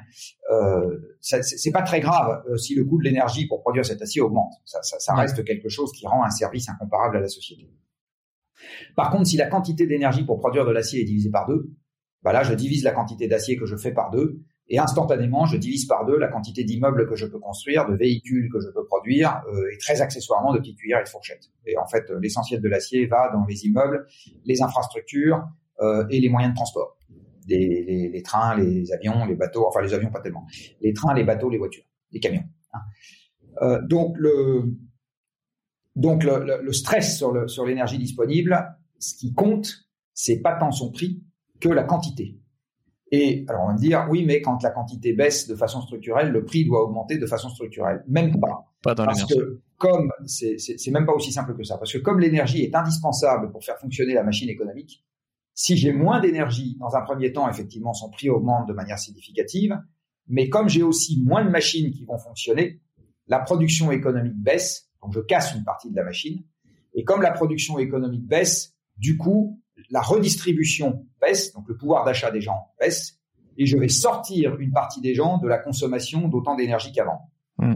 c'est 1.21 1.71
pas 1.71 1.82
très 1.82 2.00
grave 2.00 2.43
si 2.58 2.76
le 2.76 2.86
coût 2.86 3.00
de 3.00 3.04
l'énergie 3.04 3.47
pour 3.47 3.62
produire 3.62 3.86
cet 3.86 4.02
acier 4.02 4.21
augmente. 4.21 4.54
Ça, 4.65 4.82
ça, 4.84 5.00
ça 5.00 5.15
reste 5.15 5.43
quelque 5.43 5.69
chose 5.69 5.91
qui 5.91 6.06
rend 6.06 6.23
un 6.23 6.30
service 6.30 6.69
incomparable 6.69 7.17
à 7.17 7.21
la 7.21 7.30
société. 7.30 7.69
Par 8.95 9.12
contre, 9.12 9.28
si 9.28 9.38
la 9.38 9.47
quantité 9.47 9.88
d'énergie 9.88 10.23
pour 10.23 10.39
produire 10.39 10.65
de 10.65 10.71
l'acier 10.71 11.02
est 11.02 11.06
divisée 11.06 11.30
par 11.30 11.47
deux, 11.47 11.71
bah 12.23 12.34
là, 12.34 12.43
je 12.43 12.54
divise 12.54 12.84
la 12.84 12.91
quantité 12.91 13.28
d'acier 13.28 13.58
que 13.58 13.65
je 13.65 13.76
fais 13.76 13.91
par 13.91 14.10
deux, 14.10 14.41
et 14.69 14.80
instantanément, 14.80 15.45
je 15.45 15.56
divise 15.56 15.86
par 15.86 16.06
deux 16.06 16.17
la 16.17 16.28
quantité 16.28 16.63
d'immeubles 16.63 17.08
que 17.08 17.15
je 17.15 17.26
peux 17.26 17.39
construire, 17.39 17.88
de 17.88 17.95
véhicules 17.95 18.50
que 18.52 18.60
je 18.60 18.67
peux 18.73 18.86
produire, 18.86 19.41
euh, 19.54 19.71
et 19.73 19.78
très 19.78 20.02
accessoirement 20.02 20.54
de 20.54 20.60
petites 20.60 20.78
cuillères 20.78 21.00
et 21.00 21.04
de 21.04 21.10
fourchettes. 21.10 21.52
Et 21.65 21.78
en 21.78 21.88
fait, 21.88 22.04
l'essentiel 22.21 22.62
de 22.62 22.67
l'acier 22.67 23.06
va 23.06 23.30
dans 23.32 23.45
les 23.45 23.65
immeubles, 23.65 24.06
les 24.43 24.62
infrastructures 24.62 25.41
euh, 25.80 26.06
et 26.10 26.19
les 26.19 26.28
moyens 26.28 26.54
de 26.54 26.58
transport. 26.58 26.97
Les, 27.48 28.10
les, 28.12 28.22
trains, 28.24 28.58
les 28.58 28.92
avions, 28.92 29.26
les 29.26 29.36
bateaux, 29.36 29.66
enfin 29.68 29.82
les 29.82 29.94
avions 29.94 30.12
pas 30.12 30.20
tellement. 30.20 30.46
Les 30.82 30.94
trains, 30.94 31.14
les 31.14 31.24
bateaux, 31.24 31.50
les 31.50 31.58
voitures, 31.58 31.86
les 32.12 32.20
camions. 32.20 32.44
Hein. 32.74 32.80
Euh, 33.62 33.82
donc 33.88 34.18
le, 34.18 34.76
donc 35.96 36.24
le, 36.24 36.72
stress 36.74 37.18
sur 37.18 37.66
l'énergie 37.66 37.98
disponible, 37.98 38.78
ce 39.00 39.16
qui 39.16 39.34
compte, 39.34 39.88
c'est 40.14 40.42
pas 40.42 40.56
tant 40.56 40.72
son 40.72 40.92
prix 40.92 41.24
que 41.60 41.70
la 41.70 41.84
quantité. 41.84 42.38
Et 43.12 43.46
alors 43.48 43.64
on 43.64 43.68
va 43.68 43.74
me 43.74 43.80
dire, 43.80 44.06
oui, 44.10 44.26
mais 44.26 44.42
quand 44.42 44.62
la 44.64 44.72
quantité 44.72 45.14
baisse 45.14 45.48
de 45.48 45.56
façon 45.56 45.82
structurelle, 45.82 46.32
le 46.32 46.44
prix 46.44 46.66
doit 46.66 46.84
augmenter 46.84 47.18
de 47.18 47.26
façon 47.26 47.50
structurelle. 47.50 48.04
Même 48.08 48.40
pas. 48.40 48.66
Pas 48.84 48.94
dans 48.94 49.06
Parce 49.06 49.26
que 49.26 49.62
comme 49.78 50.12
c'est 50.26 50.92
même 50.92 51.06
pas 51.06 51.14
aussi 51.14 51.32
simple 51.32 51.56
que 51.56 51.64
ça. 51.64 51.78
Parce 51.78 51.94
que 51.94 52.00
comme 52.00 52.20
l'énergie 52.20 52.64
est 52.64 52.76
indispensable 52.76 53.52
pour 53.52 53.64
faire 53.64 53.78
fonctionner 53.78 54.14
la 54.14 54.24
machine 54.24 54.50
économique, 54.50 55.06
si 55.58 55.76
j'ai 55.76 55.91
moins 55.91 56.22
d'énergie 56.22 56.78
dans 56.80 56.96
un 56.96 57.02
premier 57.02 57.34
temps, 57.34 57.50
effectivement, 57.50 57.93
son 57.93 58.10
prix 58.10 58.30
augmente 58.30 58.67
de 58.67 58.74
manière 58.74 59.00
significative. 59.00 59.78
Mais 60.28 60.50
comme 60.50 60.70
j'ai 60.70 60.84
aussi 60.84 61.22
moins 61.24 61.43
de 61.43 61.50
machines 61.50 61.91
qui 61.91 62.06
vont 62.06 62.17
fonctionner, 62.17 62.80
la 63.28 63.39
production 63.39 63.91
économique 63.91 64.38
baisse 64.38 64.88
donc 65.02 65.13
je 65.13 65.20
casse 65.20 65.54
une 65.56 65.63
partie 65.63 65.89
de 65.89 65.96
la 65.96 66.04
machine. 66.04 66.43
Et 66.93 67.04
comme 67.04 67.22
la 67.22 67.32
production 67.32 67.80
économique 67.80 68.26
baisse, 68.26 68.76
du 68.98 69.17
coup, 69.17 69.62
la 69.89 70.02
redistribution 70.02 71.06
baisse, 71.22 71.54
donc 71.54 71.67
le 71.67 71.78
pouvoir 71.78 72.04
d'achat 72.04 72.32
des 72.32 72.41
gens 72.41 72.74
baisse, 72.80 73.20
et 73.58 73.65
je 73.65 73.78
vais 73.78 73.89
sortir 73.89 74.58
une 74.58 74.72
partie 74.72 75.02
des 75.02 75.15
gens 75.15 75.38
de 75.38 75.48
la 75.48 75.58
consommation 75.58 76.28
d'autant 76.28 76.56
d'énergie 76.56 76.91
qu'avant. 76.91 77.32
Hmm. 77.58 77.76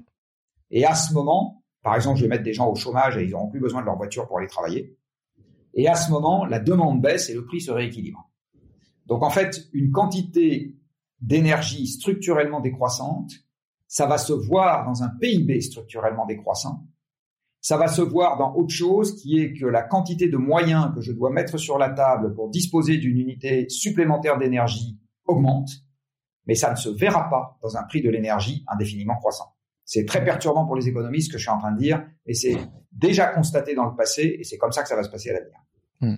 Et 0.69 0.85
à 0.85 0.95
ce 0.95 1.13
moment, 1.13 1.63
par 1.83 1.95
exemple, 1.95 2.17
je 2.17 2.23
vais 2.23 2.29
mettre 2.29 2.43
des 2.43 2.53
gens 2.53 2.67
au 2.67 2.75
chômage 2.75 3.17
et 3.17 3.23
ils 3.23 3.31
n'auront 3.31 3.49
plus 3.49 3.59
besoin 3.59 3.81
de 3.81 3.85
leur 3.85 3.97
voiture 3.97 4.27
pour 4.27 4.37
aller 4.37 4.47
travailler. 4.47 4.97
Et 5.73 5.87
à 5.87 5.95
ce 5.95 6.11
moment, 6.11 6.45
la 6.45 6.59
demande 6.59 7.01
baisse 7.01 7.29
et 7.29 7.33
le 7.33 7.45
prix 7.45 7.61
se 7.61 7.71
rééquilibre. 7.71 8.29
Donc 9.05 9.23
en 9.23 9.29
fait, 9.29 9.67
une 9.73 9.91
quantité 9.91 10.75
d'énergie 11.19 11.87
structurellement 11.87 12.59
décroissante, 12.59 13.31
ça 13.87 14.05
va 14.05 14.17
se 14.17 14.33
voir 14.33 14.85
dans 14.85 15.03
un 15.03 15.09
PIB 15.09 15.61
structurellement 15.61 16.25
décroissant, 16.25 16.85
ça 17.61 17.77
va 17.77 17.87
se 17.87 18.01
voir 18.01 18.37
dans 18.37 18.55
autre 18.55 18.73
chose 18.73 19.21
qui 19.21 19.39
est 19.39 19.53
que 19.53 19.65
la 19.65 19.83
quantité 19.83 20.27
de 20.27 20.37
moyens 20.37 20.91
que 20.95 21.01
je 21.01 21.11
dois 21.11 21.29
mettre 21.29 21.57
sur 21.57 21.77
la 21.77 21.89
table 21.89 22.33
pour 22.33 22.49
disposer 22.49 22.97
d'une 22.97 23.19
unité 23.19 23.69
supplémentaire 23.69 24.39
d'énergie 24.39 24.97
augmente, 25.25 25.69
mais 26.47 26.55
ça 26.55 26.71
ne 26.71 26.75
se 26.75 26.89
verra 26.89 27.29
pas 27.29 27.59
dans 27.61 27.77
un 27.77 27.83
prix 27.83 28.01
de 28.01 28.09
l'énergie 28.09 28.65
indéfiniment 28.67 29.15
croissant. 29.15 29.53
C'est 29.93 30.05
très 30.05 30.23
perturbant 30.23 30.65
pour 30.65 30.77
les 30.77 30.87
économistes 30.87 31.27
ce 31.27 31.33
que 31.33 31.37
je 31.37 31.43
suis 31.43 31.51
en 31.51 31.59
train 31.59 31.73
de 31.73 31.77
dire, 31.77 32.01
et 32.25 32.33
c'est 32.33 32.55
déjà 32.93 33.27
constaté 33.27 33.75
dans 33.75 33.83
le 33.83 33.93
passé, 33.93 34.37
et 34.39 34.45
c'est 34.45 34.57
comme 34.57 34.71
ça 34.71 34.83
que 34.83 34.87
ça 34.87 34.95
va 34.95 35.03
se 35.03 35.09
passer 35.09 35.31
à 35.31 35.33
l'avenir. 35.33 35.57
Hmm. 35.99 36.15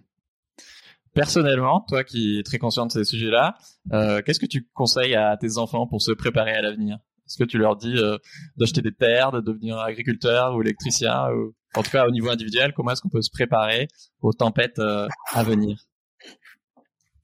Personnellement, 1.15 1.83
toi 1.87 2.03
qui 2.03 2.37
es 2.37 2.43
très 2.43 2.59
conscient 2.59 2.85
de 2.85 2.91
ces 2.91 3.03
sujets-là, 3.03 3.55
euh, 3.91 4.21
qu'est-ce 4.21 4.39
que 4.39 4.45
tu 4.45 4.69
conseilles 4.75 5.15
à 5.15 5.37
tes 5.37 5.57
enfants 5.57 5.87
pour 5.87 6.03
se 6.03 6.11
préparer 6.11 6.51
à 6.51 6.61
l'avenir? 6.61 6.99
Est-ce 7.25 7.35
que 7.35 7.45
tu 7.45 7.57
leur 7.57 7.75
dis 7.75 7.97
euh, 7.97 8.19
d'acheter 8.57 8.83
des 8.83 8.93
terres, 8.93 9.31
de 9.31 9.41
devenir 9.41 9.79
agriculteur 9.79 10.55
ou 10.55 10.61
électricien 10.61 11.31
ou 11.31 11.55
en 11.75 11.81
tout 11.81 11.89
cas 11.89 12.05
au 12.05 12.11
niveau 12.11 12.29
individuel, 12.29 12.73
comment 12.75 12.91
est-ce 12.91 13.01
qu'on 13.01 13.09
peut 13.09 13.23
se 13.23 13.31
préparer 13.31 13.87
aux 14.21 14.33
tempêtes 14.33 14.77
euh, 14.77 15.07
à 15.31 15.41
venir? 15.41 15.79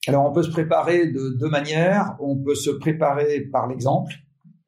Alors 0.08 0.26
on 0.26 0.34
peut 0.34 0.42
se 0.42 0.50
préparer 0.50 1.12
de 1.12 1.38
deux 1.38 1.50
manières. 1.50 2.16
On 2.20 2.36
peut 2.42 2.56
se 2.56 2.72
préparer 2.72 3.42
par 3.42 3.68
l'exemple. 3.68 4.16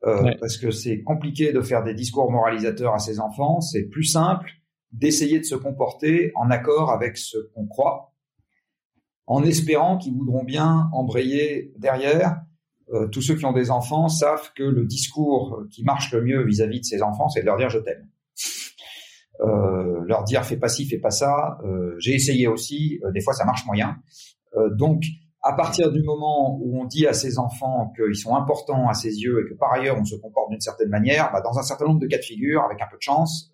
Euh, 0.04 0.32
parce 0.40 0.58
que 0.58 0.72
c'est 0.72 1.04
compliqué 1.04 1.54
de 1.54 1.62
faire 1.62 1.84
des 1.84 1.94
discours 1.94 2.32
moralisateurs 2.32 2.96
à 2.96 3.00
ses 3.00 3.20
enfants. 3.20 3.62
C'est 3.62 3.84
plus 3.84 4.04
simple 4.04 4.50
d'essayer 4.92 5.40
de 5.40 5.46
se 5.46 5.56
comporter 5.56 6.32
en 6.36 6.50
accord 6.50 6.92
avec 6.92 7.18
ce 7.18 7.38
qu'on 7.54 7.68
croit, 7.68 8.14
en 9.28 9.44
espérant 9.44 9.98
qu'ils 9.98 10.14
voudront 10.14 10.44
bien 10.44 10.90
embrayer 10.92 11.72
derrière 11.78 12.42
euh, 12.94 13.08
tous 13.08 13.22
ceux 13.22 13.36
qui 13.36 13.46
ont 13.46 13.54
des 13.54 13.72
enfants 13.72 14.10
savent 14.10 14.52
que 14.54 14.64
le 14.64 14.86
discours 14.86 15.64
qui 15.70 15.84
marche 15.84 16.12
le 16.12 16.22
mieux 16.22 16.44
vis-à-vis 16.44 16.82
de 16.82 16.86
ses 16.86 17.02
enfants, 17.02 17.30
c'est 17.30 17.42
de 17.42 17.46
leur 17.46 17.58
dire 17.58 17.70
je 17.70 17.80
t'aime. 17.80 18.10
Euh, 19.40 20.04
leur 20.06 20.24
dire 20.24 20.44
fais 20.44 20.58
pas 20.58 20.68
ci, 20.68 20.86
fais 20.88 20.98
pas 20.98 21.12
ça. 21.12 21.60
Euh, 21.64 21.96
j'ai 22.00 22.14
essayé 22.14 22.48
aussi, 22.48 23.00
des 23.14 23.22
fois 23.22 23.34
ça 23.34 23.46
marche 23.46 23.66
moyen. 23.66 23.98
donc 24.72 25.04
à 25.44 25.54
partir 25.54 25.92
du 25.92 26.04
moment 26.04 26.58
où 26.62 26.80
on 26.80 26.86
dit 26.86 27.08
à 27.08 27.14
ses 27.14 27.40
enfants 27.40 27.92
qu'ils 27.96 28.16
sont 28.16 28.36
importants 28.36 28.88
à 28.88 28.94
ses 28.94 29.22
yeux 29.22 29.44
et 29.44 29.50
que 29.50 29.56
par 29.56 29.74
ailleurs 29.74 29.98
on 30.00 30.06
se 30.06 30.16
comporte 30.16 30.52
d'une 30.52 30.62
certaine 30.62 30.90
manière, 30.90 31.32
bah, 31.32 31.42
dans 31.42 31.58
un 31.58 31.64
certain 31.64 31.86
nombre 31.86 32.00
de 32.00 32.08
cas 32.08 32.18
de 32.18 32.24
figure, 32.24 32.62
avec 32.64 32.82
un 32.82 32.88
peu 32.90 32.98
de 32.98 33.02
chance, 33.02 33.52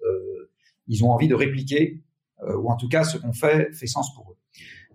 ils 0.87 1.03
ont 1.03 1.11
envie 1.11 1.27
de 1.27 1.35
répliquer, 1.35 2.03
ou 2.41 2.69
en 2.69 2.75
tout 2.75 2.89
cas 2.89 3.03
ce 3.03 3.17
qu'on 3.17 3.33
fait 3.33 3.73
fait 3.73 3.87
sens 3.87 4.13
pour 4.15 4.31
eux. 4.31 4.37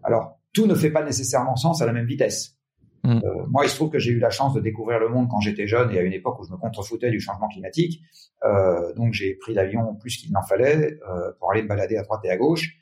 Alors 0.02 0.38
tout 0.52 0.66
ne 0.66 0.74
fait 0.74 0.90
pas 0.90 1.02
nécessairement 1.02 1.56
sens 1.56 1.82
à 1.82 1.86
la 1.86 1.92
même 1.92 2.06
vitesse. 2.06 2.56
Mm. 3.04 3.20
Euh, 3.24 3.46
moi, 3.48 3.64
il 3.64 3.68
se 3.68 3.76
trouve 3.76 3.90
que 3.90 3.98
j'ai 3.98 4.12
eu 4.12 4.18
la 4.18 4.30
chance 4.30 4.54
de 4.54 4.60
découvrir 4.60 4.98
le 4.98 5.08
monde 5.08 5.28
quand 5.28 5.40
j'étais 5.40 5.66
jeune 5.66 5.90
et 5.92 5.98
à 5.98 6.02
une 6.02 6.12
époque 6.12 6.38
où 6.40 6.44
je 6.44 6.52
me 6.52 6.56
contrefoutais 6.56 7.10
du 7.10 7.20
changement 7.20 7.48
climatique. 7.48 8.00
Euh, 8.44 8.92
donc, 8.94 9.12
j'ai 9.12 9.34
pris 9.34 9.54
l'avion 9.54 9.94
plus 9.94 10.16
qu'il 10.16 10.32
n'en 10.32 10.42
fallait 10.42 10.98
euh, 11.08 11.32
pour 11.38 11.50
aller 11.50 11.62
me 11.62 11.68
balader 11.68 11.96
à 11.96 12.02
droite 12.02 12.20
et 12.24 12.30
à 12.30 12.36
gauche. 12.36 12.76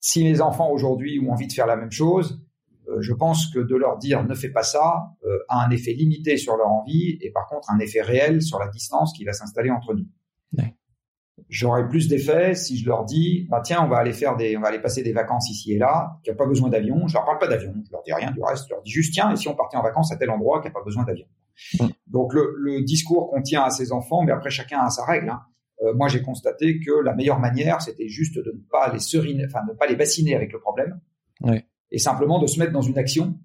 Si 0.00 0.24
mes 0.24 0.40
enfants 0.40 0.70
aujourd'hui 0.70 1.20
ont 1.24 1.32
envie 1.32 1.46
de 1.46 1.52
faire 1.52 1.66
la 1.66 1.76
même 1.76 1.92
chose, 1.92 2.32
euh, 2.32 2.51
je 3.00 3.12
pense 3.12 3.48
que 3.48 3.58
de 3.58 3.76
leur 3.76 3.98
dire 3.98 4.24
ne 4.24 4.34
fais 4.34 4.50
pas 4.50 4.62
ça 4.62 5.14
euh, 5.24 5.38
a 5.48 5.64
un 5.64 5.70
effet 5.70 5.92
limité 5.92 6.36
sur 6.36 6.56
leur 6.56 6.68
envie 6.68 7.18
et 7.20 7.30
par 7.30 7.46
contre 7.46 7.70
un 7.70 7.78
effet 7.78 8.02
réel 8.02 8.42
sur 8.42 8.58
la 8.58 8.68
distance 8.68 9.12
qui 9.12 9.24
va 9.24 9.32
s'installer 9.32 9.70
entre 9.70 9.94
nous. 9.94 10.06
Ouais. 10.58 10.74
J'aurais 11.48 11.88
plus 11.88 12.08
d'effet 12.08 12.54
si 12.54 12.78
je 12.78 12.86
leur 12.86 13.04
dis 13.04 13.46
bah 13.50 13.60
tiens 13.64 13.84
on 13.84 13.88
va 13.88 13.98
aller 13.98 14.12
faire 14.12 14.36
des 14.36 14.56
on 14.56 14.60
va 14.60 14.68
aller 14.68 14.80
passer 14.80 15.02
des 15.02 15.12
vacances 15.12 15.50
ici 15.50 15.72
et 15.72 15.78
là 15.78 16.18
qui 16.22 16.30
a 16.30 16.34
pas 16.34 16.46
besoin 16.46 16.68
d'avion. 16.68 17.06
Je 17.06 17.14
leur 17.14 17.24
parle 17.24 17.38
pas 17.38 17.48
d'avion, 17.48 17.74
je 17.86 17.92
leur 17.92 18.02
dis 18.02 18.12
rien 18.12 18.30
du 18.30 18.42
reste. 18.42 18.66
Je 18.68 18.74
leur 18.74 18.82
dis 18.82 18.90
juste 18.90 19.14
tiens 19.14 19.30
et 19.32 19.36
si 19.36 19.48
on 19.48 19.54
partait 19.54 19.76
en 19.76 19.82
vacances 19.82 20.12
à 20.12 20.16
tel 20.16 20.30
endroit 20.30 20.60
qui 20.60 20.68
a 20.68 20.70
pas 20.70 20.84
besoin 20.84 21.04
d'avion. 21.04 21.26
Donc 22.06 22.34
le, 22.34 22.54
le, 22.58 22.82
discours 22.82 23.30
qu'on 23.30 23.42
tient 23.42 23.62
à 23.62 23.70
ses 23.70 23.92
enfants, 23.92 24.22
mais 24.22 24.32
après 24.32 24.50
chacun 24.50 24.80
a 24.80 24.90
sa 24.90 25.04
règle. 25.04 25.28
Hein. 25.30 25.40
Euh, 25.82 25.94
moi 25.94 26.08
j'ai 26.08 26.22
constaté 26.22 26.80
que 26.80 26.92
la 27.02 27.14
meilleure 27.14 27.38
manière 27.38 27.82
c'était 27.82 28.08
juste 28.08 28.36
de 28.36 28.52
ne 28.52 28.62
pas 28.70 28.92
les 28.92 29.00
seriner, 29.00 29.44
enfin 29.46 29.64
de 29.66 29.72
ne 29.72 29.76
pas 29.76 29.86
les 29.86 29.96
bassiner 29.96 30.34
avec 30.34 30.52
le 30.52 30.60
problème. 30.60 31.00
Ouais 31.42 31.64
et 31.92 31.98
simplement 31.98 32.40
de 32.40 32.46
se 32.46 32.58
mettre 32.58 32.72
dans 32.72 32.82
une 32.82 32.98
action 32.98 33.38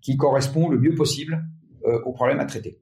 qui 0.00 0.16
correspond 0.16 0.68
le 0.68 0.78
mieux 0.78 0.94
possible 0.94 1.44
euh, 1.84 2.00
au 2.04 2.12
problème 2.12 2.38
à 2.38 2.44
traiter. 2.44 2.80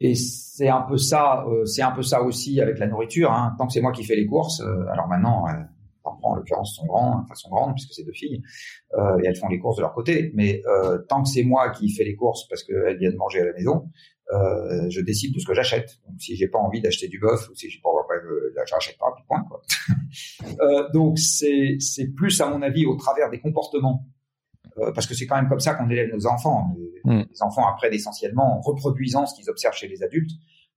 Et 0.00 0.14
c'est 0.14 0.68
un 0.68 0.82
peu 0.82 0.96
ça, 0.96 1.44
euh, 1.46 1.64
c'est 1.64 1.82
un 1.82 1.92
peu 1.92 2.02
ça 2.02 2.22
aussi 2.22 2.60
avec 2.60 2.78
la 2.78 2.86
nourriture. 2.86 3.32
Hein. 3.32 3.54
Tant 3.58 3.66
que 3.66 3.72
c'est 3.72 3.80
moi 3.80 3.92
qui 3.92 4.04
fais 4.04 4.16
les 4.16 4.26
courses, 4.26 4.60
euh, 4.60 4.86
alors 4.90 5.06
maintenant, 5.08 5.44
en 6.04 6.34
l'occurrence 6.34 6.74
sont 6.76 6.86
grands, 6.86 7.20
enfin 7.22 7.34
sont 7.34 7.50
grandes 7.50 7.74
puisque 7.74 7.92
c'est 7.92 8.04
deux 8.04 8.12
filles 8.12 8.42
et 8.94 9.26
elles 9.26 9.36
font 9.36 9.48
les 9.48 9.58
courses 9.58 9.76
de 9.76 9.82
leur 9.82 9.92
côté. 9.92 10.32
Mais 10.34 10.62
tant 11.08 11.22
que 11.22 11.28
c'est 11.28 11.44
moi 11.44 11.70
qui 11.70 11.90
fais 11.90 12.04
les 12.04 12.16
courses 12.16 12.48
parce 12.48 12.64
qu'elles 12.64 12.98
viennent 12.98 13.16
manger 13.16 13.42
à 13.42 13.44
la 13.44 13.52
maison, 13.52 13.88
je 14.32 15.00
décide 15.00 15.34
de 15.34 15.40
ce 15.40 15.46
que 15.46 15.54
j'achète. 15.54 15.98
Donc 16.06 16.20
si 16.20 16.36
j'ai 16.36 16.48
pas 16.48 16.58
envie 16.58 16.80
d'acheter 16.80 17.08
du 17.08 17.18
bœuf 17.18 17.48
ou 17.48 17.54
si 17.54 17.68
j'ai 17.70 17.80
pas, 17.80 17.90
je 18.66 18.74
n'achète 18.74 18.98
pas, 18.98 19.12
puis 19.14 19.24
point. 19.26 19.44
Quoi. 19.48 19.62
donc 20.92 21.18
c'est 21.18 21.76
c'est 21.78 22.08
plus 22.08 22.40
à 22.40 22.48
mon 22.48 22.62
avis 22.62 22.86
au 22.86 22.96
travers 22.96 23.30
des 23.30 23.40
comportements 23.40 24.06
euh, 24.78 24.92
parce 24.92 25.06
que 25.06 25.14
c'est 25.14 25.26
quand 25.26 25.36
même 25.36 25.48
comme 25.48 25.60
ça 25.60 25.74
qu'on 25.74 25.88
élève 25.90 26.12
nos 26.12 26.26
enfants. 26.26 26.74
Les, 26.76 27.12
mm. 27.12 27.24
les 27.30 27.42
enfants 27.42 27.66
apprennent 27.66 27.92
essentiellement 27.92 28.58
en 28.58 28.60
reproduisant 28.60 29.26
ce 29.26 29.34
qu'ils 29.34 29.50
observent 29.50 29.74
chez 29.74 29.88
les 29.88 30.02
adultes. 30.02 30.30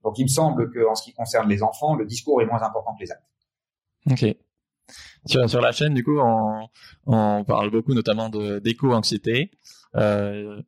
Donc 0.04 0.18
il 0.18 0.24
me 0.24 0.30
semble 0.30 0.72
qu'en 0.72 0.96
ce 0.96 1.04
qui 1.04 1.14
concerne 1.14 1.50
les 1.50 1.64
enfants, 1.64 1.96
le 1.96 2.06
discours 2.06 2.42
est 2.42 2.46
moins 2.46 2.62
important 2.62 2.94
que 2.96 3.04
les 3.04 3.12
actes. 3.12 3.24
Ok. 4.12 4.36
Sur, 5.26 5.50
sur 5.50 5.62
la 5.62 5.72
chaîne, 5.72 5.94
du 5.94 6.04
coup, 6.04 6.20
on, 6.20 6.68
on 7.06 7.44
parle 7.46 7.72
beaucoup 7.72 7.94
notamment 7.94 8.30
d'éco-anxiété. 8.30 9.52
Euh, 9.96 10.62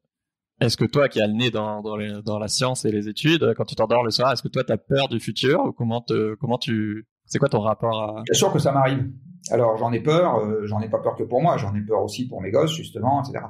est-ce 0.61 0.77
que 0.77 0.85
toi, 0.85 1.09
qui 1.09 1.21
as 1.21 1.27
le 1.27 1.33
nez 1.33 1.51
dans, 1.51 1.81
dans, 1.81 2.39
la 2.39 2.47
science 2.47 2.85
et 2.85 2.91
les 2.91 3.09
études, 3.09 3.53
quand 3.57 3.65
tu 3.65 3.75
t'endors 3.75 4.03
le 4.03 4.11
soir, 4.11 4.31
est-ce 4.31 4.41
que 4.41 4.47
toi, 4.47 4.63
tu 4.63 4.71
as 4.71 4.77
peur 4.77 5.07
du 5.09 5.19
futur 5.19 5.65
ou 5.65 5.71
comment, 5.73 6.03
comment 6.39 6.57
tu... 6.57 7.07
C'est 7.25 7.39
quoi 7.39 7.49
ton 7.49 7.61
rapport 7.61 8.01
à... 8.01 8.23
Bien 8.23 8.33
sûr 8.33 8.53
que 8.53 8.59
ça 8.59 8.71
m'arrive. 8.71 9.09
Alors 9.51 9.77
j'en 9.77 9.91
ai 9.91 9.99
peur, 9.99 10.39
euh, 10.39 10.65
j'en 10.65 10.81
ai 10.81 10.89
pas 10.89 10.99
peur 10.99 11.15
que 11.15 11.23
pour 11.23 11.41
moi, 11.41 11.57
j'en 11.57 11.75
ai 11.75 11.81
peur 11.81 12.01
aussi 12.01 12.27
pour 12.27 12.41
mes 12.41 12.51
gosses 12.51 12.75
justement, 12.75 13.21
etc. 13.21 13.45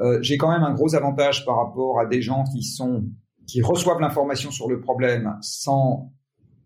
Euh, 0.00 0.18
j'ai 0.22 0.38
quand 0.38 0.50
même 0.50 0.62
un 0.62 0.72
gros 0.72 0.94
avantage 0.94 1.44
par 1.44 1.56
rapport 1.56 2.00
à 2.00 2.06
des 2.06 2.22
gens 2.22 2.44
qui 2.44 2.62
sont 2.62 3.04
qui 3.46 3.62
reçoivent 3.62 4.00
l'information 4.00 4.50
sur 4.50 4.68
le 4.68 4.80
problème 4.80 5.36
sans 5.40 6.12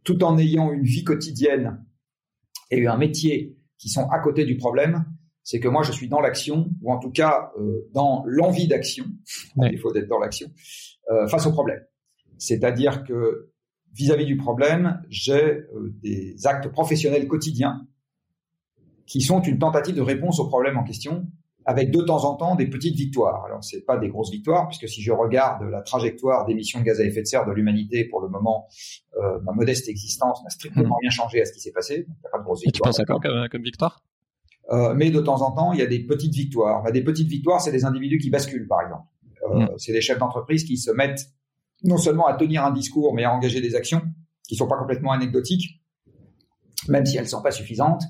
tout 0.05 0.23
en 0.25 0.39
ayant 0.39 0.73
une 0.73 0.85
vie 0.85 1.05
quotidienne 1.05 1.85
et 2.71 2.87
un 2.87 2.97
métier 2.97 3.57
qui 3.77 3.89
sont 3.89 4.09
à 4.09 4.19
côté 4.21 4.45
du 4.45 4.57
problème, 4.57 5.05
c'est 5.43 5.61
que 5.61 5.69
moi 5.69 5.83
je 5.83 5.93
suis 5.93 6.09
dans 6.09 6.21
l'action 6.21 6.71
ou 6.83 6.93
en 6.93 6.99
tout 6.99 7.11
cas 7.11 7.53
euh, 7.59 7.89
dans 7.93 8.23
l'envie 8.27 8.69
d'action. 8.69 9.05
Il 9.57 9.79
faut 9.79 9.95
être 9.95 10.09
dans 10.09 10.19
l'action 10.19 10.49
euh, 11.11 11.27
face 11.29 11.47
au 11.47 11.53
problème. 11.53 11.81
C'est-à-dire 12.39 13.05
que 13.05 13.51
vis-à-vis 13.93 14.27
du 14.27 14.37
problème, 14.37 15.03
j'ai 15.09 15.43
euh, 15.43 15.95
des 16.03 16.47
actes 16.47 16.69
professionnels 16.69 17.27
quotidiens 17.27 17.87
qui 19.07 19.21
sont 19.21 19.43
une 19.43 19.59
tentative 19.59 19.97
de 19.97 20.03
réponse 20.03 20.39
au 20.39 20.47
problème 20.47 20.79
en 20.79 20.85
question, 20.85 21.27
avec 21.65 21.91
de 21.91 22.01
temps 22.01 22.25
en 22.25 22.37
temps 22.37 22.55
des 22.55 22.69
petites 22.69 22.95
victoires. 22.95 23.45
Alors 23.45 23.65
c'est 23.65 23.85
pas 23.85 23.99
des 23.99 24.09
grosses 24.09 24.31
victoires, 24.31 24.69
puisque 24.69 24.89
si 24.89 25.03
je 25.03 25.11
regarde 25.11 25.65
la 25.65 25.83
trajectoire 25.83 26.47
d'émissions 26.47 26.79
de 26.79 26.85
gaz 26.85 27.01
à 27.01 27.05
effet 27.05 27.23
de 27.23 27.27
serre 27.27 27.45
de 27.45 27.53
l'humanité 27.53 28.05
pour 28.05 28.21
le 28.21 28.29
moment, 28.29 28.69
ma 29.43 29.53
modeste 29.53 29.89
existence 29.89 30.43
n'a 30.45 30.51
strictement 30.51 30.95
mmh. 30.95 31.01
rien 31.01 31.11
changé 31.11 31.43
à 31.43 31.45
ce 31.45 31.53
qui 31.53 31.61
s'est 31.61 31.73
passé. 31.73 32.05
Donc, 32.05 32.17
a 32.25 32.29
pas 32.29 32.39
de 32.39 32.45
grosses 32.45 32.63
victoires. 32.63 32.89
Et 32.89 32.93
tu 32.93 32.99
penses 32.99 33.01
à 33.01 33.05
quoi 33.05 33.19
comme, 33.21 33.49
comme 33.49 33.63
victoire? 33.65 34.01
Euh, 34.71 34.95
Mais 34.95 35.11
de 35.11 35.21
temps 35.21 35.43
en 35.43 35.53
temps, 35.53 35.73
il 35.73 35.81
y 35.81 35.83
a 35.83 35.87
des 35.87 36.01
petites 36.01 36.35
victoires. 36.35 36.83
Bah, 36.83 36.91
des 36.91 37.03
petites 37.03 37.29
victoires, 37.29 37.61
c'est 37.61 37.73
des 37.73 37.85
individus 37.85 38.19
qui 38.19 38.31
basculent, 38.31 38.69
par 38.69 38.83
exemple. 38.83 39.05
Euh, 39.51 39.61
mmh. 39.61 39.69
C'est 39.79 39.93
des 39.93 40.01
chefs 40.01 40.19
d'entreprise 40.19 40.65
qui 40.65 40.77
se 40.77 40.91
mettent 40.91 41.27
non 41.83 41.97
seulement 41.97 42.27
à 42.27 42.35
tenir 42.35 42.65
un 42.65 42.73
discours, 42.73 43.15
mais 43.15 43.25
à 43.25 43.33
engager 43.33 43.61
des 43.61 43.75
actions 43.75 44.03
qui 44.49 44.57
sont 44.57 44.69
pas 44.69 44.77
complètement 44.77 45.13
anecdotiques, 45.13 45.81
même 46.89 47.07
si 47.07 47.17
elles 47.17 47.29
sont 47.29 47.43
pas 47.43 47.53
suffisantes. 47.53 48.03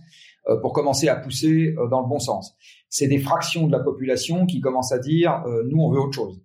Euh, 0.49 0.57
pour 0.57 0.73
commencer 0.73 1.09
à 1.09 1.17
pousser 1.17 1.75
euh, 1.77 1.87
dans 1.89 2.01
le 2.01 2.09
bon 2.09 2.19
sens. 2.19 2.57
C'est 2.89 3.09
des 3.09 3.19
fractions 3.19 3.67
de 3.67 3.73
la 3.73 3.81
population 3.81 4.47
qui 4.47 4.61
commencent 4.61 4.93
à 4.93 4.99
dire 4.99 5.43
euh, 5.47 5.65
nous 5.69 5.79
on 5.79 5.91
veut 5.91 6.01
autre 6.01 6.15
chose. 6.15 6.41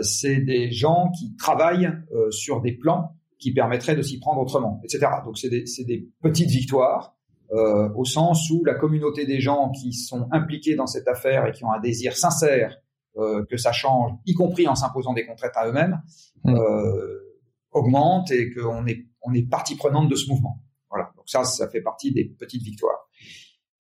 c'est 0.00 0.40
des 0.40 0.70
gens 0.70 1.10
qui 1.18 1.34
travaillent 1.36 1.90
sur 2.30 2.60
des 2.60 2.72
plans 2.72 3.16
qui 3.40 3.52
permettraient 3.52 3.96
de 3.96 4.02
s'y 4.02 4.20
prendre 4.20 4.40
autrement, 4.40 4.80
etc. 4.84 5.06
Donc 5.24 5.38
c'est 5.38 5.48
des, 5.48 5.64
des, 5.84 6.08
petites 6.22 6.50
victoires 6.50 7.15
euh, 7.52 7.88
au 7.94 8.04
sens 8.04 8.50
où 8.50 8.64
la 8.64 8.74
communauté 8.74 9.26
des 9.26 9.40
gens 9.40 9.70
qui 9.70 9.92
sont 9.92 10.28
impliqués 10.32 10.74
dans 10.74 10.86
cette 10.86 11.08
affaire 11.08 11.46
et 11.46 11.52
qui 11.52 11.64
ont 11.64 11.72
un 11.72 11.80
désir 11.80 12.16
sincère 12.16 12.76
euh, 13.18 13.44
que 13.48 13.56
ça 13.56 13.72
change, 13.72 14.12
y 14.26 14.34
compris 14.34 14.68
en 14.68 14.74
s'imposant 14.74 15.14
des 15.14 15.24
contraintes 15.24 15.56
à 15.56 15.68
eux-mêmes, 15.68 16.02
mmh. 16.44 16.54
euh, 16.54 17.26
augmente 17.70 18.30
et 18.30 18.52
qu'on 18.52 18.86
est, 18.86 19.06
on 19.22 19.32
est 19.32 19.48
partie 19.48 19.76
prenante 19.76 20.08
de 20.08 20.14
ce 20.14 20.28
mouvement. 20.28 20.62
Voilà. 20.90 21.12
Donc 21.16 21.28
ça, 21.28 21.44
ça 21.44 21.68
fait 21.68 21.80
partie 21.80 22.12
des 22.12 22.24
petites 22.24 22.62
victoires. 22.62 23.08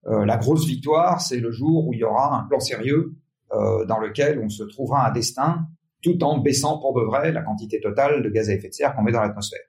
Euh, 0.08 0.26
la 0.26 0.38
grosse 0.38 0.66
victoire, 0.66 1.22
c'est 1.22 1.40
le 1.40 1.52
jour 1.52 1.88
où 1.88 1.94
il 1.94 2.00
y 2.00 2.04
aura 2.04 2.38
un 2.38 2.44
plan 2.44 2.60
sérieux 2.60 3.16
euh, 3.54 3.86
dans 3.86 4.00
lequel 4.00 4.40
on 4.40 4.50
se 4.50 4.64
trouvera 4.64 5.08
un 5.08 5.12
destin 5.12 5.68
tout 6.02 6.22
en 6.24 6.40
baissant 6.40 6.80
pour 6.80 6.94
de 6.94 7.06
vrai 7.06 7.32
la 7.32 7.42
quantité 7.42 7.80
totale 7.80 8.22
de 8.22 8.30
gaz 8.30 8.50
à 8.50 8.54
effet 8.54 8.68
de 8.68 8.74
serre 8.74 8.96
qu'on 8.96 9.04
met 9.04 9.12
dans 9.12 9.22
l'atmosphère. 9.22 9.62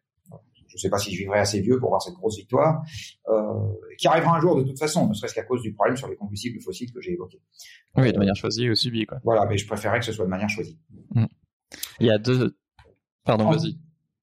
Je 0.74 0.78
ne 0.78 0.80
sais 0.80 0.90
pas 0.90 0.98
si 0.98 1.12
je 1.12 1.18
vivrai 1.18 1.38
assez 1.38 1.60
vieux 1.60 1.78
pour 1.78 1.90
voir 1.90 2.02
cette 2.02 2.14
grosse 2.14 2.36
victoire, 2.36 2.82
euh, 3.28 3.32
qui 3.96 4.08
arrivera 4.08 4.36
un 4.36 4.40
jour 4.40 4.56
de 4.56 4.64
toute 4.64 4.78
façon, 4.78 5.08
ne 5.08 5.14
serait-ce 5.14 5.34
qu'à 5.34 5.44
cause 5.44 5.62
du 5.62 5.72
problème 5.72 5.96
sur 5.96 6.08
les 6.08 6.16
combustibles 6.16 6.60
fossiles 6.60 6.92
que 6.92 7.00
j'ai 7.00 7.12
évoqué. 7.12 7.40
Oui, 7.96 8.12
de 8.12 8.18
manière 8.18 8.34
choisie 8.34 8.68
ou 8.68 8.74
subie, 8.74 9.06
quoi. 9.06 9.18
Voilà, 9.22 9.46
mais 9.46 9.56
je 9.56 9.66
préférerais 9.66 10.00
que 10.00 10.04
ce 10.04 10.12
soit 10.12 10.24
de 10.24 10.30
manière 10.30 10.48
choisie. 10.48 10.78
Mm. 11.14 11.26
Il 12.00 12.06
y 12.06 12.10
a 12.10 12.18
deux. 12.18 12.56
Pardon, 13.24 13.50
vas-y. 13.50 13.78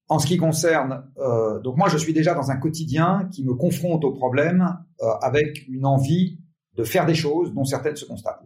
En 0.08 0.18
ce 0.18 0.26
qui 0.26 0.36
concerne, 0.36 1.10
euh, 1.18 1.58
donc 1.60 1.78
moi 1.78 1.88
je 1.88 1.96
suis 1.96 2.12
déjà 2.12 2.34
dans 2.34 2.50
un 2.50 2.56
quotidien 2.56 3.30
qui 3.32 3.44
me 3.44 3.54
confronte 3.54 4.04
au 4.04 4.12
problème 4.12 4.76
euh, 5.00 5.06
avec 5.22 5.66
une 5.68 5.86
envie 5.86 6.38
de 6.74 6.84
faire 6.84 7.06
des 7.06 7.14
choses 7.14 7.54
dont 7.54 7.64
certaines 7.64 7.96
se 7.96 8.04
constatent. 8.04 8.42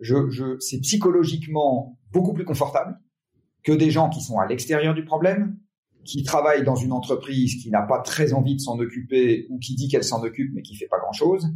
Je, 0.00 0.30
je, 0.30 0.56
c'est 0.60 0.78
psychologiquement 0.80 1.98
beaucoup 2.12 2.32
plus 2.32 2.44
confortable 2.44 3.00
que 3.64 3.72
des 3.72 3.90
gens 3.90 4.08
qui 4.08 4.20
sont 4.20 4.38
à 4.38 4.46
l'extérieur 4.46 4.94
du 4.94 5.04
problème, 5.04 5.58
qui 6.04 6.22
travaillent 6.22 6.64
dans 6.64 6.76
une 6.76 6.92
entreprise 6.92 7.62
qui 7.62 7.70
n'a 7.70 7.82
pas 7.82 8.00
très 8.00 8.32
envie 8.32 8.56
de 8.56 8.60
s'en 8.60 8.78
occuper 8.78 9.46
ou 9.50 9.58
qui 9.58 9.74
dit 9.74 9.88
qu'elle 9.88 10.04
s'en 10.04 10.22
occupe 10.22 10.52
mais 10.54 10.62
qui 10.62 10.76
fait 10.76 10.88
pas 10.88 10.98
grand-chose, 10.98 11.48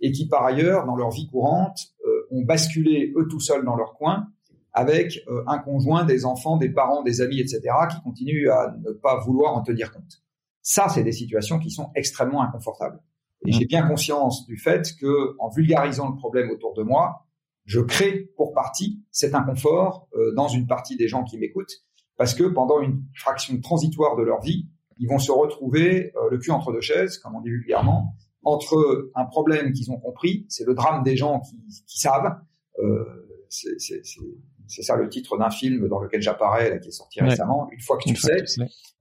et 0.00 0.12
qui 0.12 0.28
par 0.28 0.44
ailleurs, 0.44 0.84
dans 0.84 0.96
leur 0.96 1.10
vie 1.10 1.28
courante, 1.28 1.94
euh, 2.06 2.26
ont 2.30 2.42
basculé 2.42 3.12
eux 3.16 3.28
tout 3.28 3.40
seuls 3.40 3.64
dans 3.64 3.76
leur 3.76 3.94
coin 3.94 4.26
avec 4.74 5.22
euh, 5.28 5.44
un 5.46 5.58
conjoint, 5.58 6.04
des 6.04 6.24
enfants, 6.24 6.56
des 6.56 6.70
parents, 6.70 7.02
des 7.02 7.20
amis, 7.20 7.40
etc., 7.40 7.60
qui 7.90 8.00
continuent 8.02 8.48
à 8.48 8.74
ne 8.84 8.92
pas 8.92 9.20
vouloir 9.20 9.54
en 9.54 9.62
tenir 9.62 9.92
compte. 9.92 10.22
Ça, 10.62 10.88
c'est 10.88 11.02
des 11.02 11.12
situations 11.12 11.58
qui 11.58 11.70
sont 11.70 11.90
extrêmement 11.94 12.42
inconfortables. 12.42 13.00
Et 13.44 13.50
mmh. 13.50 13.52
j'ai 13.52 13.66
bien 13.66 13.86
conscience 13.86 14.46
du 14.46 14.56
fait 14.56 14.94
que, 14.98 15.36
en 15.38 15.50
vulgarisant 15.50 16.08
le 16.08 16.16
problème 16.16 16.50
autour 16.50 16.74
de 16.74 16.82
moi, 16.82 17.26
je 17.64 17.80
crée 17.80 18.30
pour 18.36 18.52
partie 18.52 19.02
cet 19.10 19.34
inconfort 19.34 20.08
euh, 20.14 20.32
dans 20.34 20.48
une 20.48 20.66
partie 20.66 20.96
des 20.96 21.08
gens 21.08 21.24
qui 21.24 21.38
m'écoutent, 21.38 21.84
parce 22.16 22.34
que 22.34 22.44
pendant 22.44 22.80
une 22.80 23.02
fraction 23.14 23.58
transitoire 23.60 24.16
de 24.16 24.22
leur 24.22 24.40
vie, 24.40 24.68
ils 24.98 25.08
vont 25.08 25.18
se 25.18 25.32
retrouver 25.32 26.12
euh, 26.16 26.30
le 26.30 26.38
cul 26.38 26.50
entre 26.50 26.72
deux 26.72 26.80
chaises, 26.80 27.18
comme 27.18 27.34
on 27.34 27.40
dit 27.40 27.50
vulgairement, 27.50 28.14
entre 28.44 29.10
un 29.14 29.24
problème 29.24 29.72
qu'ils 29.72 29.90
ont 29.90 29.98
compris, 29.98 30.46
c'est 30.48 30.64
le 30.64 30.74
drame 30.74 31.02
des 31.02 31.16
gens 31.16 31.40
qui, 31.40 31.56
qui 31.86 32.00
savent, 32.00 32.36
euh, 32.78 33.04
c'est 33.48 34.82
ça 34.82 34.96
le 34.96 35.08
titre 35.08 35.36
d'un 35.36 35.50
film 35.50 35.88
dans 35.88 36.00
lequel 36.00 36.22
j'apparais, 36.22 36.70
là, 36.70 36.78
qui 36.78 36.88
est 36.88 36.92
sorti 36.92 37.20
récemment. 37.20 37.68
Une 37.70 37.80
fois 37.80 37.98
que 37.98 38.08
tu 38.08 38.16
sais, 38.16 38.42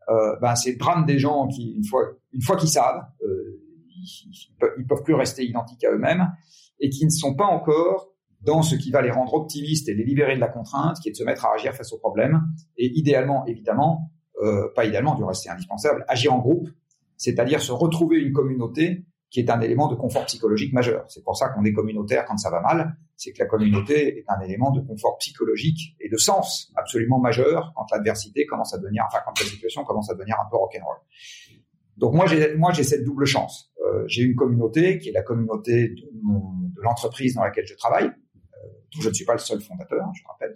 euh, 0.10 0.36
ben 0.42 0.56
c'est 0.56 0.72
le 0.72 0.78
drame 0.78 1.06
des 1.06 1.20
gens 1.20 1.48
qui, 1.48 1.72
une 1.72 1.86
fois, 1.86 2.02
une 2.34 2.42
fois 2.42 2.58
qu'ils 2.58 2.70
savent, 2.70 3.04
euh, 3.24 3.62
ils, 3.88 4.50
ils, 4.78 4.86
peuvent, 4.86 5.04
plus 5.04 5.14
rester 5.14 5.46
identiques 5.46 5.84
à 5.84 5.92
eux-mêmes 5.92 6.28
et 6.80 6.90
qui 6.90 7.06
ne 7.06 7.10
sont 7.10 7.36
pas 7.36 7.46
encore 7.46 8.11
dans 8.42 8.62
ce 8.62 8.76
qui 8.76 8.92
va 8.92 9.02
les 9.02 9.12
rendre 9.12 9.34
optimistes 9.34 9.88
et 9.90 9.94
les 9.94 10.04
libérer 10.04 10.36
de 10.36 10.40
la 10.40 10.48
contrainte, 10.48 10.98
qui 11.02 11.10
est 11.10 11.12
de 11.12 11.18
se 11.18 11.24
mettre 11.24 11.46
à 11.46 11.54
agir 11.54 11.74
face 11.74 11.94
aux 11.94 12.00
problèmes. 12.00 12.42
Et 12.78 12.92
idéalement, 12.98 13.46
évidemment, 13.46 14.12
euh, 14.42 14.68
pas 14.76 14.86
idéalement, 14.86 15.16
du 15.16 15.24
reste 15.24 15.44
c'est 15.44 15.50
indispensable, 15.50 16.06
agir 16.08 16.34
en 16.34 16.40
groupe, 16.40 16.70
c'est-à-dire 17.18 17.62
se 17.62 17.72
retrouver 17.72 18.18
une 18.18 18.34
communauté 18.34 19.06
qui 19.30 19.40
est 19.40 19.50
un 19.50 19.62
élément 19.62 19.88
de 19.88 19.96
confort 19.96 20.26
psychologique 20.26 20.74
majeur. 20.74 21.06
C'est 21.08 21.24
pour 21.24 21.38
ça 21.38 21.50
qu'on 21.50 21.64
est 21.64 21.72
communautaire 21.72 22.26
quand 22.26 22.38
ça 22.38 22.50
va 22.50 22.60
mal, 22.62 22.98
c'est 23.16 23.32
que 23.32 23.40
la 23.40 23.46
communauté 23.46 24.18
est 24.18 24.26
un 24.28 24.42
élément 24.42 24.72
de 24.72 24.82
confort 24.82 25.18
psychologique 25.20 25.96
et 26.02 26.10
de 26.10 26.18
sens 26.18 26.72
absolument 26.76 27.20
majeur 27.20 27.72
quand 27.76 27.86
l'adversité 27.92 28.46
commence 28.46 28.74
à 28.74 28.78
devenir, 28.78 29.06
enfin 29.08 29.20
quand 29.26 29.40
la 29.40 29.46
situation 29.46 29.84
commence 29.86 30.10
à 30.10 30.16
devenir 30.16 30.36
un 30.40 30.50
peu 30.50 30.58
rock'n'roll. 30.58 30.98
Donc 31.98 32.14
moi 32.14 32.26
j'ai 32.26 32.56
moi 32.56 32.72
j'ai 32.74 32.84
cette 32.84 33.06
double 33.06 33.26
chance. 33.26 33.72
Euh, 33.86 34.04
j'ai 34.08 34.24
une 34.24 34.36
communauté 34.36 34.98
qui 34.98 35.10
est 35.10 35.14
la 35.14 35.22
communauté 35.22 35.90
de, 35.90 36.02
de 36.02 36.82
l'entreprise 36.82 37.36
dans 37.36 37.44
laquelle 37.44 37.68
je 37.68 37.76
travaille, 37.76 38.12
euh, 38.98 39.02
je 39.02 39.10
ne 39.10 39.14
suis 39.14 39.26
pas 39.26 39.34
le 39.34 39.40
seul 39.40 39.62
fondateur, 39.62 40.08
je 40.14 40.24
rappelle. 40.28 40.56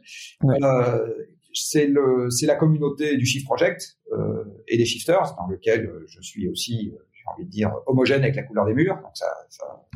Euh, 0.64 1.14
c'est 1.54 1.88
le, 1.88 2.30
c'est 2.30 2.46
la 2.46 2.56
communauté 2.56 3.16
du 3.18 3.26
Shift 3.26 3.46
Project 3.46 3.98
euh, 4.12 4.44
et 4.68 4.78
des 4.78 4.86
Shifters, 4.86 5.36
dans 5.38 5.48
lequel 5.48 5.90
je 6.08 6.22
suis 6.22 6.50
aussi, 6.50 6.92
j'ai 7.14 7.24
envie 7.34 7.46
de 7.46 7.50
dire, 7.50 7.74
homogène 7.86 8.24
avec 8.24 8.36
la 8.36 8.44
couleur 8.44 8.66
des 8.66 8.74
murs. 8.74 8.96
Donc 9.02 9.16
ça, 9.16 9.28
ça 9.50 9.86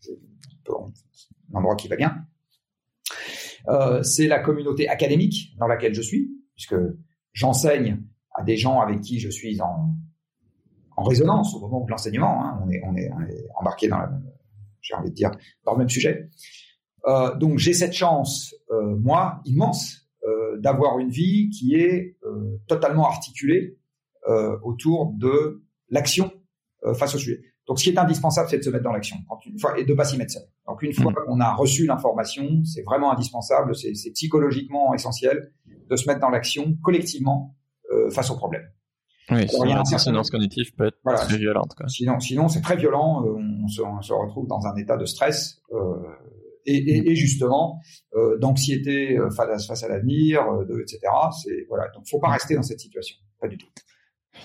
c'est 0.00 0.18
un 1.52 1.58
endroit 1.58 1.76
qui 1.76 1.88
va 1.88 1.96
bien. 1.96 2.26
Euh, 3.68 4.02
c'est 4.02 4.26
la 4.26 4.38
communauté 4.38 4.88
académique 4.88 5.54
dans 5.58 5.66
laquelle 5.66 5.94
je 5.94 6.02
suis, 6.02 6.30
puisque 6.54 6.76
j'enseigne 7.32 8.02
à 8.34 8.42
des 8.42 8.56
gens 8.56 8.80
avec 8.80 9.00
qui 9.00 9.18
je 9.20 9.28
suis 9.28 9.60
en, 9.60 9.94
en 10.96 11.02
résonance 11.02 11.54
au 11.54 11.60
moment 11.60 11.84
de 11.84 11.90
l'enseignement. 11.90 12.44
Hein. 12.44 12.60
On, 12.64 12.70
est, 12.70 12.80
on, 12.84 12.96
est, 12.96 13.10
on, 13.12 13.20
est, 13.22 13.46
embarqué 13.58 13.88
dans, 13.88 14.00
j'ai 14.80 14.94
envie 14.94 15.10
de 15.10 15.14
dire, 15.14 15.30
dans 15.64 15.72
le 15.72 15.78
même 15.78 15.88
sujet. 15.88 16.30
Euh, 17.06 17.34
donc 17.36 17.58
j'ai 17.58 17.72
cette 17.72 17.92
chance, 17.92 18.54
euh, 18.70 18.96
moi, 18.96 19.40
immense, 19.44 20.00
euh, 20.26 20.58
d'avoir 20.58 20.98
une 20.98 21.08
vie 21.08 21.48
qui 21.48 21.74
est 21.76 22.14
euh, 22.24 22.58
totalement 22.66 23.06
articulée 23.06 23.78
euh, 24.28 24.58
autour 24.62 25.14
de 25.16 25.62
l'action 25.88 26.30
face 26.94 27.14
au 27.14 27.18
sujet. 27.18 27.42
Donc, 27.66 27.78
ce 27.78 27.84
qui 27.84 27.90
est 27.90 27.98
indispensable, 27.98 28.48
c'est 28.48 28.56
de 28.56 28.62
se 28.62 28.70
mettre 28.70 28.84
dans 28.84 28.92
l'action 28.92 29.16
et 29.76 29.84
de 29.84 29.94
pas 29.94 30.04
s'y 30.04 30.16
mettre 30.16 30.32
seul. 30.32 30.42
Donc, 30.66 30.82
une 30.82 30.94
fois 30.94 31.12
mmh. 31.12 31.14
qu'on 31.26 31.40
a 31.40 31.54
reçu 31.54 31.84
l'information, 31.84 32.64
c'est 32.64 32.82
vraiment 32.82 33.12
indispensable, 33.12 33.74
c'est 33.74 33.92
psychologiquement 34.12 34.94
essentiel 34.94 35.52
de 35.90 35.96
se 35.96 36.06
mettre 36.06 36.20
dans 36.20 36.30
l'action 36.30 36.74
collectivement 36.82 37.54
face 38.10 38.30
au 38.30 38.36
problème. 38.36 38.62
Oui, 39.30 39.46
sinon 39.46 39.74
la 39.74 39.82
dissonance 39.82 40.30
cognitive 40.30 40.74
peut 40.74 40.86
être 40.86 41.26
très 41.26 41.36
violente. 41.36 41.74
Quoi. 41.76 41.86
Sinon, 41.88 42.18
sinon 42.18 42.48
c'est 42.48 42.62
très 42.62 42.76
violent. 42.76 43.24
on, 43.26 43.68
se, 43.68 43.82
on, 43.82 44.00
se, 44.00 44.12
retrouve 44.12 44.46
dans 44.46 44.66
un 44.66 44.74
état 44.76 44.96
de 44.96 45.04
stress 45.04 45.60
euh, 45.72 45.76
et, 46.66 46.76
et, 46.76 47.10
et, 47.10 47.14
justement 47.14 47.80
euh, 48.14 48.38
d'anxiété 48.38 49.18
euh, 49.18 49.30
face, 49.30 49.66
face 49.66 49.82
à 49.82 49.88
l'avenir, 49.88 50.42
euh, 50.42 50.80
etc. 50.80 51.00
C'est 51.42 51.66
voilà. 51.68 51.88
Donc, 51.94 52.08
faut 52.08 52.20
pas 52.20 52.28
mm. 52.28 52.32
rester 52.32 52.54
dans 52.54 52.62
cette 52.62 52.80
situation, 52.80 53.16
pas 53.40 53.48
du 53.48 53.58
tout. 53.58 53.68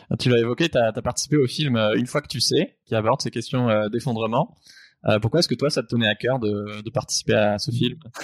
Ah, 0.09 0.18
tu 0.18 0.30
l'as 0.30 0.39
évoqué, 0.39 0.70
tu 0.70 0.78
as, 0.78 0.91
as, 0.95 1.01
participé 1.01 1.38
au 1.38 1.47
film 1.47 1.78
Une 1.95 2.07
fois 2.07 2.22
que 2.22 2.28
tu 2.28 2.41
sais, 2.41 2.78
qui 2.86 2.95
aborde 2.95 3.22
ces 3.22 3.32
questions 3.32 3.88
d'effondrement. 3.89 4.55
Euh, 5.07 5.20
pourquoi 5.20 5.39
est-ce 5.39 5.47
que 5.47 5.55
toi, 5.55 5.70
ça 5.70 5.84
te 5.84 5.88
tenait 5.88 6.07
à 6.07 6.16
cœur 6.16 6.39
de, 6.39 6.82
de 6.82 6.89
participer 6.89 7.36
à 7.36 7.59
ce 7.59 7.72
film? 7.72 7.99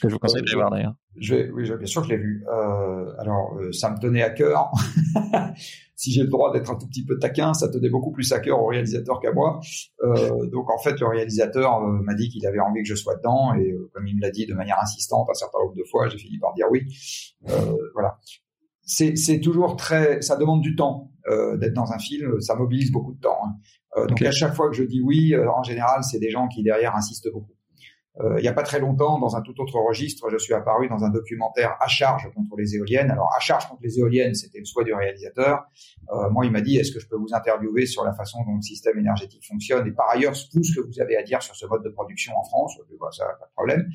Que 0.00 0.08
je 0.08 0.14
vous 0.14 0.18
conseille 0.18 0.42
de 0.42 0.54
voir 0.54 0.70
d'ailleurs. 0.70 0.94
Je 1.18 1.34
vais, 1.34 1.50
oui, 1.50 1.64
bien 1.64 1.86
sûr, 1.86 2.04
je 2.04 2.10
l'ai 2.10 2.16
vu. 2.16 2.44
Euh, 2.48 3.12
alors, 3.18 3.56
euh, 3.58 3.72
ça 3.72 3.90
me 3.90 3.98
tenait 3.98 4.22
à 4.22 4.30
cœur. 4.30 4.70
si 5.96 6.12
j'ai 6.12 6.22
le 6.22 6.28
droit 6.28 6.52
d'être 6.52 6.70
un 6.70 6.76
tout 6.76 6.86
petit 6.86 7.04
peu 7.04 7.18
taquin, 7.18 7.54
ça 7.54 7.68
tenait 7.68 7.88
beaucoup 7.88 8.12
plus 8.12 8.30
à 8.32 8.40
cœur 8.40 8.60
au 8.62 8.66
réalisateur 8.66 9.20
qu'à 9.20 9.32
moi. 9.32 9.60
Euh, 10.02 10.46
donc, 10.46 10.70
en 10.70 10.78
fait, 10.78 11.00
le 11.00 11.06
réalisateur 11.06 11.80
m'a 11.80 12.14
dit 12.14 12.28
qu'il 12.28 12.46
avait 12.46 12.60
envie 12.60 12.82
que 12.82 12.88
je 12.88 12.94
sois 12.94 13.16
dedans, 13.16 13.54
et 13.54 13.74
comme 13.92 14.06
il 14.06 14.16
me 14.16 14.20
l'a 14.20 14.30
dit 14.30 14.46
de 14.46 14.54
manière 14.54 14.78
insistante 14.82 15.28
un 15.30 15.34
certain 15.34 15.58
nombre 15.58 15.74
de 15.74 15.84
fois, 15.84 16.08
j'ai 16.08 16.18
fini 16.18 16.38
par 16.38 16.52
dire 16.54 16.66
oui. 16.70 16.86
voilà. 17.94 18.18
C'est 18.84 19.40
toujours 19.40 19.76
très, 19.76 20.20
ça 20.22 20.36
demande 20.36 20.60
du 20.60 20.76
temps 20.76 21.10
d'être 21.58 21.74
dans 21.74 21.92
un 21.92 21.98
film, 21.98 22.40
ça 22.40 22.54
mobilise 22.54 22.92
beaucoup 22.92 23.14
de 23.14 23.20
temps. 23.20 23.38
Hein. 23.44 24.06
Donc 24.06 24.22
à 24.22 24.30
chaque 24.30 24.54
fois 24.54 24.68
que 24.68 24.76
je 24.76 24.84
dis 24.84 25.00
oui, 25.00 25.34
en 25.36 25.62
général, 25.62 26.04
c'est 26.04 26.20
des 26.20 26.30
gens 26.30 26.46
qui 26.46 26.62
derrière 26.62 26.94
insistent 26.94 27.32
beaucoup. 27.32 27.55
Euh, 28.20 28.38
il 28.38 28.42
n'y 28.42 28.48
a 28.48 28.52
pas 28.52 28.62
très 28.62 28.80
longtemps, 28.80 29.18
dans 29.18 29.36
un 29.36 29.42
tout 29.42 29.60
autre 29.60 29.78
registre, 29.78 30.30
je 30.30 30.38
suis 30.38 30.54
apparu 30.54 30.88
dans 30.88 31.04
un 31.04 31.10
documentaire 31.10 31.76
à 31.80 31.86
charge 31.86 32.30
contre 32.34 32.56
les 32.56 32.74
éoliennes. 32.74 33.10
Alors 33.10 33.28
à 33.36 33.40
charge 33.40 33.68
contre 33.68 33.82
les 33.82 33.98
éoliennes, 33.98 34.34
c'était 34.34 34.58
le 34.58 34.64
souhait 34.64 34.84
du 34.84 34.94
réalisateur. 34.94 35.64
Euh, 36.12 36.30
moi, 36.30 36.46
il 36.46 36.52
m'a 36.52 36.60
dit 36.62 36.76
est-ce 36.76 36.92
que 36.92 37.00
je 37.00 37.08
peux 37.08 37.16
vous 37.16 37.34
interviewer 37.34 37.86
sur 37.86 38.04
la 38.04 38.14
façon 38.14 38.38
dont 38.46 38.56
le 38.56 38.62
système 38.62 38.98
énergétique 38.98 39.46
fonctionne 39.46 39.86
et 39.86 39.92
par 39.92 40.10
ailleurs 40.10 40.32
tout 40.32 40.64
ce 40.64 40.80
que 40.80 40.86
vous 40.86 41.00
avez 41.00 41.16
à 41.16 41.22
dire 41.22 41.42
sur 41.42 41.54
ce 41.54 41.66
mode 41.66 41.82
de 41.82 41.90
production 41.90 42.32
en 42.36 42.44
France? 42.44 42.78
Vois 42.98 43.12
ça, 43.12 43.26
pas 43.38 43.46
de 43.46 43.52
problème. 43.52 43.86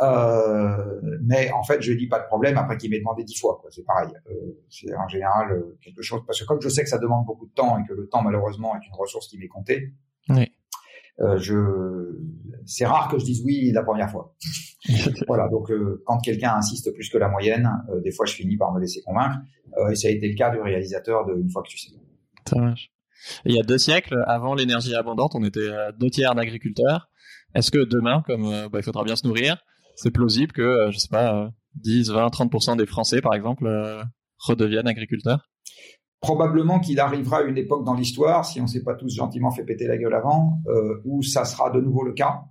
Euh, 0.00 1.00
mais 1.22 1.50
en 1.52 1.62
fait, 1.62 1.80
je 1.80 1.92
dis 1.92 2.08
pas 2.08 2.18
de 2.18 2.26
problème 2.26 2.58
après 2.58 2.76
qu'il 2.76 2.90
m'ait 2.90 2.98
demandé 2.98 3.24
dix 3.24 3.38
fois. 3.38 3.62
C'est 3.70 3.84
pareil. 3.84 4.10
Euh, 4.28 4.64
c'est 4.68 4.94
en 4.94 5.08
général 5.08 5.52
euh, 5.52 5.78
quelque 5.82 6.02
chose 6.02 6.22
parce 6.26 6.40
que 6.40 6.46
comme 6.46 6.60
je 6.60 6.68
sais 6.68 6.82
que 6.82 6.88
ça 6.88 6.98
demande 6.98 7.24
beaucoup 7.26 7.46
de 7.46 7.52
temps 7.52 7.78
et 7.78 7.86
que 7.86 7.94
le 7.94 8.08
temps 8.08 8.22
malheureusement 8.22 8.74
est 8.76 8.86
une 8.86 8.94
ressource 8.94 9.28
qui 9.28 9.38
m'est 9.38 9.48
comptée. 9.48 9.92
Oui. 10.28 10.52
Euh, 11.20 11.38
je, 11.38 11.54
c'est 12.66 12.86
rare 12.86 13.08
que 13.08 13.18
je 13.18 13.24
dise 13.24 13.42
oui 13.44 13.70
la 13.72 13.82
première 13.82 14.10
fois. 14.10 14.34
voilà. 15.28 15.48
Donc, 15.48 15.70
euh, 15.70 16.02
quand 16.06 16.18
quelqu'un 16.18 16.54
insiste 16.56 16.92
plus 16.92 17.08
que 17.08 17.18
la 17.18 17.28
moyenne, 17.28 17.68
des 18.02 18.10
fois, 18.10 18.26
je 18.26 18.34
finis 18.34 18.56
par 18.56 18.72
me 18.72 18.80
laisser 18.80 19.00
convaincre. 19.02 19.38
et 19.90 19.94
ça 19.94 20.08
a 20.08 20.10
été 20.10 20.28
le 20.28 20.34
cas 20.34 20.50
du 20.50 20.60
réalisateur 20.60 21.26
de 21.26 21.34
Une 21.34 21.50
fois 21.50 21.62
que 21.62 21.68
tu 21.68 21.78
sais. 21.78 21.90
Ça 22.48 22.58
marche. 22.58 22.90
il 23.46 23.54
y 23.54 23.60
a 23.60 23.62
deux 23.62 23.78
siècles, 23.78 24.22
avant 24.26 24.54
l'énergie 24.54 24.94
abondante, 24.94 25.34
on 25.34 25.44
était 25.44 25.70
deux 25.98 26.10
tiers 26.10 26.34
d'agriculteurs. 26.34 27.08
Est-ce 27.54 27.70
que 27.70 27.84
demain, 27.84 28.22
comme 28.26 28.68
bah, 28.68 28.80
il 28.80 28.82
faudra 28.82 29.04
bien 29.04 29.16
se 29.16 29.26
nourrir, 29.26 29.62
c'est 29.96 30.10
plausible 30.10 30.52
que, 30.52 30.62
euh, 30.62 30.90
je 30.90 30.98
sais 30.98 31.08
pas, 31.08 31.50
10, 31.76 32.10
20, 32.10 32.26
30% 32.28 32.76
des 32.76 32.86
Français, 32.86 33.20
par 33.20 33.34
exemple, 33.34 33.66
euh, 33.66 34.02
redeviennent 34.38 34.88
agriculteurs? 34.88 35.48
Probablement 36.24 36.80
qu'il 36.80 37.00
arrivera 37.00 37.42
une 37.42 37.58
époque 37.58 37.84
dans 37.84 37.92
l'histoire, 37.92 38.46
si 38.46 38.58
on 38.58 38.62
ne 38.62 38.68
s'est 38.68 38.82
pas 38.82 38.94
tous 38.94 39.14
gentiment 39.14 39.50
fait 39.50 39.62
péter 39.62 39.86
la 39.86 39.98
gueule 39.98 40.14
avant, 40.14 40.58
euh, 40.68 41.02
où 41.04 41.22
ça 41.22 41.44
sera 41.44 41.68
de 41.68 41.82
nouveau 41.82 42.02
le 42.02 42.14
cas. 42.14 42.44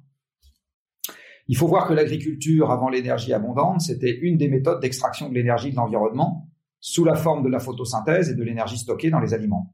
Il 1.48 1.58
faut 1.58 1.68
voir 1.68 1.88
que 1.88 1.94
l'agriculture, 1.94 2.70
avant 2.70 2.88
l'énergie 2.88 3.34
abondante, 3.34 3.82
c'était 3.82 4.16
une 4.16 4.38
des 4.38 4.48
méthodes 4.48 4.80
d'extraction 4.80 5.28
de 5.28 5.34
l'énergie 5.34 5.72
de 5.72 5.76
l'environnement 5.76 6.48
sous 6.80 7.04
la 7.04 7.16
forme 7.16 7.44
de 7.44 7.50
la 7.50 7.58
photosynthèse 7.58 8.30
et 8.30 8.36
de 8.36 8.44
l'énergie 8.44 8.78
stockée 8.78 9.10
dans 9.10 9.20
les 9.20 9.34
aliments. 9.34 9.74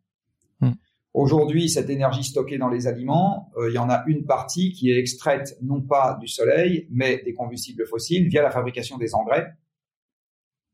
Aujourd'hui, 1.13 1.67
cette 1.67 1.89
énergie 1.89 2.23
stockée 2.23 2.57
dans 2.57 2.69
les 2.69 2.87
aliments, 2.87 3.51
euh, 3.57 3.69
il 3.69 3.73
y 3.73 3.79
en 3.79 3.89
a 3.89 4.03
une 4.07 4.25
partie 4.25 4.71
qui 4.71 4.91
est 4.91 4.97
extraite 4.97 5.57
non 5.61 5.81
pas 5.81 6.17
du 6.21 6.29
soleil, 6.29 6.87
mais 6.89 7.21
des 7.25 7.33
combustibles 7.33 7.85
fossiles 7.85 8.29
via 8.29 8.41
la 8.43 8.51
fabrication 8.51 8.97
des 8.97 9.13
engrais 9.13 9.57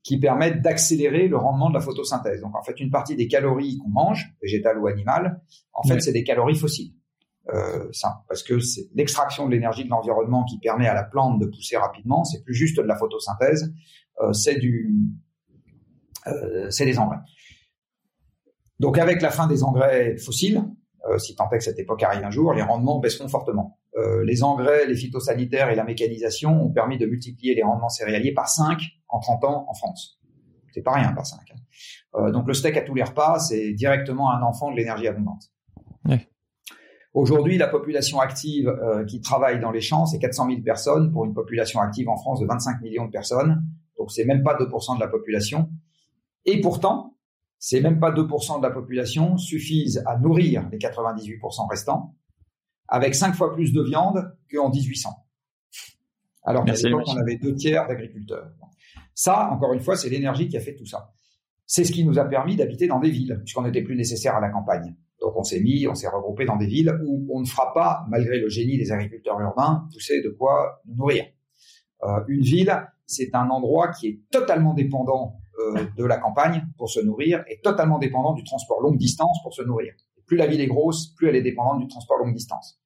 qui 0.05 0.19
permettent 0.19 0.61
d'accélérer 0.61 1.27
le 1.27 1.35
rendement 1.35 1.69
de 1.69 1.73
la 1.73 1.81
photosynthèse. 1.81 2.39
Donc 2.39 2.55
en 2.55 2.61
fait, 2.61 2.79
une 2.79 2.91
partie 2.91 3.15
des 3.15 3.27
calories 3.27 3.79
qu'on 3.79 3.89
mange, 3.89 4.35
végétales 4.39 4.77
ou 4.77 4.85
animales, 4.85 5.41
en 5.73 5.81
fait, 5.81 5.99
c'est 5.99 6.11
des 6.11 6.23
calories 6.23 6.55
fossiles. 6.55 6.93
Euh, 7.49 7.87
ça, 7.91 8.23
parce 8.27 8.43
que 8.43 8.59
c'est 8.59 8.87
l'extraction 8.93 9.47
de 9.47 9.51
l'énergie 9.51 9.83
de 9.83 9.89
l'environnement 9.89 10.45
qui 10.45 10.59
permet 10.59 10.87
à 10.87 10.93
la 10.93 11.03
plante 11.03 11.39
de 11.39 11.47
pousser 11.47 11.77
rapidement. 11.77 12.23
C'est 12.23 12.43
plus 12.43 12.53
juste 12.53 12.77
de 12.77 12.83
la 12.83 12.95
photosynthèse, 12.95 13.73
euh, 14.21 14.31
c'est 14.31 14.59
du, 14.59 14.93
euh, 16.27 16.69
c'est 16.69 16.85
des 16.85 16.99
engrais. 16.99 17.19
Donc 18.79 18.99
avec 18.99 19.23
la 19.23 19.31
fin 19.31 19.47
des 19.47 19.63
engrais 19.63 20.17
fossiles, 20.17 20.63
euh, 21.09 21.17
si 21.17 21.35
tant 21.35 21.49
est 21.49 21.57
que 21.57 21.63
cette 21.63 21.79
époque 21.79 22.03
arrive 22.03 22.23
un 22.23 22.31
jour, 22.31 22.53
les 22.53 22.61
rendements 22.61 22.99
baisseront 22.99 23.27
fortement. 23.27 23.79
Euh, 23.97 24.23
les 24.23 24.43
engrais, 24.43 24.85
les 24.85 24.95
phytosanitaires 24.95 25.69
et 25.69 25.75
la 25.75 25.83
mécanisation 25.83 26.63
ont 26.63 26.69
permis 26.71 26.97
de 26.99 27.07
multiplier 27.07 27.55
les 27.55 27.63
rendements 27.63 27.89
céréaliers 27.89 28.33
par 28.33 28.49
5 28.49 28.79
en 29.09 29.19
30 29.19 29.43
ans 29.45 29.65
en 29.69 29.73
France. 29.73 30.19
C'est 30.73 30.81
pas 30.81 30.93
rien 30.93 31.13
par 31.13 31.25
5. 31.25 31.39
Hein. 31.39 31.55
Euh, 32.15 32.31
donc 32.31 32.47
le 32.47 32.53
steak 32.53 32.75
à 32.77 32.81
tous 32.81 32.93
les 32.93 33.03
repas, 33.03 33.39
c'est 33.39 33.73
directement 33.73 34.31
un 34.31 34.41
enfant 34.41 34.71
de 34.71 34.75
l'énergie 34.75 35.07
abondante. 35.07 35.51
Aujourd'hui, 37.13 37.57
la 37.57 37.69
population 37.69 38.19
active 38.19 38.67
euh, 38.67 39.05
qui 39.05 39.21
travaille 39.21 39.61
dans 39.61 39.71
les 39.71 39.79
champs, 39.79 40.05
c'est 40.05 40.19
400 40.19 40.49
000 40.49 40.61
personnes 40.63 41.13
pour 41.13 41.23
une 41.23 41.33
population 41.33 41.79
active 41.79 42.09
en 42.09 42.17
France 42.17 42.41
de 42.41 42.45
25 42.45 42.81
millions 42.81 43.05
de 43.05 43.11
personnes. 43.11 43.63
Donc 43.97 44.11
c'est 44.11 44.25
même 44.25 44.43
pas 44.43 44.57
2% 44.57 44.95
de 44.95 44.99
la 44.99 45.07
population. 45.07 45.69
Et 46.43 46.59
pourtant, 46.59 47.15
c'est 47.57 47.79
même 47.79 48.01
pas 48.01 48.11
2% 48.11 48.57
de 48.57 48.63
la 48.63 48.69
population 48.69 49.37
suffisent 49.37 50.03
à 50.05 50.17
nourrir 50.17 50.67
les 50.73 50.77
98% 50.77 51.69
restants 51.69 52.13
avec 52.89 53.15
5 53.15 53.33
fois 53.33 53.53
plus 53.53 53.71
de 53.71 53.81
viande 53.81 54.35
qu'en 54.53 54.69
1800. 54.69 55.09
Alors 56.45 56.63
qu'à 56.65 56.73
l'époque, 56.73 57.03
on 57.07 57.17
avait 57.17 57.37
deux 57.37 57.55
tiers 57.55 57.87
d'agriculteurs. 57.87 58.51
Ça, 59.13 59.49
encore 59.51 59.73
une 59.73 59.79
fois, 59.79 59.95
c'est 59.95 60.09
l'énergie 60.09 60.47
qui 60.47 60.57
a 60.57 60.59
fait 60.59 60.75
tout 60.75 60.85
ça. 60.85 61.11
C'est 61.65 61.83
ce 61.83 61.91
qui 61.91 62.05
nous 62.05 62.19
a 62.19 62.25
permis 62.25 62.55
d'habiter 62.55 62.87
dans 62.87 62.99
des 62.99 63.09
villes, 63.09 63.39
puisqu'on 63.43 63.63
n'était 63.63 63.81
plus 63.81 63.95
nécessaire 63.95 64.35
à 64.35 64.39
la 64.39 64.49
campagne. 64.49 64.95
Donc 65.19 65.35
on 65.35 65.43
s'est 65.43 65.61
mis, 65.61 65.87
on 65.87 65.95
s'est 65.95 66.07
regroupé 66.07 66.45
dans 66.45 66.57
des 66.57 66.67
villes 66.67 66.93
où 67.05 67.27
on 67.33 67.39
ne 67.39 67.45
fera 67.45 67.73
pas, 67.73 68.05
malgré 68.09 68.39
le 68.39 68.49
génie 68.49 68.77
des 68.77 68.91
agriculteurs 68.91 69.39
urbains, 69.39 69.87
pousser 69.91 70.21
de 70.21 70.29
quoi 70.29 70.81
nous 70.85 70.95
nourrir. 70.95 71.25
Euh, 72.03 72.19
une 72.27 72.41
ville, 72.41 72.71
c'est 73.07 73.33
un 73.33 73.49
endroit 73.49 73.91
qui 73.91 74.07
est 74.07 74.19
totalement 74.29 74.73
dépendant 74.73 75.39
euh, 75.59 75.85
de 75.97 76.03
la 76.03 76.17
campagne 76.17 76.67
pour 76.77 76.89
se 76.89 76.99
nourrir 76.99 77.43
est 77.47 77.63
totalement 77.63 77.97
dépendant 77.97 78.33
du 78.33 78.43
transport 78.43 78.81
longue 78.81 78.97
distance 78.97 79.41
pour 79.41 79.53
se 79.53 79.63
nourrir. 79.63 79.93
plus 80.27 80.37
la 80.37 80.47
ville 80.47 80.59
est 80.59 80.67
grosse, 80.67 81.13
plus 81.15 81.29
elle 81.29 81.35
est 81.35 81.41
dépendante 81.41 81.79
du 81.79 81.87
transport 81.87 82.17
longue 82.17 82.33
distance. 82.33 82.79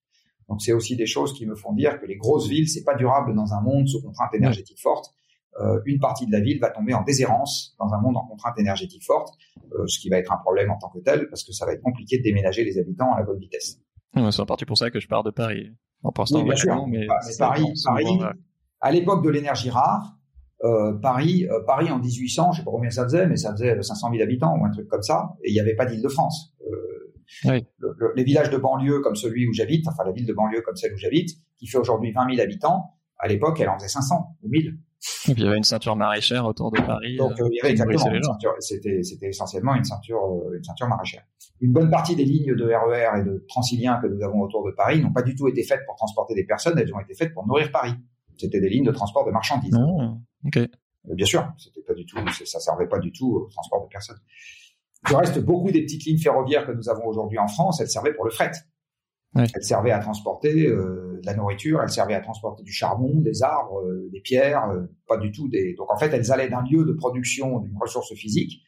Donc 0.49 0.61
c'est 0.61 0.73
aussi 0.73 0.95
des 0.95 1.05
choses 1.05 1.33
qui 1.33 1.45
me 1.45 1.55
font 1.55 1.73
dire 1.73 1.99
que 1.99 2.05
les 2.05 2.17
grosses 2.17 2.47
villes, 2.47 2.67
c'est 2.67 2.83
pas 2.83 2.95
durable 2.95 3.35
dans 3.35 3.53
un 3.53 3.61
monde 3.61 3.87
sous 3.87 4.01
contrainte 4.01 4.33
énergétique 4.33 4.79
forte. 4.81 5.13
Euh, 5.59 5.79
une 5.85 5.99
partie 5.99 6.25
de 6.25 6.31
la 6.31 6.39
ville 6.39 6.59
va 6.59 6.69
tomber 6.69 6.93
en 6.93 7.03
déshérence 7.03 7.75
dans 7.79 7.93
un 7.93 8.01
monde 8.01 8.17
en 8.17 8.25
contrainte 8.25 8.57
énergétique 8.57 9.03
forte, 9.03 9.33
euh, 9.73 9.85
ce 9.87 9.99
qui 9.99 10.09
va 10.09 10.17
être 10.17 10.31
un 10.31 10.37
problème 10.37 10.71
en 10.71 10.77
tant 10.77 10.89
que 10.89 10.99
tel, 10.99 11.27
parce 11.29 11.43
que 11.43 11.51
ça 11.51 11.65
va 11.65 11.73
être 11.73 11.81
compliqué 11.81 12.17
de 12.17 12.23
déménager 12.23 12.63
les 12.63 12.77
habitants 12.77 13.13
à 13.13 13.19
la 13.19 13.25
bonne 13.25 13.39
vitesse. 13.39 13.79
c'est 14.13 14.39
en 14.39 14.45
partie 14.45 14.65
pour 14.65 14.77
ça 14.77 14.89
que 14.89 14.99
je 14.99 15.07
pars 15.07 15.23
de 15.23 15.31
Paris. 15.31 15.71
En 16.03 16.11
oui, 16.31 16.43
bien 16.43 16.55
sûr. 16.55 16.87
Mais, 16.87 17.07
Paris, 17.37 17.65
Paris 17.83 18.19
à 18.81 18.91
l'époque 18.91 19.23
de 19.23 19.29
l'énergie 19.29 19.69
rare, 19.69 20.17
euh, 20.63 20.93
Paris, 21.01 21.47
euh, 21.49 21.61
Paris 21.65 21.89
en 21.89 21.99
1800, 21.99 22.51
je 22.51 22.57
sais 22.57 22.65
pas 22.65 22.71
combien 22.71 22.89
ça 22.89 23.03
faisait, 23.03 23.27
mais 23.27 23.37
ça 23.37 23.51
faisait 23.51 23.81
500 23.81 24.11
000 24.11 24.23
habitants 24.23 24.57
ou 24.57 24.65
un 24.65 24.71
truc 24.71 24.87
comme 24.87 25.01
ça, 25.01 25.35
et 25.43 25.51
il 25.51 25.53
n'y 25.53 25.59
avait 25.59 25.75
pas 25.75 25.85
d'Île-de-France. 25.85 26.53
Euh, 26.61 27.08
les 27.43 28.23
villages 28.23 28.49
de 28.49 28.57
banlieue 28.57 29.01
comme 29.01 29.15
celui 29.15 29.47
où 29.47 29.53
j'habite, 29.53 29.87
enfin 29.87 30.03
la 30.03 30.11
ville 30.11 30.25
de 30.25 30.33
banlieue 30.33 30.61
comme 30.61 30.75
celle 30.75 30.93
où 30.93 30.97
j'habite, 30.97 31.37
qui 31.57 31.67
fait 31.67 31.77
aujourd'hui 31.77 32.11
20 32.11 32.35
000 32.35 32.41
habitants, 32.41 32.95
À 33.19 33.27
l'époque, 33.27 33.59
elle 33.59 33.69
en 33.69 33.77
faisait 33.77 33.89
500 33.89 34.37
ou 34.41 34.49
1000. 34.49 34.79
Et 35.29 35.33
puis 35.33 35.43
il 35.43 35.45
y 35.45 35.47
avait 35.47 35.57
une 35.57 35.63
ceinture 35.63 35.95
maraîchère 35.95 36.45
autour 36.45 36.71
de 36.71 36.81
Paris. 36.81 37.17
Donc 37.17 37.33
il 37.37 37.55
y 37.55 37.59
avait 37.61 37.71
exactement 37.71 38.13
une 38.13 38.23
ceinture. 38.23 38.53
C'était, 38.59 39.03
c'était 39.03 39.27
essentiellement 39.27 39.75
une 39.75 39.83
ceinture, 39.83 40.19
une 40.53 40.63
ceinture 40.63 40.87
maraîchère. 40.87 41.23
Une 41.61 41.71
bonne 41.71 41.89
partie 41.89 42.15
des 42.15 42.25
lignes 42.25 42.55
de 42.55 42.65
RER 42.65 43.19
et 43.19 43.23
de 43.23 43.45
Transilien 43.47 43.99
que 44.01 44.07
nous 44.07 44.21
avons 44.23 44.41
autour 44.41 44.65
de 44.65 44.71
Paris 44.71 45.01
n'ont 45.01 45.11
pas 45.11 45.21
du 45.21 45.35
tout 45.35 45.47
été 45.47 45.63
faites 45.63 45.85
pour 45.85 45.95
transporter 45.95 46.33
des 46.33 46.45
personnes, 46.45 46.77
elles 46.79 46.93
ont 46.93 46.99
été 46.99 47.13
faites 47.13 47.33
pour 47.33 47.45
nourrir 47.47 47.71
Paris. 47.71 47.93
C'était 48.37 48.61
des 48.61 48.69
lignes 48.69 48.85
de 48.85 48.91
transport 48.91 49.25
de 49.25 49.31
marchandises. 49.31 49.77
Ok. 50.45 50.59
Bien 51.05 51.25
sûr, 51.25 51.49
c'était 51.57 51.81
pas 51.81 51.93
du 51.93 52.05
tout, 52.05 52.17
ça 52.45 52.59
servait 52.59 52.87
pas 52.87 52.99
du 52.99 53.11
tout 53.11 53.33
au 53.33 53.49
transport 53.49 53.83
de 53.83 53.89
personnes. 53.89 54.19
Il 55.09 55.15
reste 55.15 55.39
beaucoup 55.39 55.71
des 55.71 55.81
petites 55.81 56.05
lignes 56.05 56.19
ferroviaires 56.19 56.65
que 56.65 56.71
nous 56.71 56.89
avons 56.89 57.05
aujourd'hui 57.05 57.37
en 57.37 57.47
France, 57.47 57.79
elles 57.79 57.89
servaient 57.89 58.13
pour 58.13 58.25
le 58.25 58.31
fret. 58.31 58.51
Ouais. 59.35 59.45
Elles 59.53 59.63
servaient 59.63 59.91
à 59.91 59.99
transporter 59.99 60.67
euh, 60.67 61.19
de 61.21 61.25
la 61.25 61.35
nourriture, 61.35 61.81
elles 61.81 61.89
servaient 61.89 62.15
à 62.15 62.19
transporter 62.19 62.63
du 62.63 62.71
charbon, 62.71 63.21
des 63.21 63.43
arbres, 63.43 63.79
euh, 63.81 64.09
des 64.11 64.21
pierres, 64.21 64.69
euh, 64.69 64.87
pas 65.07 65.17
du 65.17 65.31
tout 65.31 65.47
des. 65.47 65.75
Donc 65.75 65.91
en 65.91 65.97
fait, 65.97 66.11
elles 66.13 66.31
allaient 66.31 66.49
d'un 66.49 66.63
lieu 66.63 66.83
de 66.83 66.93
production 66.93 67.59
d'une 67.59 67.77
ressource 67.79 68.13
physique 68.15 68.63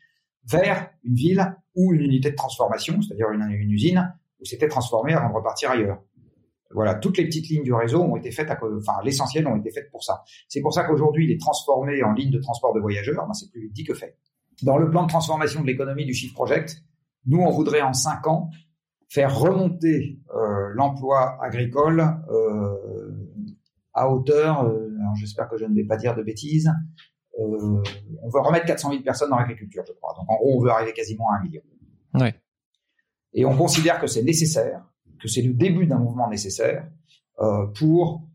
vers 0.45 0.89
une 1.03 1.15
ville 1.15 1.55
ou 1.75 1.93
une 1.93 2.01
unité 2.01 2.31
de 2.31 2.35
transformation, 2.35 3.01
c'est-à-dire 3.01 3.29
une, 3.31 3.41
une 3.41 3.71
usine 3.71 4.13
où 4.39 4.45
c'était 4.45 4.67
transformé 4.67 5.13
avant 5.13 5.29
de 5.29 5.33
repartir 5.33 5.71
ailleurs. 5.71 6.01
Voilà, 6.73 6.95
toutes 6.95 7.17
les 7.17 7.25
petites 7.25 7.49
lignes 7.49 7.63
du 7.63 7.73
réseau 7.73 8.01
ont 8.01 8.15
été 8.15 8.31
faites, 8.31 8.49
à, 8.49 8.57
enfin 8.77 8.93
l'essentiel 9.03 9.47
ont 9.47 9.57
été 9.57 9.71
faites 9.71 9.91
pour 9.91 10.03
ça. 10.03 10.23
C'est 10.47 10.61
pour 10.61 10.73
ça 10.73 10.83
qu'aujourd'hui, 10.83 11.25
il 11.25 11.31
est 11.31 11.39
transformé 11.39 12.01
en 12.03 12.13
ligne 12.13 12.31
de 12.31 12.39
transport 12.39 12.73
de 12.73 12.79
voyageurs. 12.79 13.25
Ben, 13.27 13.33
c'est 13.33 13.51
plus 13.51 13.61
vite 13.61 13.73
dit 13.73 13.83
que 13.83 13.93
fait. 13.93 14.17
Dans 14.63 14.77
le 14.77 14.89
plan 14.89 15.03
de 15.03 15.09
transformation 15.09 15.61
de 15.61 15.67
l'économie 15.67 16.05
du 16.05 16.13
Shift 16.13 16.33
Project, 16.33 16.83
nous, 17.25 17.39
on 17.39 17.51
voudrait 17.51 17.81
en 17.81 17.93
cinq 17.93 18.27
ans 18.27 18.49
faire 19.11 19.37
remonter 19.37 20.19
euh, 20.33 20.69
l'emploi 20.73 21.37
agricole 21.43 22.01
euh, 22.29 23.11
à 23.93 24.09
hauteur, 24.09 24.63
euh, 24.63 24.89
j'espère 25.19 25.49
que 25.49 25.57
je 25.57 25.65
ne 25.65 25.75
vais 25.75 25.83
pas 25.83 25.97
dire 25.97 26.15
de 26.15 26.23
bêtises, 26.23 26.71
on 27.37 28.29
veut 28.29 28.39
remettre 28.39 28.65
400 28.65 28.91
000 28.91 29.03
personnes 29.03 29.29
dans 29.31 29.37
l'agriculture, 29.37 29.83
je 29.87 29.93
crois. 29.93 30.13
Donc 30.17 30.29
en 30.29 30.35
gros, 30.35 30.57
on 30.57 30.61
veut 30.61 30.69
arriver 30.69 30.93
quasiment 30.93 31.29
à 31.31 31.39
un 31.39 31.43
million. 31.43 31.61
Ouais. 32.13 32.35
Et 33.33 33.45
on 33.45 33.57
considère 33.57 33.99
que 33.99 34.07
c'est 34.07 34.23
nécessaire, 34.23 34.85
que 35.19 35.27
c'est 35.27 35.41
le 35.41 35.53
début 35.53 35.87
d'un 35.87 35.97
mouvement 35.97 36.29
nécessaire 36.29 36.87
pour 37.75 38.27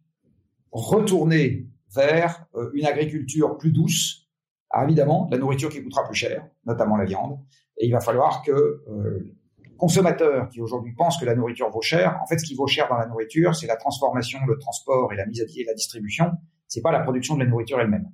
retourner 0.73 1.69
vers 1.95 2.47
une 2.75 2.87
agriculture 2.87 3.57
plus 3.59 3.71
douce. 3.71 4.26
Alors 4.71 4.87
évidemment, 4.87 5.29
la 5.31 5.39
nourriture 5.39 5.71
qui 5.71 5.83
coûtera 5.83 6.05
plus 6.05 6.15
cher, 6.15 6.47
notamment 6.65 6.97
la 6.97 7.05
viande. 7.05 7.39
Et 7.79 7.87
il 7.87 7.93
va 7.93 8.01
falloir 8.01 8.43
que 8.43 8.51
euh, 8.51 9.35
consommateurs 9.77 10.49
qui 10.49 10.61
aujourd'hui 10.61 10.93
pensent 10.95 11.19
que 11.19 11.25
la 11.25 11.35
nourriture 11.35 11.71
vaut 11.71 11.83
cher, 11.83 12.19
en 12.23 12.27
fait, 12.27 12.39
ce 12.39 12.45
qui 12.45 12.55
vaut 12.55 12.67
cher 12.67 12.89
dans 12.89 12.97
la 12.97 13.07
nourriture, 13.07 13.55
c'est 13.55 13.67
la 13.67 13.77
transformation, 13.77 14.39
le 14.47 14.59
transport 14.59 15.13
et 15.13 15.17
la 15.17 15.27
mise 15.27 15.41
à 15.43 15.45
pied 15.45 15.63
et 15.63 15.67
la 15.67 15.75
distribution. 15.75 16.33
C'est 16.69 16.83
pas 16.83 16.93
la 16.93 17.01
production 17.01 17.35
de 17.35 17.45
la 17.45 17.51
nourriture 17.51 17.81
elle-même. 17.81 18.11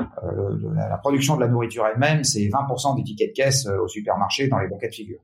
Euh, 0.00 0.74
la, 0.74 0.88
la, 0.88 0.98
production 0.98 1.36
de 1.36 1.40
la 1.40 1.48
nourriture 1.48 1.86
elle-même, 1.86 2.22
c'est 2.22 2.46
20% 2.48 2.96
des 2.96 3.02
tickets 3.02 3.30
de 3.30 3.34
caisse 3.34 3.66
euh, 3.66 3.80
au 3.80 3.88
supermarché 3.88 4.48
dans 4.48 4.58
les 4.58 4.68
bons 4.68 4.78
cas 4.78 4.88
de 4.88 4.94
figure. 4.94 5.20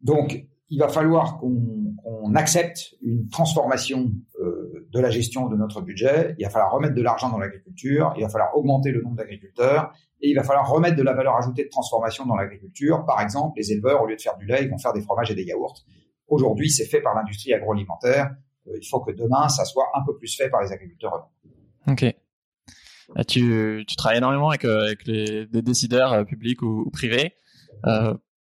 Donc, 0.00 0.46
il 0.70 0.78
va 0.78 0.88
falloir 0.88 1.38
qu'on 1.38 1.94
qu 2.30 2.36
accepte 2.36 2.94
une 3.02 3.28
transformation 3.28 4.12
euh, 4.40 4.77
de 4.90 5.00
la 5.00 5.10
gestion 5.10 5.48
de 5.48 5.56
notre 5.56 5.80
budget. 5.80 6.34
Il 6.38 6.44
va 6.44 6.50
falloir 6.50 6.72
remettre 6.72 6.94
de 6.94 7.02
l'argent 7.02 7.30
dans 7.30 7.38
l'agriculture. 7.38 8.12
Il 8.16 8.22
va 8.22 8.28
falloir 8.28 8.56
augmenter 8.56 8.90
le 8.90 9.02
nombre 9.02 9.16
d'agriculteurs. 9.16 9.92
Et 10.20 10.30
il 10.30 10.34
va 10.34 10.42
falloir 10.42 10.68
remettre 10.68 10.96
de 10.96 11.02
la 11.02 11.14
valeur 11.14 11.36
ajoutée 11.36 11.64
de 11.64 11.68
transformation 11.68 12.26
dans 12.26 12.36
l'agriculture. 12.36 13.04
Par 13.04 13.20
exemple, 13.20 13.54
les 13.58 13.72
éleveurs, 13.72 14.02
au 14.02 14.06
lieu 14.06 14.16
de 14.16 14.20
faire 14.20 14.36
du 14.36 14.46
lait, 14.46 14.64
ils 14.64 14.70
vont 14.70 14.78
faire 14.78 14.92
des 14.92 15.02
fromages 15.02 15.30
et 15.30 15.34
des 15.34 15.44
yaourts. 15.44 15.84
Aujourd'hui, 16.26 16.70
c'est 16.70 16.86
fait 16.86 17.00
par 17.00 17.14
l'industrie 17.14 17.52
agroalimentaire. 17.54 18.30
Euh, 18.66 18.78
il 18.80 18.86
faut 18.86 19.00
que 19.00 19.12
demain, 19.12 19.48
ça 19.48 19.64
soit 19.64 19.86
un 19.94 20.04
peu 20.04 20.16
plus 20.16 20.34
fait 20.36 20.50
par 20.50 20.62
les 20.62 20.72
agriculteurs 20.72 21.14
eux-mêmes. 21.14 21.92
Ok. 21.92 22.14
Tu, 23.26 23.84
tu 23.86 23.96
travailles 23.96 24.18
énormément 24.18 24.50
avec, 24.50 24.64
euh, 24.64 24.84
avec 24.84 25.06
les, 25.06 25.46
des 25.46 25.62
décideurs 25.62 26.12
euh, 26.12 26.24
publics 26.24 26.60
ou, 26.62 26.90
privés. 26.90 27.34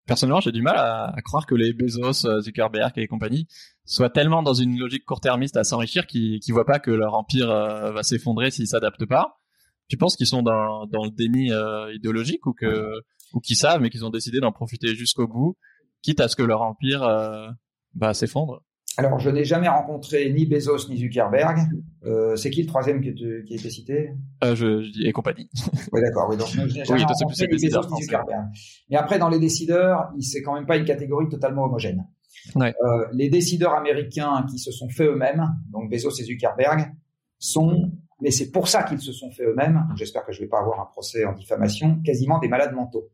Personnellement, 0.07 0.41
j'ai 0.41 0.53
du 0.53 0.63
mal 0.63 0.77
à, 0.77 1.15
croire 1.25 1.47
que 1.47 1.55
les 1.55 1.73
Bezos, 1.73 2.27
euh, 2.27 2.41
Zuckerberg 2.41 2.93
et 2.97 3.07
compagnie 3.07 3.47
soient 3.85 4.11
tellement 4.11 4.43
dans 4.43 4.55
une 4.55 4.79
logique 4.79 5.05
court-termiste 5.05 5.57
à 5.57 5.65
s'enrichir 5.65 6.07
qu'ils 6.07 6.41
ne 6.47 6.53
voient 6.53 6.65
pas 6.65 6.79
que 6.79 6.91
leur 6.91 7.15
empire 7.15 7.51
euh, 7.51 7.93
va 7.93 8.03
s'effondrer 8.03 8.51
s'ils 8.51 8.69
s'adaptent 8.69 9.07
pas. 9.07 9.41
Tu 9.89 9.97
penses 9.97 10.17
qu'ils 10.17 10.27
sont 10.27 10.43
dans, 10.43 10.87
dans 10.87 11.05
le 11.05 11.11
déni 11.11 11.53
euh, 11.53 11.93
idéologique 11.95 12.47
ou 12.47 12.55
que 12.55 13.03
ou 13.35 13.41
qu'ils 13.41 13.57
savent 13.57 13.81
mais 13.81 13.91
qu'ils 13.91 14.05
ont 14.05 14.11
décidé 14.11 14.41
d'en 14.41 14.53
profiter 14.53 14.95
jusqu'au 14.95 15.27
bout, 15.27 15.57
quitte 16.03 16.21
à 16.21 16.29
ce 16.29 16.37
que 16.37 16.43
leur 16.43 16.63
empire 16.63 17.03
euh, 17.03 17.49
bah, 17.95 18.15
s'effondre? 18.15 18.63
Alors, 18.97 19.19
je 19.19 19.31
n'ai 19.31 19.45
jamais 19.45 19.69
rencontré 19.69 20.31
ni 20.31 20.47
Bezos 20.47 20.89
ni 20.89 20.99
Zuckerberg. 20.99 21.59
Euh, 22.05 22.37
c'est 22.37 22.51
qui 22.51 22.63
le 22.63 22.69
troisième 22.69 23.01
qui, 23.01 23.15
te, 23.15 23.43
qui 23.43 23.55
a 23.55 23.57
été 23.57 23.71
cité? 23.71 24.11
Euh, 24.45 24.55
je, 24.55 24.83
je 24.83 24.91
dis 24.91 25.07
et 25.07 25.13
compagnie. 25.13 25.49
oui, 25.93 26.01
d'accord. 26.01 26.29
Oui, 26.31 26.37
donc 26.37 26.49
je 26.49 26.61
n'ai 26.61 26.85
jamais 26.85 27.01
oui, 27.01 27.07
rencontré 27.07 27.49
ni 27.49 27.57
Bezos 27.57 27.95
ni 27.95 28.03
Zuckerberg. 28.03 28.45
Mais 28.91 28.97
après, 28.97 29.19
dans 29.19 29.29
les 29.29 29.39
décideurs, 29.39 30.11
c'est 30.21 30.43
quand 30.43 30.55
même 30.55 30.67
pas 30.67 30.77
une 30.77 30.85
catégorie 30.85 31.29
totalement 31.29 31.65
homogène. 31.65 32.07
Ouais. 32.55 32.75
Euh, 32.85 33.07
les 33.13 33.31
décideurs 33.31 33.75
américains 33.75 34.45
qui 34.51 34.59
se 34.59 34.71
sont 34.71 34.89
faits 34.89 35.09
eux-mêmes, 35.09 35.49
donc 35.71 35.91
Bezos 35.91 36.21
et 36.21 36.25
Zuckerberg, 36.25 36.93
sont, 37.39 37.91
mais 38.21 38.31
c'est 38.31 38.51
pour 38.51 38.69
ça 38.69 38.83
qu'ils 38.85 39.01
se 39.01 39.13
sont 39.13 39.31
faits 39.33 39.47
eux-mêmes. 39.47 39.87
J'espère 39.97 40.25
que 40.25 40.33
je 40.33 40.41
vais 40.41 40.49
pas 40.49 40.61
avoir 40.61 40.81
un 40.81 40.87
procès 40.87 41.25
en 41.25 41.33
diffamation, 41.33 42.01
quasiment 42.05 42.39
des 42.39 42.49
malades 42.49 42.75
mentaux. 42.75 43.11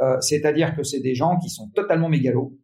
Euh, 0.00 0.16
C'est-à-dire 0.20 0.74
que 0.74 0.82
c'est 0.84 1.00
des 1.00 1.14
gens 1.14 1.38
qui 1.38 1.50
sont 1.50 1.68
totalement 1.74 2.08
mégalos, 2.08 2.56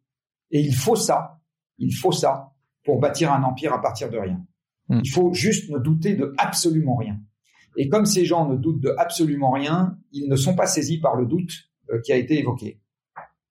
et 0.50 0.60
il 0.60 0.74
faut 0.74 0.96
ça 0.96 1.37
il 1.78 1.94
faut 1.94 2.12
ça 2.12 2.52
pour 2.84 2.98
bâtir 2.98 3.32
un 3.32 3.42
empire 3.42 3.72
à 3.72 3.80
partir 3.80 4.10
de 4.10 4.18
rien. 4.18 4.44
Mm. 4.88 5.00
Il 5.04 5.10
faut 5.10 5.32
juste 5.32 5.70
ne 5.70 5.78
douter 5.78 6.14
de 6.14 6.34
absolument 6.38 6.96
rien. 6.96 7.18
Et 7.76 7.88
comme 7.88 8.06
ces 8.06 8.24
gens 8.24 8.48
ne 8.48 8.56
doutent 8.56 8.80
de 8.80 8.94
absolument 8.98 9.50
rien, 9.50 9.96
ils 10.12 10.28
ne 10.28 10.36
sont 10.36 10.54
pas 10.54 10.66
saisis 10.66 10.98
par 10.98 11.16
le 11.16 11.26
doute 11.26 11.52
euh, 11.90 12.00
qui 12.00 12.12
a 12.12 12.16
été 12.16 12.38
évoqué. 12.38 12.80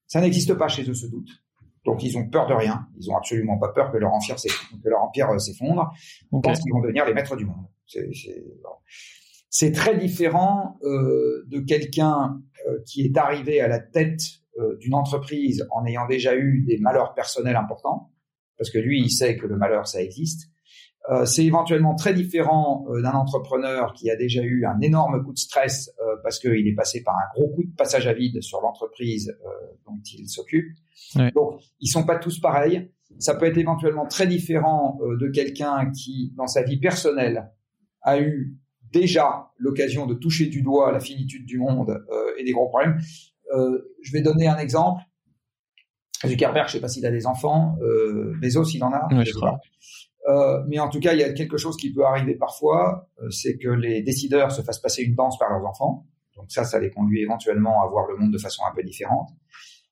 Ça 0.08 0.22
n'existe 0.22 0.54
pas 0.54 0.68
chez 0.68 0.90
eux 0.90 0.94
ce 0.94 1.08
doute. 1.08 1.30
Donc 1.86 2.04
ils 2.04 2.18
ont 2.18 2.28
peur 2.28 2.48
de 2.48 2.54
rien. 2.54 2.88
Ils 3.00 3.10
ont 3.10 3.18
absolument 3.18 3.58
pas 3.58 3.70
peur 3.70 3.92
que 3.92 3.98
leur 3.98 4.14
empire 4.14 4.36
euh, 5.30 5.38
s'effondre. 5.38 5.94
Ils 6.32 6.36
okay. 6.36 6.50
pensent 6.50 6.60
qu'ils 6.62 6.74
vont 6.74 6.82
devenir 6.82 7.06
les 7.06 7.14
maîtres 7.14 7.36
du 7.36 7.46
monde. 7.46 7.66
C'est 9.50 9.72
très 9.72 9.98
différent 9.98 10.78
euh, 10.84 11.46
de 11.48 11.60
quelqu'un 11.60 12.42
euh, 12.68 12.80
qui 12.86 13.04
est 13.04 13.18
arrivé 13.18 13.62
à 13.62 13.68
la 13.68 13.80
tête 13.80 14.22
euh, 14.60 14.78
d'une 14.78 14.94
entreprise 14.94 15.66
en 15.72 15.86
ayant 15.86 16.06
déjà 16.08 16.36
eu 16.36 16.64
des 16.68 16.78
malheurs 16.78 17.14
personnels 17.14 17.56
importants 17.56 18.12
parce 18.58 18.70
que 18.70 18.80
lui, 18.80 19.02
il 19.02 19.10
sait 19.10 19.38
que 19.38 19.48
le 19.48 19.58
malheur, 19.58 19.88
ça 19.88 20.02
existe. 20.02 20.50
Euh, 21.10 21.26
c'est 21.26 21.46
éventuellement 21.46 21.96
très 21.96 22.14
différent 22.14 22.86
euh, 22.90 23.02
d'un 23.02 23.14
entrepreneur 23.14 23.94
qui 23.94 24.10
a 24.10 24.18
déjà 24.18 24.42
eu 24.42 24.66
un 24.66 24.80
énorme 24.82 25.24
coup 25.24 25.32
de 25.32 25.38
stress 25.38 25.90
euh, 26.02 26.18
parce 26.22 26.38
qu'il 26.38 26.68
est 26.68 26.76
passé 26.76 27.02
par 27.02 27.16
un 27.16 27.34
gros 27.34 27.48
coup 27.50 27.64
de 27.64 27.74
passage 27.76 28.08
à 28.08 28.14
vide 28.14 28.42
sur 28.42 28.60
l'entreprise 28.62 29.30
euh, 29.30 29.50
dont 29.86 30.02
il 30.18 30.28
s'occupe. 30.28 30.68
Ouais. 31.16 31.32
Donc, 31.32 31.62
ils 31.80 31.88
sont 31.88 32.04
pas 32.06 32.18
tous 32.18 32.40
pareils. 32.40 32.92
Ça 33.20 33.36
peut 33.36 33.46
être 33.46 33.58
éventuellement 33.58 34.06
très 34.06 34.28
différent 34.28 35.00
euh, 35.02 35.18
de 35.18 35.30
quelqu'un 35.30 35.92
qui, 35.92 36.34
dans 36.36 36.48
sa 36.48 36.64
vie 36.64 36.78
personnelle, 36.78 37.52
a 38.02 38.20
eu 38.20 38.58
déjà 38.92 39.52
l'occasion 39.58 40.08
de 40.08 40.14
toucher 40.14 40.48
du 40.48 40.62
doigt 40.62 40.92
la 40.92 41.00
finitude 41.00 41.46
du 41.46 41.58
monde 41.58 42.04
euh, 42.12 42.32
et 42.38 42.44
des 42.44 42.52
gros 42.52 42.68
problèmes. 42.68 42.98
je 43.50 44.12
vais 44.12 44.22
donner 44.22 44.48
un 44.48 44.58
exemple. 44.58 45.02
Zuckerberg, 46.26 46.68
je 46.68 46.74
sais 46.74 46.80
pas 46.80 46.88
s'il 46.88 47.06
a 47.06 47.12
des 47.12 47.26
enfants. 47.28 47.78
Euh, 47.82 48.34
Bezos, 48.42 48.66
il 48.74 48.84
en 48.84 48.92
a. 48.92 49.08
Oui, 49.12 49.26
je 49.26 49.34
crois. 49.34 49.60
Euh, 50.28 50.64
mais 50.68 50.80
en 50.80 50.90
tout 50.90 51.00
cas, 51.00 51.14
il 51.14 51.20
y 51.20 51.24
a 51.24 51.32
quelque 51.32 51.58
chose 51.58 51.78
qui 51.78 51.94
peut 51.94 52.06
arriver 52.06 52.36
parfois, 52.36 53.10
euh, 53.22 53.30
c'est 53.30 53.58
que 53.58 53.70
les 53.70 54.02
décideurs 54.02 54.52
se 54.52 54.62
fassent 54.62 54.80
passer 54.80 55.04
une 55.04 55.16
danse 55.16 55.38
par 55.38 55.50
leurs 55.50 55.66
enfants. 55.66 56.06
Donc 56.36 56.46
ça, 56.50 56.64
ça 56.64 56.80
les 56.80 56.92
conduit 56.92 57.22
éventuellement 57.22 57.82
à 57.82 57.88
voir 57.88 58.08
le 58.08 58.18
monde 58.18 58.32
de 58.32 58.38
façon 58.38 58.64
un 58.70 58.76
peu 58.76 58.84
différente. 58.84 59.30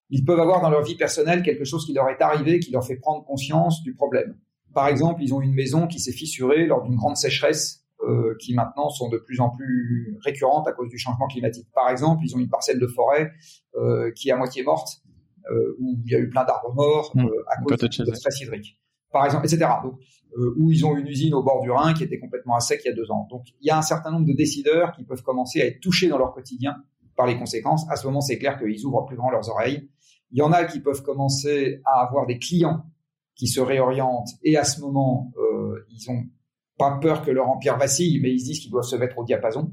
Ils 0.10 0.24
peuvent 0.24 0.40
avoir 0.40 0.62
dans 0.62 0.70
leur 0.70 0.84
vie 0.84 0.96
personnelle 0.96 1.42
quelque 1.42 1.64
chose 1.64 1.86
qui 1.86 1.94
leur 1.94 2.10
est 2.10 2.22
arrivé, 2.22 2.60
qui 2.60 2.72
leur 2.72 2.86
fait 2.86 2.98
prendre 2.98 3.24
conscience 3.26 3.82
du 3.82 3.94
problème. 3.96 4.38
Par 4.74 4.88
exemple, 4.88 5.24
ils 5.24 5.34
ont 5.34 5.42
une 5.42 5.54
maison 5.54 5.88
qui 5.88 6.00
s'est 6.00 6.12
fissurée 6.12 6.66
lors 6.66 6.84
d'une 6.84 6.96
grande 6.96 7.16
sécheresse, 7.16 7.86
euh, 8.02 8.36
qui 8.40 8.54
maintenant 8.54 8.90
sont 8.90 9.10
de 9.10 9.18
plus 9.18 9.40
en 9.40 9.50
plus 9.50 10.18
récurrentes 10.24 10.68
à 10.68 10.74
cause 10.74 10.90
du 10.90 10.98
changement 10.98 11.28
climatique. 11.28 11.68
Par 11.74 11.90
exemple, 11.90 12.24
ils 12.26 12.36
ont 12.36 12.40
une 12.40 12.50
parcelle 12.50 12.78
de 12.78 12.88
forêt 12.88 13.32
euh, 13.76 14.12
qui 14.12 14.30
est 14.30 14.32
à 14.32 14.38
moitié 14.38 14.64
morte, 14.64 15.02
où 15.80 16.00
il 16.06 16.12
y 16.12 16.16
a 16.16 16.20
eu 16.20 16.30
plein 16.30 16.44
d'arbres 16.44 16.74
morts 16.74 17.12
mmh, 17.16 17.28
à 17.48 17.62
cause 17.62 17.78
de, 17.78 18.04
de 18.04 18.16
stress 18.16 18.42
hydrique. 18.42 18.80
Par 19.12 19.26
exemple, 19.26 19.46
etc. 19.46 19.70
Donc, 19.84 20.00
euh, 20.38 20.54
où 20.58 20.70
ils 20.72 20.86
ont 20.86 20.98
une 20.98 21.08
usine 21.08 21.34
au 21.34 21.44
bord 21.44 21.62
du 21.62 21.72
Rhin 21.72 21.94
qui 21.94 22.04
était 22.04 22.20
complètement 22.20 22.56
à 22.56 22.60
sec 22.60 22.82
il 22.84 22.90
y 22.90 22.92
a 22.92 22.96
deux 22.96 23.10
ans. 23.10 23.28
Donc, 23.30 23.48
il 23.62 23.68
y 23.68 23.70
a 23.70 23.78
un 23.78 23.82
certain 23.82 24.12
nombre 24.12 24.26
de 24.26 24.34
décideurs 24.34 24.92
qui 24.92 25.06
peuvent 25.06 25.24
commencer 25.24 25.62
à 25.62 25.66
être 25.66 25.80
touchés 25.80 26.10
dans 26.10 26.18
leur 26.18 26.34
quotidien 26.34 26.76
par 27.16 27.26
les 27.26 27.38
conséquences. 27.38 27.90
À 27.90 27.96
ce 27.96 28.06
moment, 28.06 28.20
c'est 28.20 28.38
clair 28.38 28.60
qu'ils 28.60 28.86
ouvrent 28.86 29.06
plus 29.06 29.16
grand 29.16 29.30
leurs 29.30 29.50
oreilles. 29.50 29.90
Il 30.32 30.40
y 30.40 30.42
en 30.42 30.52
a 30.52 30.66
qui 30.66 30.82
peuvent 30.82 31.02
commencer 31.02 31.80
à 31.86 32.06
avoir 32.06 32.26
des 32.26 32.38
clients 32.38 32.86
qui 33.36 33.48
se 33.48 33.62
réorientent 33.62 34.32
et 34.44 34.58
à 34.58 34.66
ce 34.66 34.82
moment, 34.82 35.32
euh, 35.38 35.86
ils 35.90 36.10
ont 36.12 36.26
pas 36.78 36.98
peur 37.02 37.22
que 37.22 37.32
leur 37.32 37.50
empire 37.50 37.78
vacille, 37.78 38.20
mais 38.22 38.34
ils 38.34 38.40
se 38.40 38.46
disent 38.46 38.60
qu'ils 38.60 38.72
doivent 38.72 38.84
se 38.84 38.98
mettre 38.98 39.18
au 39.18 39.24
diapason. 39.24 39.72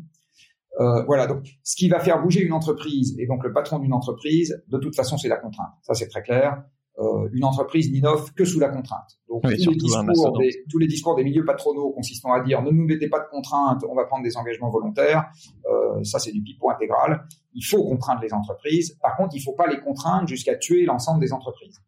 Euh, 0.81 1.03
voilà, 1.05 1.27
donc 1.27 1.45
ce 1.63 1.77
qui 1.77 1.89
va 1.89 2.01
faire 2.01 2.23
bouger 2.23 2.41
une 2.41 2.53
entreprise 2.53 3.15
et 3.19 3.27
donc 3.27 3.45
le 3.45 3.53
patron 3.53 3.79
d'une 3.79 3.93
entreprise, 3.93 4.63
de 4.69 4.79
toute 4.79 4.97
façon, 4.97 5.19
c'est 5.19 5.29
la 5.29 5.37
contrainte. 5.37 5.73
Ça, 5.83 5.95
c'est 5.95 6.09
très 6.09 6.23
clair. 6.23 6.63
euh, 6.99 7.29
une 7.33 7.45
entreprise 7.45 7.91
n'innove 7.91 8.33
que 8.35 8.45
sous 8.45 8.61
la 8.61 8.69
contrainte. 8.69 9.19
Donc 9.29 9.43
tous, 9.43 9.49
les 9.49 9.57
discours 9.57 10.39
des, 10.39 10.65
tous, 10.71 10.79
les 10.79 10.87
discours 10.87 11.15
des, 11.15 11.25
milieux 11.25 11.45
patronaux 11.45 11.91
consistant 11.91 12.33
à 12.33 12.41
dire 12.41 12.63
ne 12.63 12.71
nous 12.71 12.85
mettez 12.85 13.09
pas 13.09 13.21
de 13.21 13.29
contraintes, 13.31 13.83
on 13.89 13.95
va 13.95 14.05
prendre 14.05 14.23
des 14.23 14.37
engagements 14.37 14.71
volontaires, 14.71 15.31
euh, 15.71 16.03
ça 16.05 16.19
c'est 16.19 16.33
du 16.33 16.43
pipeau 16.43 16.71
intégral. 16.71 17.27
Il 17.55 17.65
faut 17.65 17.83
contraindre 17.83 18.21
les 18.23 18.33
entreprises. 18.33 18.99
Par 19.03 19.17
contre, 19.17 19.35
il 19.35 19.39
ne 19.39 19.45
faut 19.45 19.55
pas 19.55 19.67
les 19.69 19.81
contraindre 19.81 20.29
jusqu'à 20.29 20.57
tuer 20.57 20.85
l'ensemble 20.85 21.21
des 21.21 21.33
entreprises. 21.33 21.81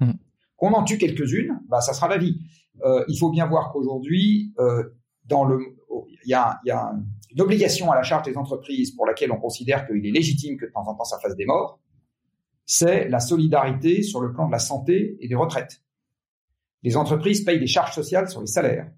Hmm. 0.00 0.12
Qu'on 0.56 0.72
en 0.72 0.84
tue 0.84 0.98
quelques-unes, 0.98 1.60
bah 1.68 1.80
ça 1.80 1.92
sera 1.92 2.08
la 2.08 2.18
vie. 2.18 2.38
Euh, 2.84 3.04
il 3.08 3.18
faut 3.18 3.30
bien 3.30 3.46
voir 3.46 3.72
qu'aujourd'hui, 3.72 4.52
euh, 4.58 4.84
dans 5.26 5.44
le, 5.44 5.58
il 6.24 6.30
y 6.30 6.34
a, 6.34 6.60
y 6.64 6.70
a 6.70 6.92
une 7.34 7.40
obligation 7.40 7.90
à 7.90 7.96
la 7.96 8.02
charge 8.02 8.24
des 8.24 8.36
entreprises 8.36 8.92
pour 8.92 9.06
laquelle 9.06 9.32
on 9.32 9.38
considère 9.38 9.86
qu'il 9.86 10.06
est 10.06 10.10
légitime 10.10 10.56
que 10.56 10.66
de 10.66 10.70
temps 10.70 10.86
en 10.88 10.94
temps 10.94 11.04
ça 11.04 11.18
fasse 11.18 11.36
des 11.36 11.46
morts 11.46 11.80
c'est 12.66 13.08
la 13.08 13.20
solidarité 13.20 14.02
sur 14.02 14.20
le 14.20 14.32
plan 14.32 14.46
de 14.46 14.52
la 14.52 14.58
santé 14.58 15.16
et 15.20 15.28
des 15.28 15.34
retraites. 15.34 15.82
Les 16.82 16.96
entreprises 16.96 17.44
payent 17.44 17.60
des 17.60 17.66
charges 17.66 17.94
sociales 17.94 18.28
sur 18.28 18.40
les 18.40 18.46
salaires. 18.46 18.90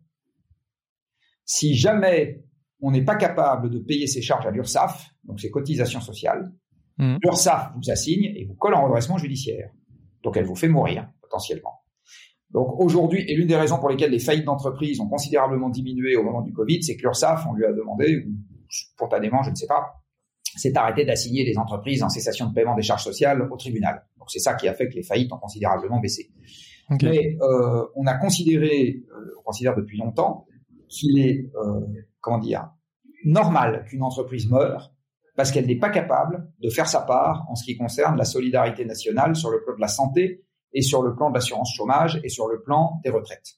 Si 1.45 1.75
jamais 1.75 2.45
on 2.81 2.91
n'est 2.91 3.05
pas 3.05 3.17
capable 3.17 3.71
de 3.71 3.79
payer 3.79 4.07
ces 4.07 4.23
charges 4.23 4.47
à 4.47 4.51
l'URSSAF, 4.51 5.09
donc 5.25 5.41
ces 5.41 5.51
cotisations 5.51 6.01
sociales, 6.01 6.53
mmh. 6.99 7.17
l'URSSAF 7.23 7.73
vous 7.77 7.91
assigne 7.91 8.25
et 8.37 8.45
vous 8.45 8.55
colle 8.55 8.75
en 8.75 8.85
redressement 8.85 9.19
judiciaire. 9.19 9.71
Donc 10.23 10.37
elle 10.37 10.45
vous 10.45 10.57
fait 10.57 10.69
mourir, 10.69 11.09
potentiellement. 11.21 11.83
Donc 12.51 12.81
aujourd'hui, 12.81 13.25
et 13.29 13.35
l'une 13.35 13.49
des 13.49 13.57
raisons 13.57 13.79
pour 13.79 13.89
lesquelles 13.89 14.11
les 14.11 14.19
faillites 14.19 14.45
d'entreprises 14.45 15.01
ont 15.01 15.09
considérablement 15.09 15.69
diminué 15.69 16.17
au 16.17 16.23
moment 16.23 16.43
du 16.43 16.53
Covid, 16.53 16.83
c'est 16.83 16.97
que 16.97 17.03
l'URSSAF, 17.03 17.45
on 17.51 17.55
lui 17.55 17.65
a 17.65 17.73
demandé, 17.73 18.27
spontanément, 18.69 19.43
je 19.43 19.51
ne 19.51 19.55
sais 19.55 19.67
pas, 19.67 20.03
c'est 20.57 20.77
arrêter 20.77 21.05
d'assigner 21.05 21.45
les 21.45 21.59
entreprises 21.59 22.03
en 22.03 22.09
cessation 22.09 22.49
de 22.49 22.55
paiement 22.55 22.75
des 22.75 22.83
charges 22.83 23.05
sociales 23.05 23.43
au 23.51 23.57
tribunal. 23.57 24.07
Donc 24.19 24.31
c'est 24.31 24.39
ça 24.39 24.55
qui 24.55 24.69
a 24.69 24.75
fait 24.75 24.89
que 24.89 24.95
les 24.95 25.03
faillites 25.03 25.33
ont 25.33 25.39
considérablement 25.39 26.01
baissé. 26.01 26.31
Mais 27.03 27.37
euh, 27.43 27.85
on 27.97 28.07
a 28.07 28.15
considéré, 28.15 29.05
euh, 29.11 29.35
on 29.41 29.43
considère 29.43 29.75
depuis 29.75 29.99
longtemps, 29.99 30.47
qu'il 30.89 31.19
est, 31.19 31.51
euh, 31.57 31.81
comment 32.21 32.39
dire, 32.39 32.71
normal 33.25 33.85
qu'une 33.89 34.03
entreprise 34.03 34.49
meure 34.49 34.93
parce 35.35 35.51
qu'elle 35.51 35.67
n'est 35.67 35.79
pas 35.79 35.91
capable 35.91 36.51
de 36.61 36.71
faire 36.71 36.89
sa 36.89 37.03
part 37.03 37.45
en 37.51 37.57
ce 37.57 37.65
qui 37.65 37.77
concerne 37.77 38.17
la 38.17 38.25
solidarité 38.25 38.85
nationale 38.85 39.37
sur 39.37 39.51
le 39.51 39.63
plan 39.63 39.75
de 39.75 39.81
la 39.81 39.89
santé 39.89 40.46
et 40.77 40.83
sur 40.83 41.03
le 41.03 41.17
plan 41.17 41.31
de 41.31 41.35
l'assurance 41.35 41.73
chômage 41.75 42.21
et 42.23 42.29
sur 42.29 42.47
le 42.47 42.61
plan 42.61 43.01
des 43.03 43.11
retraites. 43.11 43.57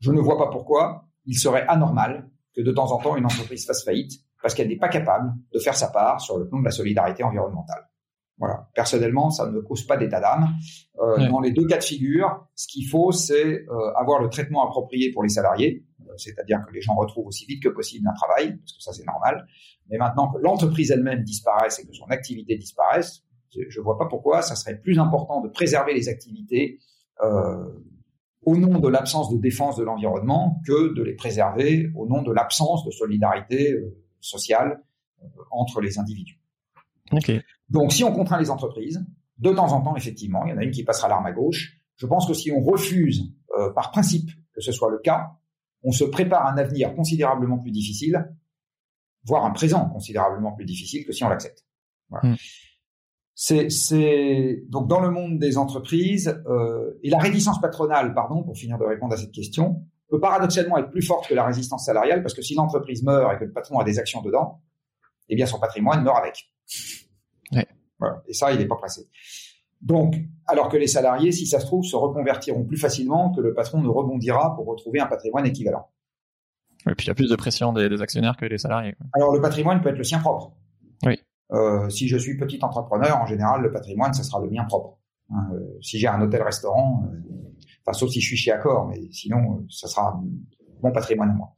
Je 0.00 0.10
ne 0.10 0.20
vois 0.20 0.36
pas 0.36 0.48
pourquoi 0.48 1.06
il 1.24 1.38
serait 1.38 1.64
anormal 1.68 2.28
que 2.54 2.62
de 2.62 2.72
temps 2.72 2.90
en 2.90 2.98
temps 2.98 3.16
une 3.16 3.24
entreprise 3.24 3.64
fasse 3.64 3.84
faillite 3.84 4.20
parce 4.42 4.52
qu'elle 4.52 4.68
n'est 4.68 4.76
pas 4.76 4.88
capable 4.88 5.32
de 5.54 5.58
faire 5.60 5.76
sa 5.76 5.88
part 5.88 6.20
sur 6.20 6.36
le 6.36 6.48
plan 6.48 6.58
de 6.58 6.64
la 6.64 6.72
solidarité 6.72 7.22
environnementale. 7.22 7.88
Voilà. 8.38 8.68
Personnellement, 8.74 9.30
ça 9.30 9.46
ne 9.46 9.52
me 9.52 9.62
cause 9.62 9.86
pas 9.86 9.96
d'état 9.96 10.20
d'âme. 10.20 10.48
Euh, 11.00 11.28
Dans 11.28 11.40
les 11.40 11.52
deux 11.52 11.66
cas 11.66 11.78
de 11.78 11.84
figure, 11.84 12.46
ce 12.54 12.66
qu'il 12.66 12.86
faut, 12.88 13.12
c'est 13.12 13.64
euh, 13.64 13.94
avoir 13.96 14.20
le 14.20 14.28
traitement 14.28 14.66
approprié 14.66 15.12
pour 15.12 15.22
les 15.22 15.30
salariés, 15.30 15.86
euh, 16.00 16.12
c'est-à-dire 16.16 16.58
que 16.66 16.72
les 16.74 16.82
gens 16.82 16.96
retrouvent 16.96 17.28
aussi 17.28 17.46
vite 17.46 17.62
que 17.62 17.68
possible 17.68 18.06
un 18.08 18.14
travail, 18.14 18.58
parce 18.58 18.72
que 18.76 18.82
ça 18.82 18.92
c'est 18.92 19.06
normal. 19.06 19.46
Mais 19.88 19.96
maintenant 19.96 20.32
que 20.32 20.38
l'entreprise 20.38 20.90
elle-même 20.90 21.22
disparaisse 21.22 21.78
et 21.78 21.86
que 21.86 21.94
son 21.94 22.06
activité 22.06 22.56
disparaisse, 22.56 23.22
je 23.68 23.80
ne 23.80 23.84
vois 23.84 23.98
pas 23.98 24.06
pourquoi 24.06 24.42
ça 24.42 24.54
serait 24.54 24.78
plus 24.78 24.98
important 24.98 25.40
de 25.40 25.48
préserver 25.48 25.94
les 25.94 26.08
activités 26.08 26.80
euh, 27.22 27.64
au 28.42 28.56
nom 28.56 28.78
de 28.78 28.88
l'absence 28.88 29.32
de 29.32 29.38
défense 29.38 29.76
de 29.76 29.84
l'environnement 29.84 30.60
que 30.66 30.94
de 30.94 31.02
les 31.02 31.14
préserver 31.14 31.90
au 31.96 32.06
nom 32.06 32.22
de 32.22 32.32
l'absence 32.32 32.84
de 32.84 32.90
solidarité 32.90 33.72
euh, 33.72 33.96
sociale 34.20 34.82
euh, 35.22 35.26
entre 35.50 35.80
les 35.80 35.98
individus. 35.98 36.40
Donc, 37.68 37.92
si 37.92 38.04
on 38.04 38.12
contraint 38.12 38.38
les 38.38 38.50
entreprises, 38.50 39.04
de 39.38 39.50
temps 39.50 39.72
en 39.72 39.80
temps, 39.80 39.96
effectivement, 39.96 40.44
il 40.46 40.50
y 40.50 40.52
en 40.52 40.58
a 40.58 40.64
une 40.64 40.70
qui 40.70 40.84
passera 40.84 41.08
l'arme 41.08 41.26
à 41.26 41.32
gauche. 41.32 41.78
Je 41.96 42.06
pense 42.06 42.26
que 42.26 42.34
si 42.34 42.50
on 42.50 42.60
refuse, 42.60 43.32
par 43.74 43.90
principe, 43.90 44.30
que 44.52 44.60
ce 44.60 44.72
soit 44.72 44.90
le 44.90 44.98
cas, 44.98 45.30
on 45.82 45.92
se 45.92 46.04
prépare 46.04 46.46
un 46.46 46.58
avenir 46.58 46.94
considérablement 46.94 47.58
plus 47.58 47.70
difficile, 47.70 48.28
voire 49.24 49.44
un 49.44 49.50
présent 49.50 49.88
considérablement 49.88 50.52
plus 50.52 50.64
difficile 50.64 51.04
que 51.04 51.12
si 51.12 51.24
on 51.24 51.28
l'accepte. 51.28 51.64
Hmm. 52.10 52.34
C'est 53.38 54.64
donc 54.68 54.88
dans 54.88 55.00
le 55.00 55.10
monde 55.10 55.38
des 55.38 55.58
entreprises 55.58 56.42
euh, 56.48 56.98
et 57.02 57.10
la 57.10 57.18
réticence 57.18 57.60
patronale, 57.60 58.14
pardon, 58.14 58.42
pour 58.42 58.56
finir 58.56 58.78
de 58.78 58.84
répondre 58.84 59.12
à 59.12 59.18
cette 59.18 59.32
question, 59.32 59.84
peut 60.08 60.18
paradoxalement 60.18 60.78
être 60.78 60.90
plus 60.90 61.02
forte 61.02 61.28
que 61.28 61.34
la 61.34 61.44
résistance 61.44 61.84
salariale 61.84 62.22
parce 62.22 62.32
que 62.32 62.40
si 62.40 62.54
l'entreprise 62.54 63.02
meurt 63.02 63.34
et 63.34 63.38
que 63.38 63.44
le 63.44 63.52
patron 63.52 63.78
a 63.78 63.84
des 63.84 63.98
actions 63.98 64.22
dedans, 64.22 64.62
eh 65.28 65.36
bien 65.36 65.44
son 65.44 65.60
patrimoine 65.60 66.02
meurt 66.02 66.16
avec. 66.18 66.50
Voilà. 67.98 68.22
Et 68.26 68.34
ça, 68.34 68.52
il 68.52 68.58
n'est 68.58 68.66
pas 68.66 68.76
pressé. 68.76 69.06
Donc, 69.80 70.16
alors 70.46 70.68
que 70.68 70.76
les 70.76 70.86
salariés, 70.86 71.32
si 71.32 71.46
ça 71.46 71.60
se 71.60 71.66
trouve, 71.66 71.84
se 71.84 71.96
reconvertiront 71.96 72.64
plus 72.64 72.76
facilement 72.76 73.32
que 73.32 73.40
le 73.40 73.54
patron 73.54 73.80
ne 73.80 73.88
rebondira 73.88 74.54
pour 74.56 74.66
retrouver 74.66 75.00
un 75.00 75.06
patrimoine 75.06 75.46
équivalent. 75.46 75.88
Et 76.88 76.94
puis 76.94 77.06
il 77.06 77.08
y 77.08 77.10
a 77.10 77.14
plus 77.14 77.30
de 77.30 77.36
pression 77.36 77.72
des, 77.72 78.00
actionnaires 78.00 78.36
que 78.36 78.46
des 78.46 78.58
salariés. 78.58 78.94
Alors 79.12 79.32
le 79.32 79.40
patrimoine 79.40 79.80
peut 79.80 79.88
être 79.88 79.98
le 79.98 80.04
sien 80.04 80.18
propre. 80.18 80.52
Euh, 81.52 81.88
si 81.88 82.08
je 82.08 82.16
suis 82.16 82.36
petit 82.36 82.58
entrepreneur, 82.62 83.16
en 83.18 83.26
général, 83.26 83.62
le 83.62 83.70
patrimoine, 83.70 84.12
ça 84.14 84.22
sera 84.22 84.40
le 84.40 84.50
mien 84.50 84.64
propre. 84.64 84.98
Hein, 85.30 85.48
euh, 85.54 85.78
si 85.80 85.98
j'ai 85.98 86.08
un 86.08 86.20
hôtel-restaurant, 86.20 87.04
euh, 87.12 87.46
Enfin, 87.86 87.96
sauf 87.96 88.10
si 88.10 88.20
je 88.20 88.26
suis 88.26 88.36
chez 88.36 88.50
Accor, 88.50 88.88
mais 88.88 89.00
sinon, 89.12 89.64
ça 89.70 89.86
sera 89.86 90.20
mon 90.82 90.90
patrimoine 90.90 91.30
à 91.30 91.34
moi. 91.34 91.52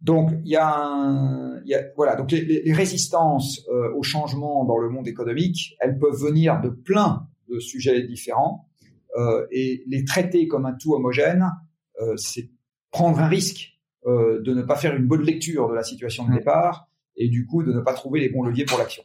Donc, 0.00 0.30
il 0.44 0.48
y 0.48 0.52
y 0.52 0.56
a 0.56 1.80
voilà, 1.96 2.16
donc 2.16 2.30
les, 2.30 2.62
les 2.62 2.72
résistances 2.72 3.66
euh, 3.68 3.92
au 3.94 4.02
changement 4.02 4.64
dans 4.64 4.78
le 4.78 4.88
monde 4.88 5.06
économique, 5.06 5.76
elles 5.80 5.98
peuvent 5.98 6.18
venir 6.18 6.60
de 6.62 6.70
plein 6.70 7.28
de 7.50 7.58
sujets 7.58 8.06
différents, 8.06 8.68
euh, 9.16 9.46
et 9.50 9.84
les 9.86 10.04
traiter 10.04 10.48
comme 10.48 10.66
un 10.66 10.72
tout 10.72 10.94
homogène, 10.94 11.50
euh, 12.00 12.16
c'est 12.16 12.50
prendre 12.90 13.18
un 13.20 13.28
risque 13.28 13.78
euh, 14.06 14.40
de 14.42 14.54
ne 14.54 14.62
pas 14.62 14.76
faire 14.76 14.96
une 14.96 15.06
bonne 15.06 15.22
lecture 15.22 15.68
de 15.68 15.74
la 15.74 15.82
situation 15.82 16.24
de 16.24 16.30
mmh. 16.30 16.36
départ, 16.38 16.88
et 17.16 17.28
du 17.28 17.46
coup 17.46 17.62
de 17.62 17.72
ne 17.72 17.80
pas 17.80 17.94
trouver 17.94 18.20
les 18.20 18.28
bons 18.28 18.42
leviers 18.42 18.64
pour 18.64 18.78
l'action. 18.78 19.04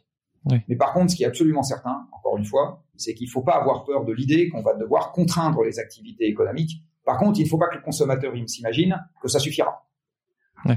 Mais 0.67 0.75
par 0.75 0.93
contre, 0.93 1.11
ce 1.11 1.17
qui 1.17 1.23
est 1.23 1.27
absolument 1.27 1.63
certain, 1.63 2.07
encore 2.11 2.37
une 2.37 2.45
fois, 2.45 2.83
c'est 2.95 3.13
qu'il 3.13 3.27
ne 3.27 3.31
faut 3.31 3.41
pas 3.41 3.59
avoir 3.59 3.83
peur 3.83 4.05
de 4.05 4.13
l'idée 4.13 4.49
qu'on 4.49 4.61
va 4.61 4.73
devoir 4.73 5.11
contraindre 5.11 5.63
les 5.63 5.79
activités 5.79 6.27
économiques. 6.27 6.81
Par 7.05 7.17
contre, 7.17 7.39
il 7.39 7.43
ne 7.43 7.49
faut 7.49 7.57
pas 7.57 7.67
que 7.67 7.75
le 7.75 7.81
consommateur 7.81 8.33
s'imagine 8.47 8.95
que 9.21 9.27
ça 9.27 9.39
suffira. 9.39 9.85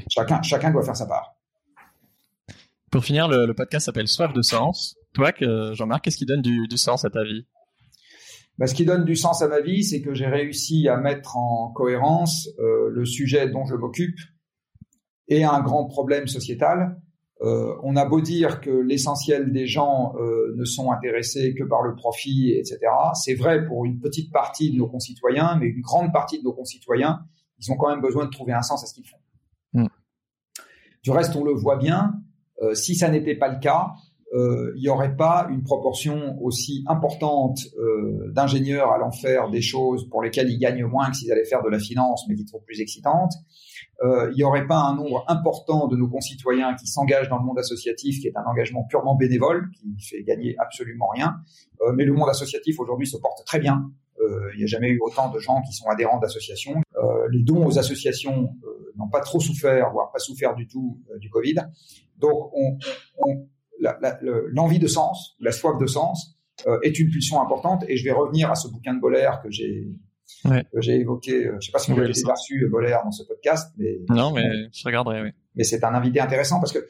Chacun, 0.09 0.43
chacun 0.43 0.71
doit 0.71 0.83
faire 0.83 0.97
sa 0.97 1.07
part. 1.07 1.37
Pour 2.91 3.05
finir, 3.05 3.29
le, 3.29 3.53
podcast 3.55 3.87
s'appelle 3.87 4.09
Soif 4.09 4.33
de 4.33 4.43
sens. 4.43 4.97
Toi, 5.15 5.33
Jean-Marc, 5.73 6.05
qu'est-ce 6.05 6.19
qui 6.19 6.27
donne 6.27 6.43
du, 6.43 6.67
sens 6.77 7.05
à 7.05 7.11
ta 7.11 7.25
vie? 7.25 7.47
Bah, 8.59 8.67
ce 8.67 8.75
qui 8.75 8.85
donne 8.85 9.05
du 9.05 9.17
sens 9.17 9.43
à 9.43 9.49
ma 9.49 9.61
vie, 9.61 9.83
c'est 9.83 10.03
que 10.03 10.15
j'ai 10.15 10.27
réussi 10.27 10.89
à 10.89 10.99
mettre 10.99 11.37
en 11.37 11.73
cohérence 11.73 12.49
euh, 12.59 12.91
le 12.91 13.05
sujet 13.07 13.49
dont 13.49 13.65
je 13.65 13.75
m'occupe 13.75 14.19
et 15.29 15.45
un 15.45 15.61
grand 15.61 15.87
problème 15.87 16.27
sociétal 16.27 17.01
euh, 17.43 17.75
on 17.83 17.97
a 17.97 18.05
beau 18.05 18.21
dire 18.21 18.61
que 18.61 18.71
l'essentiel 18.71 19.53
des 19.53 19.67
gens 19.67 20.15
euh, 20.17 20.55
ne 20.57 20.65
sont 20.65 20.93
intéressés 20.93 21.55
que 21.55 21.65
par 21.65 21.83
le 21.83 21.97
profit, 21.97 22.53
etc. 22.53 22.79
C'est 23.15 23.35
vrai 23.35 23.67
pour 23.67 23.85
une 23.85 23.99
petite 23.99 24.33
partie 24.33 24.71
de 24.71 24.79
nos 24.79 24.87
concitoyens, 24.87 25.57
mais 25.59 25.67
une 25.67 25.81
grande 25.81 26.13
partie 26.13 26.39
de 26.39 26.45
nos 26.45 26.53
concitoyens, 26.53 27.25
ils 27.59 27.73
ont 27.73 27.77
quand 27.77 27.91
même 27.91 28.01
besoin 28.01 28.27
de 28.27 28.31
trouver 28.31 28.53
un 28.53 28.63
sens 28.63 28.85
à 28.85 28.87
ce 28.87 28.95
qu'ils 28.95 29.09
font. 29.09 29.17
Mm. 29.73 29.87
Du 31.03 31.11
reste, 31.11 31.35
on 31.35 31.43
le 31.43 31.53
voit 31.53 31.77
bien. 31.77 32.15
Euh, 32.63 32.75
si 32.75 32.95
ça 32.95 33.09
n'était 33.09 33.35
pas 33.35 33.49
le 33.49 33.59
cas, 33.59 33.93
il 34.35 34.81
n'y 34.81 34.89
aurait 34.89 35.15
pas 35.15 35.47
une 35.51 35.63
proportion 35.63 36.43
aussi 36.43 36.85
importante 36.87 37.59
d'ingénieurs 38.31 38.91
allant 38.91 39.11
faire 39.11 39.51
des 39.51 39.61
choses 39.61 40.09
pour 40.09 40.23
lesquelles 40.23 40.49
ils 40.51 40.59
gagnent 40.59 40.87
moins 40.87 41.11
que 41.11 41.19
s'ils 41.19 41.31
allaient 41.31 41.45
faire 41.45 41.63
de 41.63 41.69
la 41.69 41.79
finance, 41.79 42.25
mais 42.27 42.35
qui 42.35 42.47
trouvent 42.47 42.65
plus 42.65 42.81
excitantes 42.81 43.35
il 44.03 44.35
n'y 44.35 44.43
aurait 44.43 44.67
pas 44.67 44.79
un 44.79 44.97
nombre 44.97 45.25
important 45.29 45.87
de 45.87 45.97
nos 45.97 46.09
concitoyens 46.09 46.75
qui 46.75 46.89
s'engagent 46.89 47.29
dans 47.29 47.39
le 47.39 47.45
monde 47.45 47.59
associatif, 47.59 48.21
qui 48.21 48.27
est 48.27 48.37
un 48.37 48.45
engagement 48.45 48.85
purement 48.85 49.15
bénévole, 49.15 49.71
qui 49.71 49.95
fait 50.01 50.23
gagner 50.25 50.57
absolument 50.59 51.09
rien. 51.15 51.37
Euh, 51.83 51.93
mais 51.95 52.05
le 52.05 52.13
monde 52.13 52.29
associatif 52.29 52.79
aujourd'hui 52.81 53.07
se 53.07 53.17
porte 53.17 53.45
très 53.47 53.59
bien. 53.59 53.91
Euh, 54.21 54.51
il 54.55 54.59
n'y 54.59 54.65
a 54.65 54.67
jamais 54.67 54.89
eu 54.89 54.99
autant 55.01 55.31
de 55.31 55.39
gens 55.39 55.63
qui 55.63 55.73
sont 55.73 55.89
adhérents 55.89 56.19
d'associations. 56.19 56.81
Euh, 56.97 57.29
les 57.31 57.43
dons 57.43 57.67
aux 57.67 57.79
associations 57.79 58.51
euh, 58.65 58.93
n'ont 58.97 59.09
pas 59.09 59.21
trop 59.21 59.41
souffert, 59.41 59.91
voire 59.91 60.11
pas 60.13 60.19
souffert 60.19 60.55
du 60.55 60.67
tout 60.67 61.01
du 61.19 61.31
Covid. 61.31 61.57
Donc, 62.19 62.53
on, 62.55 62.79
on, 63.19 63.49
l'envie 64.53 64.79
de 64.79 64.87
sens, 64.87 65.37
la 65.41 65.51
soif 65.51 65.77
de 65.79 65.87
sens, 65.87 66.39
est 66.85 67.01
une 67.01 67.11
pulsion 67.11 67.41
importante. 67.43 67.85
Et 67.89 67.97
je 67.97 68.05
vais 68.05 68.13
revenir 68.13 68.49
à 68.49 68.55
ce 68.55 68.69
bouquin 68.69 68.95
de 68.95 69.01
Boller 69.01 69.29
que 69.43 69.51
j'ai 69.51 69.89
ouais. 70.45 70.65
que 70.73 70.81
j'ai 70.81 70.97
évoqué. 70.97 71.47
Euh, 71.47 71.57
je 71.61 71.67
sais 71.67 71.73
pas 71.73 71.79
si 71.79 71.93
vous 71.93 72.01
avez 72.01 72.13
perçu 72.25 72.69
Boller 72.69 72.97
dans 73.05 73.11
ce 73.11 73.25
podcast, 73.25 73.73
mais 73.77 74.01
non, 74.09 74.33
mais 74.33 74.45
je 74.73 74.83
regarderai. 74.85 75.23
Oui. 75.23 75.31
Mais 75.55 75.65
c'est 75.65 75.85
un 75.85 75.95
invité 75.95 76.21
intéressant 76.21 76.61
parce 76.61 76.73
que 76.73 76.87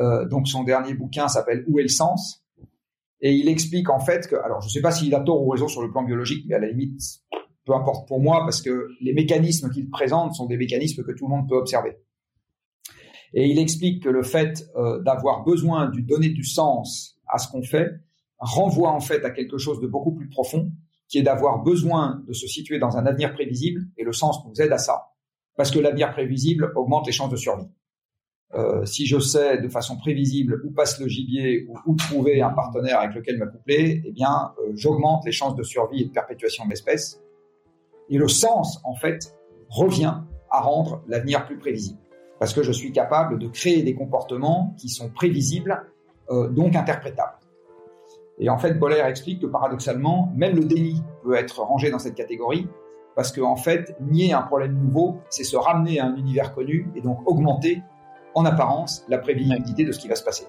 euh, 0.00 0.26
donc 0.26 0.48
son 0.48 0.64
dernier 0.64 0.94
bouquin 0.94 1.28
s'appelle 1.28 1.64
Où 1.68 1.78
est 1.78 1.84
le 1.84 1.88
sens? 1.88 2.44
Et 3.20 3.32
il 3.34 3.48
explique 3.48 3.88
en 3.88 4.00
fait 4.00 4.26
que 4.26 4.36
alors 4.36 4.60
je 4.60 4.68
sais 4.68 4.80
pas 4.80 4.90
s'il 4.90 5.14
a 5.14 5.20
tort 5.20 5.42
ou 5.42 5.50
raison 5.50 5.68
sur 5.68 5.82
le 5.82 5.90
plan 5.90 6.02
biologique, 6.02 6.44
mais 6.48 6.56
à 6.56 6.58
la 6.58 6.68
limite 6.68 7.00
peu 7.64 7.74
importe 7.74 8.08
pour 8.08 8.20
moi 8.20 8.40
parce 8.44 8.60
que 8.62 8.88
les 9.00 9.12
mécanismes 9.12 9.70
qu'il 9.70 9.88
présente 9.88 10.34
sont 10.34 10.46
des 10.46 10.56
mécanismes 10.56 11.04
que 11.04 11.12
tout 11.12 11.28
le 11.28 11.36
monde 11.36 11.48
peut 11.48 11.56
observer. 11.56 11.96
Et 13.34 13.46
il 13.46 13.58
explique 13.58 14.02
que 14.02 14.08
le 14.08 14.22
fait 14.22 14.66
euh, 14.76 15.00
d'avoir 15.02 15.44
besoin 15.44 15.88
de 15.88 16.00
donner 16.00 16.30
du 16.30 16.44
sens 16.44 17.18
à 17.28 17.38
ce 17.38 17.48
qu'on 17.50 17.62
fait 17.62 17.88
renvoie 18.38 18.90
en 18.90 19.00
fait 19.00 19.24
à 19.24 19.30
quelque 19.30 19.56
chose 19.56 19.80
de 19.80 19.86
beaucoup 19.86 20.12
plus 20.12 20.28
profond 20.28 20.72
qui 21.12 21.18
est 21.18 21.22
d'avoir 21.22 21.62
besoin 21.62 22.22
de 22.26 22.32
se 22.32 22.46
situer 22.46 22.78
dans 22.78 22.96
un 22.96 23.04
avenir 23.04 23.34
prévisible, 23.34 23.82
et 23.98 24.02
le 24.02 24.14
sens 24.14 24.38
nous 24.46 24.62
aide 24.62 24.72
à 24.72 24.78
ça, 24.78 25.10
parce 25.58 25.70
que 25.70 25.78
l'avenir 25.78 26.10
prévisible 26.10 26.72
augmente 26.74 27.06
les 27.06 27.12
chances 27.12 27.30
de 27.30 27.36
survie. 27.36 27.68
Euh, 28.54 28.86
si 28.86 29.04
je 29.04 29.18
sais 29.18 29.58
de 29.58 29.68
façon 29.68 29.98
prévisible 29.98 30.62
où 30.64 30.70
passe 30.70 30.98
le 30.98 31.08
gibier 31.08 31.66
ou 31.68 31.76
où 31.84 31.96
trouver 31.96 32.40
un 32.40 32.48
partenaire 32.48 33.00
avec 33.00 33.14
lequel 33.14 33.36
m'accoupler, 33.36 34.02
eh 34.06 34.10
bien, 34.10 34.52
euh, 34.58 34.72
j'augmente 34.74 35.26
les 35.26 35.32
chances 35.32 35.54
de 35.54 35.62
survie 35.62 36.00
et 36.00 36.04
de 36.06 36.12
perpétuation 36.12 36.64
de 36.64 36.70
l'espèce. 36.70 37.20
Et 38.08 38.16
le 38.16 38.28
sens, 38.28 38.80
en 38.82 38.94
fait, 38.94 39.36
revient 39.68 40.14
à 40.50 40.60
rendre 40.60 41.02
l'avenir 41.08 41.44
plus 41.44 41.58
prévisible. 41.58 41.98
Parce 42.38 42.54
que 42.54 42.62
je 42.62 42.72
suis 42.72 42.90
capable 42.90 43.38
de 43.38 43.48
créer 43.48 43.82
des 43.82 43.94
comportements 43.94 44.74
qui 44.78 44.88
sont 44.88 45.10
prévisibles, 45.10 45.82
euh, 46.30 46.48
donc 46.48 46.74
interprétables. 46.74 47.41
Et 48.38 48.48
en 48.48 48.58
fait, 48.58 48.74
Boller 48.74 49.02
explique 49.06 49.42
que 49.42 49.46
paradoxalement, 49.46 50.32
même 50.34 50.56
le 50.56 50.64
déni 50.64 51.02
peut 51.22 51.34
être 51.34 51.60
rangé 51.60 51.90
dans 51.90 51.98
cette 51.98 52.14
catégorie, 52.14 52.68
parce 53.14 53.30
qu'en 53.30 53.52
en 53.52 53.56
fait, 53.56 53.94
nier 54.00 54.32
un 54.32 54.42
problème 54.42 54.74
nouveau, 54.74 55.18
c'est 55.28 55.44
se 55.44 55.56
ramener 55.56 56.00
à 56.00 56.06
un 56.06 56.16
univers 56.16 56.54
connu 56.54 56.88
et 56.96 57.00
donc 57.00 57.18
augmenter 57.26 57.82
en 58.34 58.44
apparence 58.44 59.04
la 59.08 59.18
prévisibilité 59.18 59.84
de 59.84 59.92
ce 59.92 59.98
qui 59.98 60.08
va 60.08 60.16
se 60.16 60.24
passer. 60.24 60.46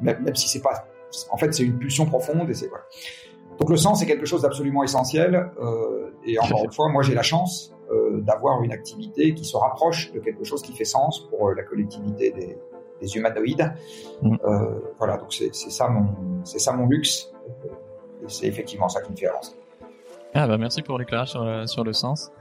Même, 0.00 0.34
si 0.34 0.48
c'est 0.48 0.62
pas, 0.62 0.86
en 1.30 1.36
fait, 1.36 1.52
c'est 1.52 1.64
une 1.64 1.78
pulsion 1.78 2.06
profonde 2.06 2.48
et 2.50 2.54
c'est. 2.54 2.70
Donc 3.58 3.70
le 3.70 3.76
sens 3.76 4.00
c'est 4.00 4.06
quelque 4.06 4.26
chose 4.26 4.42
d'absolument 4.42 4.82
essentiel. 4.82 5.50
Euh, 5.60 6.10
et 6.24 6.38
encore 6.38 6.64
une 6.64 6.72
fois, 6.72 6.88
moi 6.88 7.02
j'ai 7.02 7.14
la 7.14 7.22
chance 7.22 7.72
euh, 7.90 8.20
d'avoir 8.20 8.62
une 8.62 8.72
activité 8.72 9.34
qui 9.34 9.44
se 9.44 9.56
rapproche 9.56 10.12
de 10.12 10.20
quelque 10.20 10.44
chose 10.44 10.62
qui 10.62 10.72
fait 10.72 10.84
sens 10.84 11.28
pour 11.28 11.48
euh, 11.48 11.54
la 11.54 11.62
collectivité 11.62 12.30
des, 12.32 12.58
des 13.04 13.16
humanoïdes. 13.16 13.72
Mm. 14.22 14.36
Euh, 14.44 14.80
voilà, 14.98 15.16
donc 15.16 15.32
c'est 15.32 15.52
ça 15.52 15.88
mon, 15.88 16.44
ça 16.44 16.72
mon 16.72 16.86
luxe. 16.86 17.30
Et 18.22 18.28
c'est 18.28 18.46
effectivement 18.46 18.88
ça 18.88 19.02
qui 19.02 19.12
me 19.12 19.16
fait 19.16 19.26
avancer. 19.26 19.52
Ah 20.34 20.48
bah 20.48 20.58
merci 20.58 20.82
pour 20.82 20.98
l'éclairage 20.98 21.30
sur, 21.30 21.68
sur, 21.68 21.84
le 21.84 21.92
sens. 21.92 22.32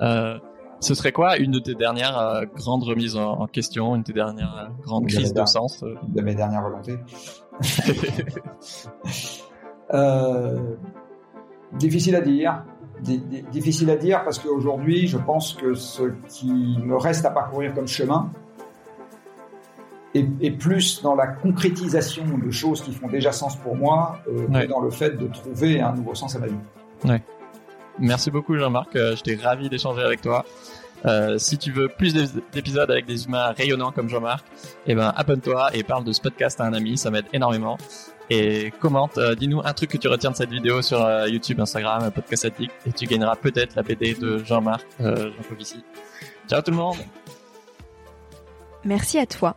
Euh, 0.00 0.38
ce 0.80 0.94
serait 0.94 1.12
quoi 1.12 1.36
une 1.36 1.50
de 1.50 1.58
tes 1.58 1.74
dernières 1.74 2.18
euh, 2.18 2.44
grandes 2.56 2.84
remises 2.84 3.16
en, 3.16 3.46
question, 3.46 3.94
une 3.94 4.02
de 4.02 4.06
tes 4.06 4.14
dernières 4.14 4.70
grandes 4.82 5.06
crises 5.06 5.34
de 5.34 5.44
sens 5.44 5.82
euh? 5.82 5.94
De 6.08 6.22
mes 6.22 6.34
dernières 6.34 6.62
volontés. 6.62 6.96
difficile 11.78 12.16
à 12.16 12.20
dire. 12.22 12.64
difficile 13.00 13.90
à 13.90 13.96
dire 13.96 14.24
parce 14.24 14.38
qu'aujourd'hui, 14.38 15.06
je 15.06 15.18
pense 15.18 15.52
que 15.52 15.74
ce 15.74 16.04
qui 16.28 16.52
me 16.52 16.96
reste 16.96 17.26
à 17.26 17.30
parcourir 17.30 17.74
comme 17.74 17.86
chemin 17.86 18.30
est, 20.14 20.50
plus 20.50 21.02
dans 21.02 21.14
la 21.14 21.26
concrétisation 21.26 22.24
de 22.38 22.50
choses 22.50 22.82
qui 22.82 22.92
font 22.92 23.08
déjà 23.08 23.32
sens 23.32 23.56
pour 23.56 23.76
moi 23.76 24.20
que 24.26 24.66
dans 24.66 24.80
le 24.80 24.90
fait 24.90 25.16
de 25.16 25.26
trouver 25.26 25.80
un 25.80 25.92
nouveau 25.92 26.14
sens 26.14 26.36
à 26.36 26.38
ma 26.38 26.46
vie. 26.46 26.54
Ouais. 27.04 27.22
Merci 27.98 28.30
beaucoup 28.30 28.56
Jean-Marc, 28.56 28.96
euh, 28.96 29.16
j'étais 29.16 29.42
ravi 29.42 29.68
d'échanger 29.68 30.02
avec 30.02 30.22
toi. 30.22 30.44
Euh, 31.04 31.36
si 31.36 31.58
tu 31.58 31.72
veux 31.72 31.88
plus 31.88 32.14
d'épisodes 32.52 32.90
avec 32.90 33.06
des 33.06 33.24
humains 33.26 33.52
rayonnants 33.52 33.90
comme 33.90 34.08
Jean-Marc, 34.08 34.44
eh 34.86 34.94
ben 34.94 35.12
abonne-toi 35.16 35.74
et 35.74 35.82
parle 35.82 36.04
de 36.04 36.12
ce 36.12 36.20
podcast 36.20 36.60
à 36.60 36.64
un 36.64 36.72
ami, 36.72 36.96
ça 36.96 37.10
m'aide 37.10 37.26
énormément. 37.32 37.76
Et 38.30 38.72
commente, 38.80 39.18
euh, 39.18 39.34
dis-nous 39.34 39.60
un 39.64 39.72
truc 39.72 39.90
que 39.90 39.98
tu 39.98 40.08
retiens 40.08 40.30
de 40.30 40.36
cette 40.36 40.50
vidéo 40.50 40.80
sur 40.80 41.04
YouTube, 41.26 41.60
Instagram, 41.60 42.10
Podcast 42.12 42.44
Addict, 42.44 42.72
et 42.86 42.92
tu 42.92 43.06
gagneras 43.06 43.36
peut-être 43.36 43.74
la 43.74 43.82
BD 43.82 44.14
de 44.14 44.38
Jean-Marc 44.44 44.86
Jean 45.00 45.42
Covici. 45.48 45.84
Ciao 46.48 46.62
tout 46.62 46.70
le 46.70 46.76
monde 46.76 46.96
Merci 48.84 49.18
à 49.18 49.26
toi 49.26 49.56